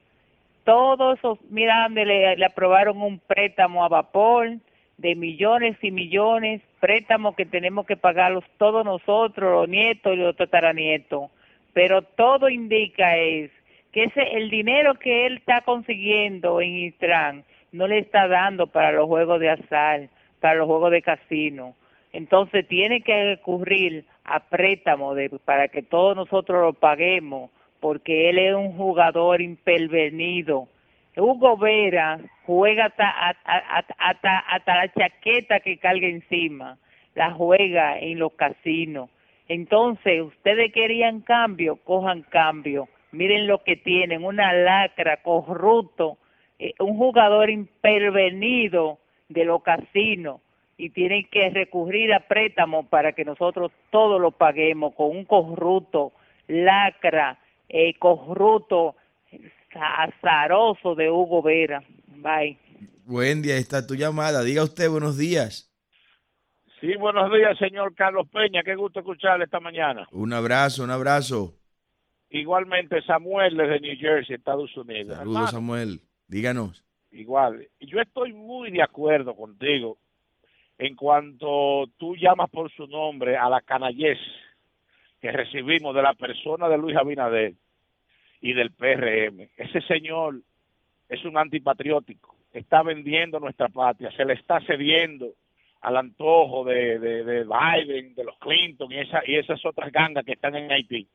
Todos, 0.63 1.19
mira, 1.49 1.89
le, 1.89 2.35
le 2.35 2.45
aprobaron 2.45 3.01
un 3.01 3.17
préstamo 3.17 3.83
a 3.83 3.89
vapor 3.89 4.57
de 4.99 5.15
millones 5.15 5.75
y 5.81 5.89
millones, 5.89 6.61
préstamos 6.79 7.35
que 7.35 7.47
tenemos 7.47 7.87
que 7.87 7.97
pagarlos 7.97 8.43
todos 8.59 8.85
nosotros, 8.85 9.51
los 9.51 9.67
nietos 9.67 10.13
y 10.13 10.17
los 10.17 10.35
tataranietos. 10.35 11.31
Pero 11.73 12.03
todo 12.03 12.47
indica 12.47 13.17
es 13.17 13.49
que 13.91 14.03
ese 14.03 14.21
el 14.37 14.51
dinero 14.51 14.93
que 14.93 15.25
él 15.25 15.37
está 15.37 15.61
consiguiendo 15.61 16.61
en 16.61 16.77
Intran 16.77 17.43
no 17.71 17.87
le 17.87 17.97
está 17.97 18.27
dando 18.27 18.67
para 18.67 18.91
los 18.91 19.07
juegos 19.07 19.39
de 19.39 19.49
azar, 19.49 20.09
para 20.39 20.59
los 20.59 20.67
juegos 20.67 20.91
de 20.91 21.01
casino. 21.01 21.73
Entonces 22.13 22.67
tiene 22.67 23.01
que 23.01 23.35
recurrir 23.35 24.05
a 24.25 24.39
préstamo 24.41 25.15
para 25.45 25.69
que 25.69 25.81
todos 25.81 26.15
nosotros 26.15 26.61
lo 26.61 26.73
paguemos, 26.73 27.49
porque 27.79 28.29
él 28.29 28.37
es 28.37 28.53
un 28.53 28.73
jugador 28.73 29.41
impervenido. 29.41 30.67
Hugo 31.15 31.57
Vera 31.57 32.19
juega 32.45 32.85
hasta, 32.85 33.09
hasta, 33.09 33.95
hasta, 33.97 34.39
hasta 34.39 34.75
la 34.75 34.93
chaqueta 34.93 35.59
que 35.61 35.77
carga 35.77 36.07
encima, 36.07 36.77
la 37.15 37.31
juega 37.31 37.97
en 37.97 38.19
los 38.19 38.33
casinos. 38.33 39.09
Entonces, 39.47 40.21
ustedes 40.21 40.71
querían 40.71 41.21
cambio, 41.21 41.77
cojan 41.77 42.23
cambio. 42.23 42.87
Miren 43.11 43.47
lo 43.47 43.63
que 43.63 43.75
tienen, 43.75 44.23
una 44.23 44.53
lacra, 44.53 45.17
corrupto, 45.17 46.17
eh, 46.59 46.73
un 46.79 46.97
jugador 46.97 47.49
impervenido 47.49 48.99
de 49.27 49.43
los 49.43 49.61
casinos 49.63 50.39
y 50.81 50.89
tienen 50.89 51.27
que 51.31 51.51
recurrir 51.51 52.11
a 52.11 52.27
préstamos 52.27 52.87
para 52.87 53.13
que 53.13 53.23
nosotros 53.23 53.71
todo 53.91 54.17
lo 54.17 54.31
paguemos 54.31 54.95
con 54.95 55.15
un 55.15 55.25
corrupto, 55.25 56.11
lacra, 56.47 57.37
eh, 57.69 57.93
corrupto, 57.99 58.95
azaroso 59.75 60.95
de 60.95 61.11
Hugo 61.11 61.43
Vera. 61.43 61.83
Bye. 62.07 62.57
Buen 63.05 63.43
día, 63.43 63.57
está 63.57 63.85
tu 63.85 63.93
llamada. 63.93 64.43
Diga 64.43 64.63
usted 64.63 64.89
buenos 64.89 65.19
días. 65.19 65.71
Sí, 66.79 66.95
buenos 66.95 67.31
días, 67.31 67.55
señor 67.59 67.93
Carlos 67.93 68.27
Peña. 68.33 68.63
Qué 68.63 68.73
gusto 68.73 69.01
escucharle 69.01 69.45
esta 69.45 69.59
mañana. 69.59 70.07
Un 70.11 70.33
abrazo, 70.33 70.83
un 70.83 70.89
abrazo. 70.89 71.53
Igualmente, 72.31 73.03
Samuel 73.03 73.55
desde 73.55 73.81
New 73.81 73.97
Jersey, 73.99 74.35
Estados 74.35 74.75
Unidos. 74.75 75.15
Saludos, 75.15 75.35
Hermano, 75.35 75.47
Samuel. 75.47 76.01
Díganos. 76.27 76.83
Igual. 77.11 77.67
Yo 77.81 77.99
estoy 77.99 78.33
muy 78.33 78.71
de 78.71 78.81
acuerdo 78.81 79.35
contigo 79.35 79.99
en 80.81 80.95
cuanto 80.95 81.85
tú 81.99 82.15
llamas 82.15 82.49
por 82.49 82.71
su 82.71 82.87
nombre 82.87 83.37
a 83.37 83.47
la 83.49 83.61
canallez 83.61 84.17
que 85.21 85.31
recibimos 85.31 85.93
de 85.93 86.01
la 86.01 86.15
persona 86.15 86.67
de 86.67 86.77
Luis 86.79 86.97
Abinader 86.97 87.53
y 88.41 88.53
del 88.53 88.71
PRM. 88.71 89.47
Ese 89.57 89.81
señor 89.81 90.41
es 91.07 91.23
un 91.23 91.37
antipatriótico, 91.37 92.35
está 92.51 92.81
vendiendo 92.81 93.39
nuestra 93.39 93.69
patria, 93.69 94.09
se 94.17 94.25
le 94.25 94.33
está 94.33 94.59
cediendo 94.61 95.27
al 95.81 95.97
antojo 95.97 96.63
de, 96.63 96.97
de, 96.97 97.23
de 97.25 97.43
Biden, 97.43 98.15
de 98.15 98.23
los 98.23 98.39
Clinton 98.39 98.91
y, 98.91 99.01
esa, 99.01 99.21
y 99.23 99.35
esas 99.35 99.63
otras 99.63 99.91
gangas 99.91 100.25
que 100.25 100.31
están 100.31 100.55
en 100.55 100.71
Haití, 100.71 101.07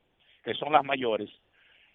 que 0.45 0.55
son 0.55 0.73
las 0.73 0.85
mayores. 0.85 1.29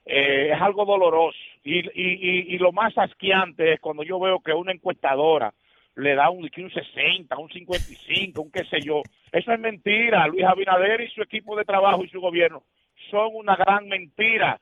Eh, 0.05 0.51
es 0.53 0.61
algo 0.61 0.83
doloroso 0.83 1.37
y, 1.63 1.79
y, 1.79 1.83
y, 1.93 2.55
y 2.55 2.57
lo 2.57 2.73
más 2.73 2.97
asqueante 2.97 3.71
es 3.71 3.79
cuando 3.79 4.03
yo 4.03 4.19
veo 4.19 4.41
que 4.41 4.51
una 4.51 4.73
encuestadora 4.73 5.53
le 5.95 6.15
da 6.15 6.29
un, 6.29 6.43
un 6.43 6.71
60, 6.71 7.37
un 7.37 7.49
55, 7.49 8.41
un 8.41 8.51
qué 8.51 8.65
sé 8.65 8.81
yo. 8.81 9.01
Eso 9.31 9.51
es 9.51 9.59
mentira. 9.59 10.27
Luis 10.27 10.45
Abinader 10.45 11.01
y 11.01 11.09
su 11.09 11.21
equipo 11.21 11.55
de 11.55 11.65
trabajo 11.65 12.03
y 12.03 12.09
su 12.09 12.19
gobierno 12.19 12.63
son 13.09 13.29
una 13.33 13.55
gran 13.55 13.87
mentira. 13.87 14.59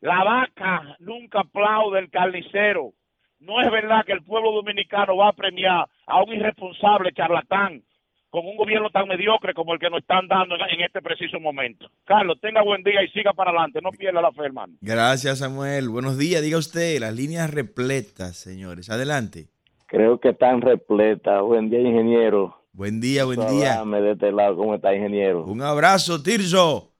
La 0.00 0.24
vaca 0.24 0.96
nunca 0.98 1.40
aplaude 1.40 2.00
el 2.00 2.10
carnicero. 2.10 2.92
No 3.40 3.60
es 3.60 3.70
verdad 3.70 4.04
que 4.04 4.12
el 4.12 4.22
pueblo 4.22 4.52
dominicano 4.52 5.16
va 5.16 5.28
a 5.28 5.32
premiar 5.32 5.86
a 6.06 6.22
un 6.22 6.32
irresponsable 6.34 7.12
charlatán 7.12 7.82
con 8.30 8.46
un 8.46 8.56
gobierno 8.56 8.88
tan 8.88 9.06
mediocre 9.08 9.52
como 9.52 9.74
el 9.74 9.78
que 9.78 9.90
nos 9.90 10.00
están 10.00 10.26
dando 10.26 10.54
en, 10.54 10.80
este 10.80 11.02
preciso 11.02 11.38
momento. 11.38 11.90
Carlos, 12.04 12.38
tenga 12.40 12.62
buen 12.62 12.82
día 12.82 13.02
y 13.02 13.08
siga 13.08 13.32
para 13.34 13.50
adelante. 13.50 13.80
No 13.82 13.90
pierda 13.90 14.22
la 14.22 14.32
fe, 14.32 14.46
hermano. 14.46 14.74
Gracias, 14.80 15.40
Samuel. 15.40 15.90
Buenos 15.90 16.16
días. 16.16 16.40
Diga 16.40 16.56
usted, 16.56 16.98
las 16.98 17.14
líneas 17.14 17.52
repletas, 17.52 18.36
señores. 18.36 18.88
Adelante. 18.88 19.48
Creo 19.92 20.18
que 20.18 20.30
están 20.30 20.62
repletas. 20.62 21.42
Buen 21.42 21.68
día, 21.68 21.80
ingeniero. 21.80 22.56
Buen 22.72 22.98
día, 22.98 23.26
buen 23.26 23.38
día. 23.40 23.84
De 23.84 24.12
este 24.12 24.32
lado. 24.32 24.56
¿Cómo 24.56 24.74
está, 24.74 24.94
ingeniero? 24.94 25.44
Un 25.44 25.60
abrazo, 25.60 26.22
Tirso. 26.22 26.94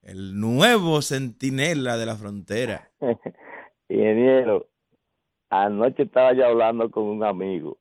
El 0.00 0.40
nuevo 0.40 1.02
centinela 1.02 1.98
de 1.98 2.06
la 2.06 2.16
frontera. 2.16 2.90
ingeniero, 3.90 4.66
anoche 5.50 6.04
estaba 6.04 6.32
yo 6.32 6.46
hablando 6.46 6.90
con 6.90 7.02
un 7.04 7.22
amigo 7.22 7.76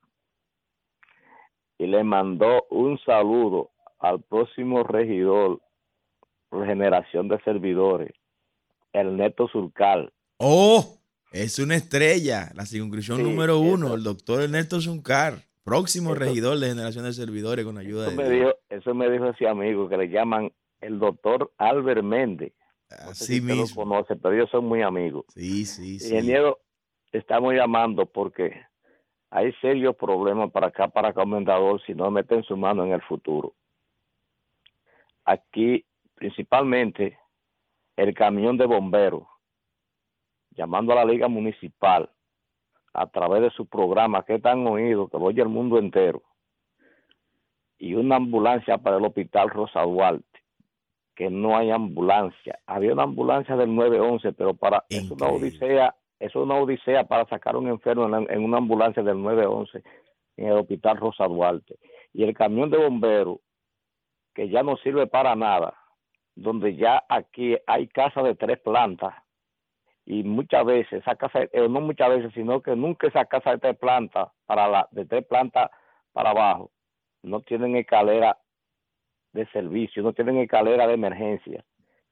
y 1.77 1.87
le 1.87 2.03
mandó 2.03 2.65
un 2.71 2.99
saludo 3.05 3.71
al 3.99 4.21
próximo 4.21 4.83
regidor 4.83 5.61
por 6.49 6.65
generación 6.65 7.29
de 7.29 7.41
servidores, 7.43 8.11
Ernesto 8.91 9.47
Surcal. 9.47 10.11
¡Oh! 10.39 11.00
Es 11.31 11.59
una 11.59 11.75
estrella, 11.75 12.51
la 12.55 12.65
circunscripción 12.65 13.17
Sí, 13.17 13.23
número 13.23 13.59
uno, 13.59 13.87
eso. 13.87 13.95
el 13.95 14.03
doctor 14.03 14.41
Ernesto 14.41 14.81
Zuncar, 14.81 15.35
próximo 15.63 16.11
Eso- 16.11 16.19
regidor 16.19 16.59
de 16.59 16.67
generación 16.69 17.05
de 17.05 17.13
servidores 17.13 17.63
con 17.65 17.77
ayuda 17.77 18.07
Eso 18.07 18.17
de 18.17 18.23
me 18.23 18.29
dijo, 18.29 18.51
eso 18.69 18.93
me 18.93 19.09
dijo 19.09 19.27
ese 19.27 19.47
amigo 19.47 19.87
que 19.87 19.97
le 19.97 20.09
llaman 20.09 20.51
el 20.81 20.99
doctor 20.99 21.53
Albert 21.57 22.03
Méndez. 22.03 22.53
No 22.89 22.97
sé 23.15 23.23
Así 23.23 23.25
si 23.35 23.41
mismo. 23.41 23.63
lo 23.63 23.75
conoce, 23.89 24.15
pero 24.17 24.35
ellos 24.35 24.49
son 24.49 24.65
muy 24.65 24.81
amigos. 24.81 25.25
Sí, 25.33 25.65
sí, 25.65 25.99
sí. 25.99 26.07
Ingeniero, 26.13 26.59
estamos 27.13 27.53
llamando 27.53 28.05
porque 28.05 28.51
hay 29.29 29.53
serios 29.61 29.95
problemas 29.95 30.51
para 30.51 30.67
acá, 30.67 30.89
para 30.89 31.13
Comendador, 31.13 31.81
si 31.85 31.93
no 31.93 32.11
meten 32.11 32.43
su 32.43 32.57
mano 32.57 32.83
en 32.85 32.91
el 32.91 33.01
futuro. 33.03 33.53
Aquí, 35.23 35.85
principalmente, 36.15 37.17
el 37.95 38.13
camión 38.13 38.57
de 38.57 38.65
bomberos, 38.65 39.23
llamando 40.51 40.93
a 40.93 40.95
la 40.97 41.05
Liga 41.05 41.27
Municipal 41.27 42.09
a 42.93 43.07
través 43.07 43.41
de 43.41 43.49
su 43.51 43.65
programa 43.67 44.23
que 44.25 44.39
tan 44.39 44.65
oído, 44.67 45.07
que 45.07 45.17
lo 45.17 45.25
oye 45.25 45.41
el 45.41 45.49
mundo 45.49 45.77
entero, 45.77 46.21
y 47.77 47.95
una 47.95 48.17
ambulancia 48.17 48.77
para 48.77 48.97
el 48.97 49.05
Hospital 49.05 49.49
Rosa 49.49 49.81
Duarte, 49.81 50.25
que 51.15 51.29
no 51.29 51.57
hay 51.57 51.71
ambulancia. 51.71 52.59
Había 52.65 52.93
una 52.93 53.03
ambulancia 53.03 53.55
del 53.55 53.73
911, 53.75 54.33
pero 54.33 54.53
para 54.53 54.85
es 54.89 55.09
una 55.09 55.27
odisea, 55.27 55.95
es 56.19 56.35
una 56.35 56.55
odisea 56.55 57.05
para 57.05 57.25
sacar 57.27 57.55
a 57.55 57.57
un 57.57 57.67
enfermo 57.67 58.05
en, 58.05 58.11
la- 58.11 58.33
en 58.33 58.43
una 58.43 58.57
ambulancia 58.57 59.01
del 59.03 59.21
911 59.21 59.83
en 60.37 60.47
el 60.47 60.53
Hospital 60.57 60.97
Rosa 60.97 61.25
Duarte. 61.27 61.77
Y 62.13 62.23
el 62.23 62.33
camión 62.35 62.69
de 62.69 62.77
bomberos, 62.77 63.39
que 64.33 64.49
ya 64.49 64.63
no 64.63 64.77
sirve 64.77 65.07
para 65.07 65.35
nada, 65.35 65.73
donde 66.35 66.75
ya 66.75 67.03
aquí 67.09 67.57
hay 67.67 67.87
casa 67.87 68.21
de 68.21 68.35
tres 68.35 68.59
plantas, 68.59 69.13
y 70.05 70.23
muchas 70.23 70.65
veces 70.65 71.01
esa 71.01 71.15
casa, 71.15 71.43
eh, 71.43 71.69
no 71.69 71.81
muchas 71.81 72.09
veces, 72.09 72.31
sino 72.33 72.61
que 72.61 72.75
nunca 72.75 73.07
esa 73.07 73.25
casa 73.25 73.51
de 73.51 73.59
tres 73.59 73.77
plantas, 73.77 74.29
para 74.45 74.67
la, 74.67 74.87
de 74.91 75.05
tres 75.05 75.25
plantas 75.25 75.69
para 76.11 76.31
abajo, 76.31 76.71
no 77.23 77.41
tienen 77.41 77.75
escalera 77.75 78.37
de 79.33 79.45
servicio, 79.47 80.03
no 80.03 80.13
tienen 80.13 80.37
escalera 80.37 80.87
de 80.87 80.93
emergencia. 80.93 81.63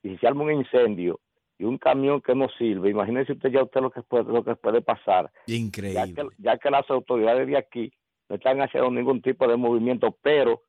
Y 0.03 0.09
si 0.09 0.17
se 0.17 0.27
arma 0.27 0.43
un 0.43 0.53
incendio 0.53 1.19
y 1.57 1.65
un 1.65 1.77
camión 1.77 2.21
que 2.21 2.35
no 2.35 2.47
sirve, 2.57 2.89
imagínese 2.89 3.33
usted 3.33 3.49
ya 3.51 3.63
usted 3.63 3.81
lo 3.81 3.91
que 3.91 4.01
puede, 4.01 4.31
lo 4.31 4.43
que 4.43 4.55
puede 4.55 4.81
pasar. 4.81 5.31
Increíble. 5.47 5.99
Ya 5.99 6.13
que, 6.13 6.29
ya 6.37 6.57
que 6.57 6.69
las 6.69 6.89
autoridades 6.89 7.47
de 7.47 7.57
aquí 7.57 7.91
no 8.29 8.35
están 8.35 8.61
haciendo 8.61 8.91
ningún 8.91 9.21
tipo 9.21 9.47
de 9.47 9.57
movimiento, 9.57 10.15
pero 10.21 10.61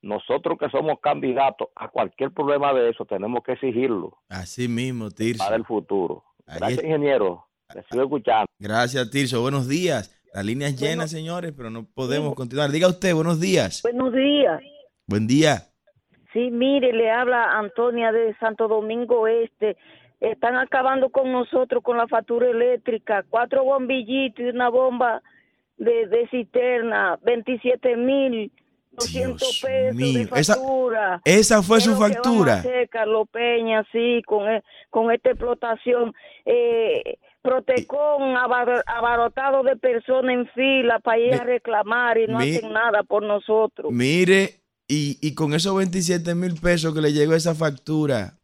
nosotros 0.00 0.58
que 0.58 0.68
somos 0.68 0.98
candidatos 1.00 1.68
a 1.76 1.88
cualquier 1.88 2.32
problema 2.32 2.72
de 2.74 2.90
eso 2.90 3.04
tenemos 3.04 3.42
que 3.44 3.52
exigirlo 3.52 4.18
Así 4.28 4.66
mismo, 4.66 5.10
Tirso. 5.10 5.44
para 5.44 5.54
el 5.54 5.64
futuro. 5.64 6.24
Gracias, 6.46 6.78
es- 6.78 6.84
ingeniero. 6.84 7.44
Sigo 7.90 8.02
escuchando. 8.04 8.46
Gracias, 8.58 9.10
Tirso. 9.10 9.40
Buenos 9.40 9.68
días. 9.68 10.18
Las 10.34 10.44
líneas 10.44 10.76
llenas, 10.80 11.10
señores, 11.10 11.52
pero 11.56 11.70
no 11.70 11.84
podemos 11.94 12.34
continuar. 12.34 12.70
Diga 12.70 12.88
usted, 12.88 13.14
buenos 13.14 13.40
días. 13.40 13.82
Buenos 13.82 14.12
días. 14.12 14.60
Buen 15.06 15.26
día. 15.26 15.62
Sí, 16.32 16.50
mire, 16.50 16.92
le 16.92 17.10
habla 17.10 17.58
Antonia 17.58 18.12
de 18.12 18.34
Santo 18.38 18.68
Domingo 18.68 19.26
Este. 19.28 19.76
Están 20.20 20.56
acabando 20.56 21.10
con 21.10 21.32
nosotros 21.32 21.82
con 21.82 21.96
la 21.98 22.06
factura 22.08 22.48
eléctrica. 22.48 23.24
Cuatro 23.28 23.64
bombillitos 23.64 24.40
y 24.44 24.48
una 24.48 24.68
bomba 24.70 25.22
de, 25.76 26.06
de 26.06 26.28
cisterna. 26.30 27.18
27 27.24 27.96
mil. 27.96 28.52
200 28.92 29.60
pesos 29.62 29.94
mío. 29.96 30.18
de 30.20 30.26
factura. 30.26 31.20
esa 31.24 31.62
fue 31.62 31.78
¿Qué 31.78 31.84
su 31.84 31.96
factura? 31.96 32.54
hacer, 32.58 32.88
Carlos 32.88 33.26
Peña, 33.30 33.84
sí, 33.92 34.22
con, 34.26 34.48
e- 34.48 34.62
con 34.90 35.10
esta 35.10 35.30
explotación. 35.30 36.14
Eh, 36.44 37.18
Protecón 37.42 38.36
abar- 38.36 38.84
abarrotado 38.86 39.64
de 39.64 39.76
personas 39.76 40.32
en 40.32 40.46
fila 40.54 41.00
para 41.00 41.18
ir 41.18 41.34
a 41.34 41.42
reclamar 41.42 42.16
y 42.18 42.26
no 42.28 42.38
mi- 42.38 42.54
hacen 42.56 42.72
nada 42.72 43.02
por 43.02 43.24
nosotros. 43.24 43.90
Mire, 43.90 44.60
y, 44.86 45.18
y 45.20 45.34
con 45.34 45.52
esos 45.52 45.74
27 45.76 46.36
mil 46.36 46.54
pesos 46.60 46.94
que 46.94 47.00
le 47.00 47.12
llegó 47.12 47.34
esa 47.34 47.54
factura, 47.56 48.38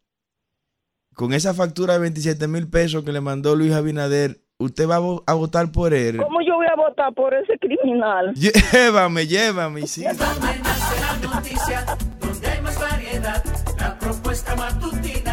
con 1.15 1.33
esa 1.33 1.55
factura 1.55 1.95
de 1.95 2.01
27 2.01 2.49
mil 2.49 2.69
pesos 2.69 3.05
que 3.05 3.13
le 3.13 3.21
mandó 3.21 3.55
Luis 3.55 3.73
Abinader, 3.73 4.41
usted 4.61 4.89
va 4.89 4.97
a, 4.97 5.01
vo- 5.01 5.23
a 5.27 5.35
votar 5.35 5.71
por 5.71 5.95
él. 5.95 6.17
¿Cómo 6.17 6.41
yo 6.41 6.57
voy 6.57 6.67
a 6.67 6.75
votar 6.75 7.13
por 7.15 7.33
ese 7.33 7.57
criminal? 7.59 8.35
Llévame, 8.73 9.27
llévame, 9.27 9.87
sí. 9.87 10.05
Mañana 10.05 10.75
será 10.75 11.17
noticia, 11.35 11.85
donde 12.21 12.47
hay 12.49 12.61
más 12.63 12.81
variedad, 12.81 13.45
la 13.79 13.99
propuesta 13.99 14.57
matutina 14.57 15.28